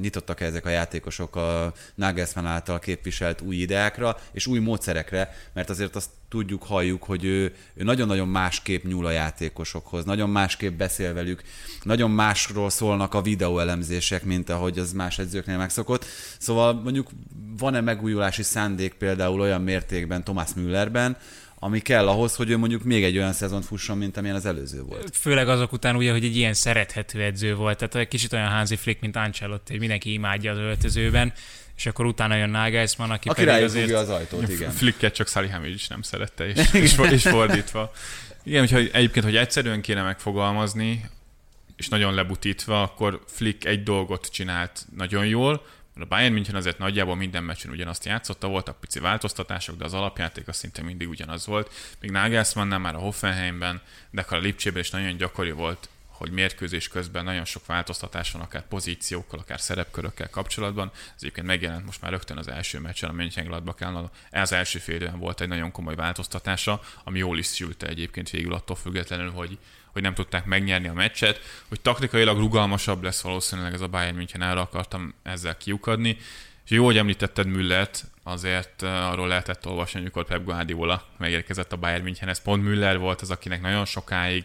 nyitottak 0.00 0.40
ezek 0.40 0.66
a 0.66 0.68
játékosok 0.68 1.36
a 1.36 1.72
Nagelsmann 1.94 2.46
által 2.46 2.78
képviselt 2.78 3.40
új 3.40 3.56
ideákra 3.56 4.16
és 4.32 4.46
új 4.46 4.58
módszerekre, 4.58 5.34
mert 5.52 5.70
azért 5.70 5.96
azt 5.96 6.10
tudjuk, 6.28 6.62
halljuk, 6.62 7.02
hogy 7.02 7.24
ő, 7.24 7.54
ő 7.74 7.82
nagyon-nagyon 7.82 8.28
másképp 8.28 8.84
nyúl 8.84 9.06
a 9.06 9.10
játékosokhoz, 9.10 10.04
nagyon 10.04 10.30
másképp 10.30 10.78
beszél 10.78 11.12
velük, 11.12 11.42
nagyon 11.82 12.10
másról 12.10 12.70
szólnak 12.70 13.14
a 13.14 13.22
videóelemzések, 13.22 14.24
mint 14.24 14.50
ahogy 14.50 14.78
az 14.78 14.92
más 14.92 15.18
edzőknél 15.18 15.56
megszokott. 15.56 16.04
Szóval 16.38 16.72
mondjuk 16.72 17.10
van-e 17.58 17.80
megújulási 17.80 18.42
szándék 18.42 18.94
például 18.94 19.40
olyan 19.40 19.62
mértékben 19.62 20.24
Thomas 20.24 20.54
Müllerben, 20.54 21.16
ami 21.64 21.80
kell 21.80 22.08
ahhoz, 22.08 22.34
hogy 22.36 22.50
ő 22.50 22.56
mondjuk 22.56 22.82
még 22.82 23.04
egy 23.04 23.16
olyan 23.16 23.32
szezont 23.32 23.64
fusson, 23.64 23.98
mint 23.98 24.16
amilyen 24.16 24.36
az 24.36 24.46
előző 24.46 24.82
volt. 24.82 25.16
Főleg 25.16 25.48
azok 25.48 25.72
után 25.72 25.96
ugye, 25.96 26.10
hogy 26.12 26.24
egy 26.24 26.36
ilyen 26.36 26.54
szerethető 26.54 27.22
edző 27.22 27.54
volt, 27.54 27.78
tehát 27.78 27.94
egy 27.94 28.08
kicsit 28.08 28.32
olyan 28.32 28.48
Hansi 28.48 28.76
Flick, 28.76 29.00
mint 29.00 29.16
Ancelotti, 29.16 29.70
hogy 29.70 29.80
mindenki 29.80 30.12
imádja 30.12 30.52
az 30.52 30.58
öltözőben, 30.58 31.32
és 31.76 31.86
akkor 31.86 32.06
utána 32.06 32.34
jön 32.34 32.50
Nagelsmann, 32.50 33.10
aki, 33.10 33.28
aki 33.28 33.44
pedig 33.44 33.64
azért... 33.64 33.92
az 33.92 34.08
ajtót, 34.08 34.48
igen. 34.48 34.70
Flicket 34.70 35.14
csak 35.14 35.28
is 35.64 35.88
nem 35.88 36.02
szerette, 36.02 36.46
és, 36.46 36.72
és, 36.72 36.98
és 37.10 37.22
fordítva. 37.22 37.92
Igen, 38.44 38.68
hogy 38.68 38.90
egyébként, 38.92 39.24
hogy 39.24 39.36
egyszerűen 39.36 39.80
kéne 39.80 40.02
megfogalmazni, 40.02 41.10
és 41.76 41.88
nagyon 41.88 42.14
lebutítva, 42.14 42.82
akkor 42.82 43.22
Flick 43.26 43.64
egy 43.64 43.82
dolgot 43.82 44.28
csinált 44.32 44.86
nagyon 44.96 45.26
jól, 45.26 45.66
a 46.00 46.04
Bayern 46.04 46.32
München 46.32 46.54
azért 46.54 46.78
nagyjából 46.78 47.16
minden 47.16 47.44
meccsen 47.44 47.70
ugyanazt 47.70 48.04
játszotta, 48.04 48.48
voltak 48.48 48.80
pici 48.80 48.98
változtatások, 48.98 49.76
de 49.76 49.84
az 49.84 49.94
alapjáték 49.94 50.48
az 50.48 50.56
szinte 50.56 50.82
mindig 50.82 51.08
ugyanaz 51.08 51.46
volt. 51.46 51.72
Még 52.00 52.10
Nagelsmannnál 52.10 52.78
már 52.78 52.94
a 52.94 52.98
Hoffenheimben, 52.98 53.80
de 54.10 54.24
a 54.28 54.36
Lipcsében 54.36 54.80
is 54.80 54.90
nagyon 54.90 55.16
gyakori 55.16 55.50
volt, 55.50 55.88
hogy 56.22 56.30
mérkőzés 56.30 56.88
közben 56.88 57.24
nagyon 57.24 57.44
sok 57.44 57.66
változtatás 57.66 58.32
van, 58.32 58.42
akár 58.42 58.66
pozíciókkal, 58.68 59.38
akár 59.38 59.60
szerepkörökkel 59.60 60.30
kapcsolatban. 60.30 60.90
Ez 60.94 61.12
egyébként 61.18 61.46
megjelent 61.46 61.84
most 61.84 62.00
már 62.00 62.10
rögtön 62.10 62.36
az 62.36 62.48
első 62.48 62.78
meccsen 62.78 63.10
a 63.10 63.12
Mönchengladbach 63.12 64.10
Ez 64.30 64.42
az 64.42 64.52
első 64.52 64.78
fél 64.78 65.16
volt 65.16 65.40
egy 65.40 65.48
nagyon 65.48 65.72
komoly 65.72 65.94
változtatása, 65.94 66.80
ami 67.04 67.18
jól 67.18 67.38
is 67.38 67.46
szülte 67.46 67.86
egyébként 67.86 68.30
végül 68.30 68.54
attól 68.54 68.76
függetlenül, 68.76 69.30
hogy 69.30 69.58
hogy 69.92 70.02
nem 70.02 70.14
tudták 70.14 70.44
megnyerni 70.44 70.88
a 70.88 70.92
meccset, 70.92 71.40
hogy 71.68 71.80
taktikailag 71.80 72.38
rugalmasabb 72.38 73.02
lesz 73.02 73.20
valószínűleg 73.20 73.72
ez 73.72 73.80
a 73.80 73.88
Bayern 73.88 74.16
München, 74.16 74.42
erre 74.42 74.60
akartam 74.60 75.14
ezzel 75.22 75.56
kiukadni. 75.56 76.16
És 76.64 76.70
jó, 76.70 76.84
hogy 76.84 76.96
említetted 76.96 77.46
Müllert, 77.46 78.04
azért 78.22 78.82
arról 78.82 79.28
lehetett 79.28 79.66
olvasni, 79.66 80.00
amikor 80.00 80.24
Pep 80.24 80.44
Guardiola 80.44 81.06
megérkezett 81.18 81.72
a 81.72 81.76
Bayern 81.76 82.02
Münchenhez. 82.02 82.42
Pont 82.42 82.62
Müller 82.62 82.98
volt 82.98 83.20
az, 83.20 83.30
akinek 83.30 83.60
nagyon 83.60 83.84
sokáig 83.84 84.44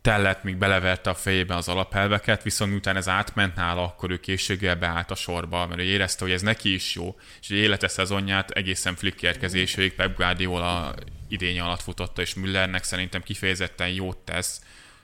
tellett, 0.00 0.42
míg 0.42 0.56
beleverte 0.56 1.10
a 1.10 1.14
fejébe 1.14 1.56
az 1.56 1.68
alapelveket, 1.68 2.42
viszont 2.42 2.70
miután 2.70 2.96
ez 2.96 3.08
átment 3.08 3.54
nála, 3.54 3.82
akkor 3.82 4.10
ő 4.10 4.20
készséggel 4.20 4.76
beállt 4.76 5.10
a 5.10 5.14
sorba, 5.14 5.66
mert 5.66 5.80
ő 5.80 5.82
érezte, 5.82 6.24
hogy 6.24 6.32
ez 6.32 6.42
neki 6.42 6.74
is 6.74 6.94
jó, 6.94 7.16
és 7.40 7.50
élete 7.50 7.88
szezonját 7.88 8.50
egészen 8.50 8.94
Flick 8.94 9.22
érkezéséig 9.22 9.94
Pep 9.94 10.16
Guardiola 10.16 10.94
idénye 11.32 11.62
alatt 11.62 11.82
futotta, 11.82 12.22
és 12.22 12.34
Müllernek 12.34 12.84
szerintem 12.84 13.22
kifejezetten 13.22 13.88
jót 13.88 14.18
tesz, 14.18 14.62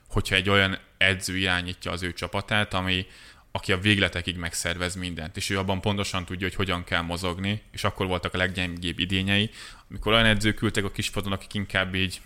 hogyha 0.09 0.35
egy 0.35 0.49
olyan 0.49 0.79
edző 0.97 1.37
irányítja 1.37 1.91
az 1.91 2.03
ő 2.03 2.13
csapatát, 2.13 2.75
ami, 2.75 3.07
aki 3.53 3.73
a 3.73 3.79
végletekig 3.79 4.37
megszervez 4.37 4.95
mindent, 4.95 5.37
és 5.37 5.51
ő 5.51 5.59
abban 5.59 5.81
pontosan 5.81 6.25
tudja, 6.25 6.47
hogy 6.47 6.57
hogyan 6.57 6.85
kell 6.85 7.01
mozogni, 7.01 7.63
és 7.73 7.85
akkor 7.85 8.07
voltak 8.07 8.35
a 8.35 8.39
leggyengébb 8.39 8.99
idényei, 8.99 9.51
amikor 9.91 10.13
olyan 10.13 10.27
edzők 10.27 10.63
ültek 10.63 10.85
a 10.85 10.91
kispadon, 10.91 11.33
akik 11.33 11.55
inkább 11.55 11.95
így, 11.95 12.21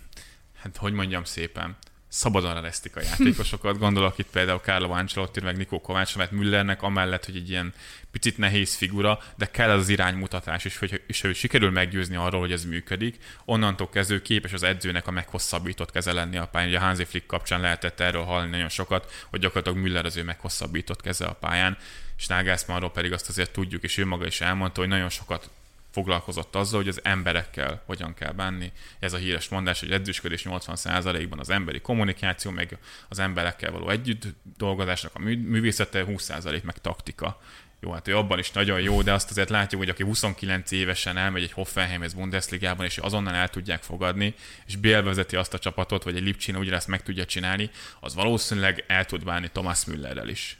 hát 0.61 0.77
hogy 0.77 0.93
mondjam 0.93 1.23
szépen, 1.23 1.77
szabadon 2.09 2.57
eresztik 2.57 2.95
a 2.95 3.01
játékosokat. 3.01 3.77
Gondolok 3.85 4.17
itt 4.17 4.29
például 4.31 4.59
Carlo 4.59 4.91
Ancelotti, 4.91 5.41
meg 5.41 5.57
Nikó 5.57 5.81
Kovács, 5.81 6.15
mert 6.17 6.31
Müllernek 6.31 6.81
amellett, 6.81 7.25
hogy 7.25 7.35
egy 7.35 7.49
ilyen 7.49 7.73
picit 8.11 8.37
nehéz 8.37 8.75
figura, 8.75 9.19
de 9.35 9.45
kell 9.45 9.69
az 9.69 9.89
iránymutatás 9.89 10.65
is, 10.65 10.77
hogy, 10.77 11.01
és 11.07 11.21
hogy 11.21 11.35
sikerül 11.35 11.71
meggyőzni 11.71 12.15
arról, 12.15 12.39
hogy 12.39 12.51
ez 12.51 12.65
működik, 12.65 13.17
onnantól 13.45 13.89
kezdő 13.89 14.21
képes 14.21 14.53
az 14.53 14.63
edzőnek 14.63 15.07
a 15.07 15.11
meghosszabbított 15.11 15.91
keze 15.91 16.13
lenni 16.13 16.37
a 16.37 16.47
pályán. 16.47 16.69
Ugye 16.69 16.77
a 16.77 16.81
Hansi 16.81 17.05
Flick 17.05 17.27
kapcsán 17.27 17.61
lehetett 17.61 17.99
erről 17.99 18.23
hallani 18.23 18.49
nagyon 18.49 18.69
sokat, 18.69 19.25
hogy 19.29 19.39
gyakorlatilag 19.39 19.77
Müller 19.77 20.05
az 20.05 20.17
ő 20.17 20.23
meghosszabbított 20.23 21.01
keze 21.01 21.25
a 21.25 21.33
pályán, 21.33 21.77
és 22.17 22.27
Nagelsmannról 22.27 22.91
pedig 22.91 23.13
azt 23.13 23.29
azért 23.29 23.51
tudjuk, 23.51 23.83
és 23.83 23.97
ő 23.97 24.05
maga 24.05 24.25
is 24.25 24.41
elmondta, 24.41 24.79
hogy 24.79 24.89
nagyon 24.89 25.09
sokat 25.09 25.49
foglalkozott 25.91 26.55
azzal, 26.55 26.79
hogy 26.79 26.87
az 26.87 26.99
emberekkel 27.03 27.83
hogyan 27.85 28.13
kell 28.13 28.31
bánni. 28.31 28.71
Ez 28.99 29.13
a 29.13 29.17
híres 29.17 29.49
mondás, 29.49 29.79
hogy 29.79 29.91
edzősködés 29.91 30.45
80%-ban 30.49 31.39
az 31.39 31.49
emberi 31.49 31.79
kommunikáció, 31.79 32.51
meg 32.51 32.77
az 33.09 33.19
emberekkel 33.19 33.71
való 33.71 33.89
együtt 33.89 34.23
dolgozásnak 34.57 35.15
a 35.15 35.19
művészete, 35.19 36.03
20% 36.07 36.63
meg 36.63 36.77
taktika. 36.77 37.39
Jó, 37.81 37.91
hát 37.91 38.07
ő 38.07 38.17
abban 38.17 38.39
is 38.39 38.51
nagyon 38.51 38.81
jó, 38.81 39.01
de 39.01 39.13
azt 39.13 39.29
azért 39.29 39.49
látjuk, 39.49 39.81
hogy 39.81 39.89
aki 39.89 40.03
29 40.03 40.71
évesen 40.71 41.17
elmegy 41.17 41.43
egy 41.43 41.51
Hoffenheimhez 41.51 42.13
Bundesligában, 42.13 42.85
és 42.85 42.97
azonnal 42.97 43.33
el 43.33 43.49
tudják 43.49 43.83
fogadni, 43.83 44.33
és 44.65 44.75
bélvezeti 44.75 45.35
azt 45.35 45.53
a 45.53 45.59
csapatot, 45.59 46.03
vagy 46.03 46.15
egy 46.15 46.23
Lipcsin 46.23 46.55
ugyanezt 46.55 46.87
meg 46.87 47.03
tudja 47.03 47.25
csinálni, 47.25 47.69
az 47.99 48.15
valószínűleg 48.15 48.83
el 48.87 49.05
tud 49.05 49.23
bánni 49.23 49.49
Thomas 49.51 49.85
Müllerrel 49.85 50.29
is. 50.29 50.58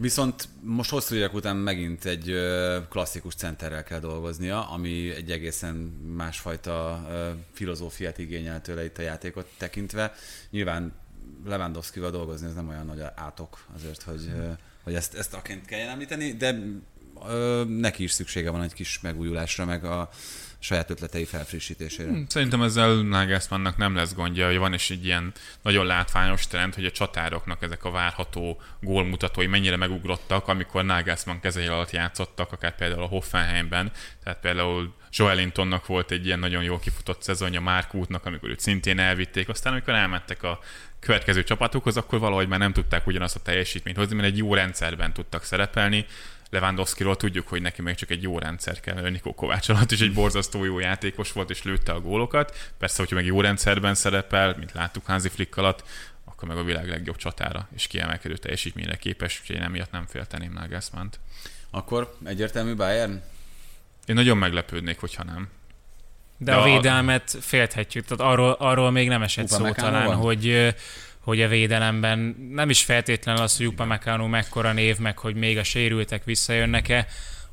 Viszont 0.00 0.48
most 0.60 0.90
hosszú 0.90 1.14
évek 1.14 1.34
után 1.34 1.56
megint 1.56 2.04
egy 2.04 2.34
klasszikus 2.88 3.34
centerrel 3.34 3.82
kell 3.82 4.00
dolgoznia, 4.00 4.70
ami 4.70 5.10
egy 5.10 5.30
egészen 5.30 5.74
másfajta 6.16 7.06
filozófiát 7.52 8.18
igényel 8.18 8.62
tőle 8.62 8.84
itt 8.84 8.98
a 8.98 9.02
játékot 9.02 9.46
tekintve. 9.56 10.14
Nyilván 10.50 10.92
Lewandowski-val 11.44 12.10
dolgozni, 12.10 12.46
ez 12.46 12.54
nem 12.54 12.68
olyan 12.68 12.86
nagy 12.86 13.00
átok 13.14 13.64
azért, 13.74 14.02
hogy, 14.02 14.32
hogy 14.82 14.94
ezt, 14.94 15.14
ezt 15.14 15.34
aként 15.34 15.64
kell 15.64 15.88
említeni, 15.88 16.32
de 16.32 16.58
neki 17.68 18.02
is 18.02 18.12
szüksége 18.12 18.50
van 18.50 18.62
egy 18.62 18.74
kis 18.74 19.00
megújulásra, 19.00 19.64
meg 19.64 19.84
a, 19.84 20.10
saját 20.58 20.90
ötletei 20.90 21.24
felfrissítésére. 21.24 22.08
Hmm, 22.08 22.26
szerintem 22.28 22.62
ezzel 22.62 22.94
Nagelsmannnak 22.94 23.76
nem 23.76 23.94
lesz 23.94 24.14
gondja, 24.14 24.46
hogy 24.46 24.56
van 24.56 24.72
is 24.72 24.90
egy 24.90 25.04
ilyen 25.04 25.32
nagyon 25.62 25.86
látványos 25.86 26.46
trend, 26.46 26.74
hogy 26.74 26.84
a 26.84 26.90
csatároknak 26.90 27.62
ezek 27.62 27.84
a 27.84 27.90
várható 27.90 28.60
gólmutatói 28.80 29.46
mennyire 29.46 29.76
megugrottak, 29.76 30.48
amikor 30.48 30.84
Nagelsmann 30.84 31.40
kezei 31.40 31.66
alatt 31.66 31.90
játszottak, 31.90 32.52
akár 32.52 32.76
például 32.76 33.02
a 33.02 33.06
Hoffenheimben, 33.06 33.92
tehát 34.22 34.40
például 34.40 34.94
Joelintonnak 35.12 35.86
volt 35.86 36.10
egy 36.10 36.26
ilyen 36.26 36.38
nagyon 36.38 36.62
jól 36.62 36.78
kifutott 36.78 37.22
szezonja, 37.22 37.60
Mark 37.60 37.94
útnak, 37.94 38.26
amikor 38.26 38.48
őt 38.48 38.60
szintén 38.60 38.98
elvitték, 38.98 39.48
aztán 39.48 39.72
amikor 39.72 39.94
elmentek 39.94 40.42
a 40.42 40.58
következő 41.00 41.44
csapatokhoz, 41.44 41.96
akkor 41.96 42.18
valahogy 42.18 42.48
már 42.48 42.58
nem 42.58 42.72
tudták 42.72 43.06
ugyanazt 43.06 43.36
a 43.36 43.40
teljesítményt 43.40 43.96
hozni, 43.96 44.14
mert 44.14 44.28
egy 44.28 44.36
jó 44.36 44.54
rendszerben 44.54 45.12
tudtak 45.12 45.44
szerepelni. 45.44 46.06
Lewandowski-ról 46.50 47.16
tudjuk, 47.16 47.48
hogy 47.48 47.62
neki 47.62 47.82
még 47.82 47.94
csak 47.94 48.10
egy 48.10 48.22
jó 48.22 48.38
rendszer 48.38 48.80
kell, 48.80 49.10
Nikó 49.10 49.34
Kovács 49.34 49.68
alatt 49.68 49.90
is 49.90 50.00
egy 50.00 50.12
borzasztó 50.12 50.64
jó 50.64 50.78
játékos 50.78 51.32
volt, 51.32 51.50
és 51.50 51.62
lőtte 51.62 51.92
a 51.92 52.00
gólokat. 52.00 52.72
Persze, 52.78 52.96
hogyha 52.98 53.14
meg 53.14 53.26
jó 53.26 53.40
rendszerben 53.40 53.94
szerepel, 53.94 54.54
mint 54.58 54.72
láttuk 54.72 55.06
Hansi 55.06 55.28
Flick 55.28 55.56
alatt, 55.56 55.84
akkor 56.24 56.48
meg 56.48 56.56
a 56.56 56.64
világ 56.64 56.88
legjobb 56.88 57.16
csatára 57.16 57.68
és 57.74 57.86
kiemelkedő 57.86 58.36
teljesítményre 58.36 58.96
képes, 58.96 59.38
úgyhogy 59.40 59.56
én 59.56 59.62
emiatt 59.62 59.90
nem 59.90 60.06
félteném 60.06 60.52
Nagelsmann-t. 60.52 61.18
Akkor 61.70 62.16
egyértelmű 62.24 62.74
Bayern? 62.74 63.22
Én 64.06 64.14
nagyon 64.14 64.36
meglepődnék, 64.36 65.00
hogyha 65.00 65.24
nem. 65.24 65.48
De, 66.36 66.50
De 66.52 66.56
a, 66.56 66.60
a 66.60 66.64
védelmet 66.64 67.36
félthetjük, 67.40 68.04
tehát 68.04 68.32
arról, 68.32 68.52
arról 68.52 68.90
még 68.90 69.08
nem 69.08 69.22
esett 69.22 69.48
szó 69.48 69.70
talán, 69.70 70.06
van? 70.06 70.16
hogy 70.16 70.74
hogy 71.28 71.42
a 71.42 71.48
védelemben 71.48 72.48
nem 72.50 72.70
is 72.70 72.84
feltétlenül 72.84 73.42
az, 73.42 73.56
hogy 73.56 73.66
Upamecano 73.66 74.26
mekkora 74.26 74.72
név, 74.72 74.98
meg 74.98 75.18
hogy 75.18 75.34
még 75.34 75.58
a 75.58 75.62
sérültek 75.62 76.24
visszajönnek-e, 76.24 77.06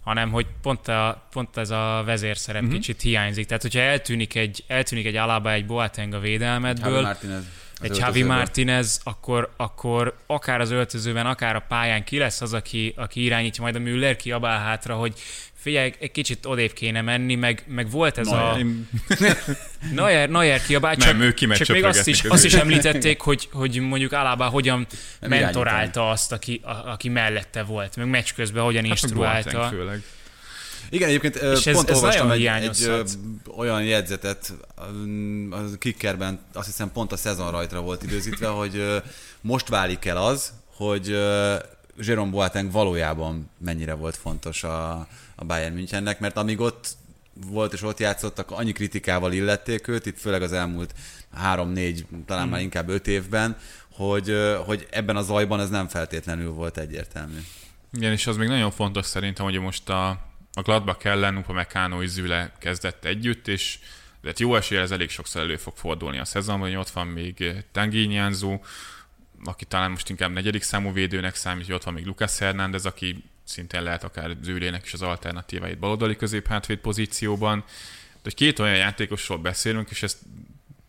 hanem 0.04 0.32
hogy 0.32 0.46
pont, 0.62 0.88
a, 0.88 1.28
pont 1.32 1.58
ez 1.58 1.70
a 1.70 2.04
vezérszerep 2.06 2.62
uh-huh. 2.62 2.78
kicsit 2.78 3.02
hiányzik. 3.02 3.46
Tehát, 3.46 3.62
hogyha 3.62 3.80
eltűnik 3.80 4.36
egy, 4.36 4.64
eltűnik 4.68 5.06
egy 5.06 5.16
Alaba, 5.16 5.52
egy 5.52 5.66
Boateng 5.66 6.14
a 6.14 6.20
védelmedből, 6.20 7.18
egy 7.86 7.98
Javi. 7.98 8.24
Martinez, 8.24 9.00
akkor, 9.04 9.54
akkor 9.58 10.18
akár 10.28 10.62
az 10.62 10.72
öltözőben, 10.72 11.26
akár 11.26 11.56
a 11.56 11.66
pályán 11.68 12.04
ki 12.04 12.18
lesz 12.18 12.42
az, 12.42 12.54
aki, 12.54 12.94
aki 12.98 13.24
irányítja 13.24 13.64
majd 13.64 13.76
a 13.76 13.80
Müller, 13.80 14.16
kiabál 14.16 14.60
hátra, 14.60 14.96
hogy 14.96 15.14
figyelj, 15.66 15.94
egy 16.00 16.12
kicsit 16.12 16.46
odébb 16.46 16.74
kéne 16.74 17.02
menni, 17.02 17.36
meg, 17.36 17.64
meg 17.68 17.90
volt 17.90 18.18
ez 18.18 18.28
a... 18.28 18.56
Én- 18.58 18.90
Neuer, 19.92 20.30
Neuer 20.30 20.62
kiabál, 20.62 20.96
Nem, 20.98 21.20
csak, 21.20 21.36
kimegy 21.36 21.58
csak 21.58 21.76
még 21.76 21.84
azt 21.84 22.08
is, 22.08 22.24
azt 22.24 22.46
is 22.46 22.54
említették, 22.54 23.22
hogy, 23.22 23.50
hogy 23.52 23.80
mondjuk 23.80 24.12
Alaba 24.12 24.46
hogyan 24.46 24.88
Nem 25.20 25.30
mentorálta 25.30 26.10
azt, 26.10 26.32
aki, 26.32 26.62
a, 26.64 26.72
aki 26.72 27.10
mellette 27.10 27.64
volt, 27.64 27.96
meg 27.96 28.08
meccs 28.08 28.30
közben 28.36 28.64
hogyan 28.64 28.82
Hát 28.82 28.92
instruálta. 28.92 29.68
Főleg. 29.68 30.02
Igen, 30.90 31.08
egyébként 31.10 31.36
És 31.36 31.66
ez- 31.66 31.74
pont 31.76 31.90
ez 31.90 31.96
olvastam 31.96 32.28
nagyon 32.28 32.52
egy, 32.54 32.64
egy 32.64 32.78
hiányozhat. 32.78 33.18
olyan 33.58 33.84
jegyzetet, 33.84 34.54
a 35.52 35.78
kickerben 35.80 36.40
azt 36.54 36.66
hiszem 36.66 36.92
pont 36.92 37.12
a 37.12 37.18
szezon 37.18 37.52
rajtra 37.52 37.82
volt 37.82 38.04
időzítve, 38.04 38.48
hogy 38.48 39.02
most 39.42 39.68
válik 39.68 40.06
el 40.06 40.18
az, 40.18 40.52
hogy 40.76 41.10
ö, 41.10 41.56
Jerome 41.98 42.32
Boateng 42.32 42.72
valójában 42.72 43.50
mennyire 43.58 43.94
volt 43.94 44.16
fontos 44.16 44.64
a, 44.64 44.92
a 45.36 45.46
Bayern 45.46 45.74
Münchennek, 45.74 46.20
mert 46.20 46.38
amíg 46.38 46.60
ott 46.60 46.88
volt 47.48 47.74
és 47.74 47.82
ott 47.82 48.00
játszottak, 48.00 48.52
annyi 48.52 48.72
kritikával 48.72 49.34
illették 49.34 49.88
őt, 49.88 50.06
itt 50.06 50.20
főleg 50.20 50.42
az 50.42 50.54
elmúlt 50.54 50.94
három-négy, 51.34 52.06
talán 52.26 52.42
Hmm. 52.44 52.52
már 52.52 52.62
inkább 52.62 52.90
öt 52.90 53.08
évben, 53.08 53.58
hogy, 53.92 54.34
hogy 54.66 54.88
ebben 54.92 55.16
a 55.16 55.22
zajban 55.22 55.60
ez 55.60 55.70
nem 55.70 55.88
feltétlenül 55.88 56.52
volt 56.52 56.78
egyértelmű. 56.78 57.38
Igen, 57.94 58.12
és 58.12 58.28
az 58.28 58.38
még 58.38 58.48
nagyon 58.48 58.72
fontos 58.72 59.06
szerintem, 59.06 59.46
hogy 59.46 59.60
most 59.60 59.90
a, 59.90 60.20
a 60.56 60.62
Gladbach 60.62 61.06
ellen 61.06 61.38
Upamecano 61.38 62.02
és 62.02 62.10
Züle 62.10 62.52
kezdett 62.60 63.06
együtt, 63.06 63.48
és 63.48 63.80
tehát 64.22 64.40
jó 64.40 64.56
esélye 64.56 64.82
ez 64.82 64.92
elég 64.92 65.10
sokszor 65.10 65.42
elő 65.42 65.58
fog 65.58 65.76
fordulni 65.76 66.18
a 66.18 66.26
szezonban, 66.26 66.68
hogy 66.68 66.78
ott 66.78 66.90
van 66.90 67.08
még 67.08 67.64
Tanguy 67.72 68.06
Nianzou, 68.06 68.60
aki 69.44 69.66
talán 69.66 69.92
most 69.92 70.10
inkább 70.10 70.32
negyedik 70.32 70.64
számú 70.64 70.94
védőnek 70.94 71.36
számít, 71.36 71.66
hogy 71.66 71.76
ott 71.76 71.84
van 71.84 71.94
még 71.94 72.06
Lucas 72.06 72.38
Hernández, 72.38 72.86
aki 72.86 73.24
szintén 73.44 73.84
lehet 73.84 74.04
akár 74.04 74.36
Zülének 74.42 74.86
is 74.86 74.94
az 74.94 75.02
alternatíváit 75.02 75.80
baloldali 75.80 76.16
középhátvéd 76.16 76.78
pozícióban. 76.78 77.64
De 78.24 78.30
két 78.30 78.60
olyan 78.60 78.76
játékosról 78.76 79.38
beszélünk, 79.38 79.90
és 79.90 80.04
ezt 80.04 80.18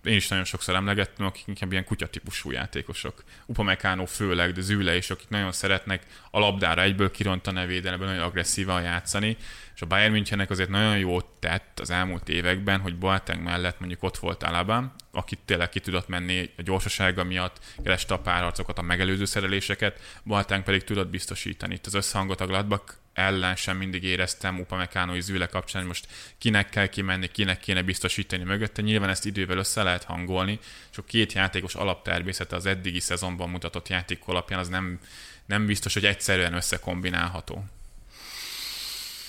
én 0.07 0.17
is 0.17 0.29
nagyon 0.29 0.45
sokszor 0.45 0.75
emlegettem, 0.75 1.27
akik 1.27 1.47
inkább 1.47 1.73
ilyen 1.73 1.85
kutyatípusú 1.85 2.51
játékosok. 2.51 3.25
Upamecano 3.47 4.07
főleg, 4.07 4.53
de 4.53 4.61
Züle 4.61 4.97
is, 4.97 5.11
akik 5.11 5.29
nagyon 5.29 5.53
szeretnek 5.53 6.03
a 6.31 6.39
labdára 6.39 6.83
egyből 6.83 7.11
kirontani, 7.11 7.67
védelemből 7.67 8.09
nagyon 8.09 8.23
agresszívan 8.23 8.83
játszani, 8.83 9.37
és 9.75 9.83
a 9.83 9.87
Bayern 9.87 10.13
Münchennek 10.13 10.51
azért 10.51 10.69
nagyon 10.69 10.99
jót 10.99 11.27
tett 11.39 11.81
az 11.81 11.91
elmúlt 11.91 12.29
években, 12.29 12.81
hogy 12.81 12.97
Boateng 12.97 13.43
mellett 13.43 13.79
mondjuk 13.79 14.03
ott 14.03 14.17
volt 14.17 14.43
Alaba, 14.43 14.95
akit 15.13 15.39
tényleg 15.45 15.69
ki 15.69 15.81
tudott 15.81 16.09
menni 16.09 16.51
a 16.57 16.63
gyorsasága 16.63 17.25
miatt, 17.25 17.61
kereste 17.83 18.15
a 18.15 18.19
párharcokat, 18.19 18.79
a 18.79 18.83
megelőző 18.83 19.25
szereléseket, 19.25 20.01
Boateng 20.23 20.63
pedig 20.63 20.85
tudott 20.85 21.09
biztosítani. 21.09 21.75
Itt 21.75 21.87
az 21.87 21.95
összhangot 21.95 22.41
a 22.41 22.47
Gladbach 22.47 22.95
ellen 23.17 23.57
sem 23.57 23.77
mindig 23.77 24.03
éreztem 24.03 24.61
Upamecano 24.61 25.15
és 25.15 25.19
Ízüle 25.19 25.47
kapcsán, 25.47 25.81
hogy 25.81 25.89
most 25.89 26.07
kinek 26.39 26.69
kell 26.69 26.87
kimenni, 26.87 27.29
kinek 27.29 27.59
kéne 27.61 27.83
biztosítani 27.83 28.45
mögötte. 28.45 28.83
Nyilván 28.83 29.09
ezt 29.09 29.27
idővel 29.27 29.59
össze 29.59 29.83
lehet 29.83 30.05
hangolni, 30.05 30.59
és 30.91 30.99
a 30.99 31.03
két 31.03 31.33
játékos 31.33 31.75
alaptermészete 31.75 32.57
az 32.57 32.67
eddigi 32.67 33.01
szezonban 33.01 33.51
mutatott 33.51 33.89
játék 33.89 34.21
alapján 34.25 34.61
az 34.61 34.69
nem, 34.69 34.99
nem 35.47 35.67
biztos, 35.67 35.95
hogy 35.95 36.05
egyszerűen 36.05 36.55
összekombinálható. 36.55 37.65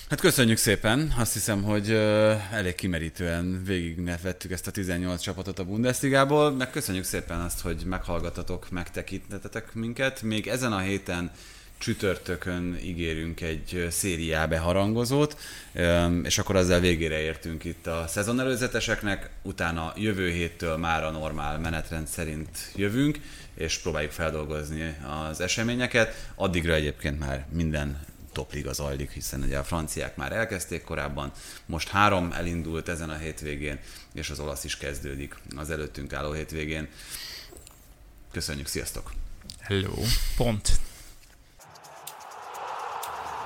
Hát 0.08 0.20
köszönjük 0.20 0.58
szépen, 0.58 1.14
azt 1.16 1.32
hiszem, 1.32 1.62
hogy 1.62 1.90
elég 2.52 2.74
kimerítően 2.74 3.62
végigvettük 3.64 4.50
ezt 4.50 4.66
a 4.66 4.70
18 4.70 5.20
csapatot 5.20 5.58
a 5.58 5.64
Bundesligából, 5.64 6.50
meg 6.50 6.70
köszönjük 6.70 7.04
szépen 7.04 7.40
azt, 7.40 7.60
hogy 7.60 7.82
meghallgatatok, 7.84 8.70
megtekintetetek 8.70 9.74
minket. 9.74 10.22
Még 10.22 10.46
ezen 10.46 10.72
a 10.72 10.78
héten 10.78 11.30
csütörtökön 11.78 12.78
ígérünk 12.82 13.40
egy 13.40 13.74
ö, 13.74 13.90
szériá 13.90 14.46
beharangozót, 14.46 15.36
és 16.22 16.38
akkor 16.38 16.56
ezzel 16.56 16.80
végére 16.80 17.20
értünk 17.20 17.64
itt 17.64 17.86
a 17.86 18.04
szezon 18.06 18.40
előzeteseknek, 18.40 19.30
utána 19.42 19.92
jövő 19.96 20.30
héttől 20.30 20.76
már 20.76 21.04
a 21.04 21.10
normál 21.10 21.58
menetrend 21.58 22.06
szerint 22.06 22.72
jövünk, 22.74 23.20
és 23.54 23.78
próbáljuk 23.78 24.12
feldolgozni 24.12 24.96
az 25.28 25.40
eseményeket. 25.40 26.30
Addigra 26.34 26.74
egyébként 26.74 27.18
már 27.18 27.46
minden 27.52 28.06
topliga 28.32 28.72
zajlik, 28.72 29.10
hiszen 29.10 29.42
ugye 29.42 29.58
a 29.58 29.64
franciák 29.64 30.16
már 30.16 30.32
elkezdték 30.32 30.84
korábban, 30.84 31.32
most 31.66 31.88
három 31.88 32.32
elindult 32.32 32.88
ezen 32.88 33.10
a 33.10 33.16
hétvégén, 33.16 33.78
és 34.14 34.30
az 34.30 34.40
olasz 34.40 34.64
is 34.64 34.76
kezdődik 34.76 35.34
az 35.56 35.70
előttünk 35.70 36.12
álló 36.12 36.32
hétvégén. 36.32 36.88
Köszönjük, 38.32 38.66
sziasztok! 38.66 39.12
Hello! 39.60 39.94
Pont. 40.36 40.87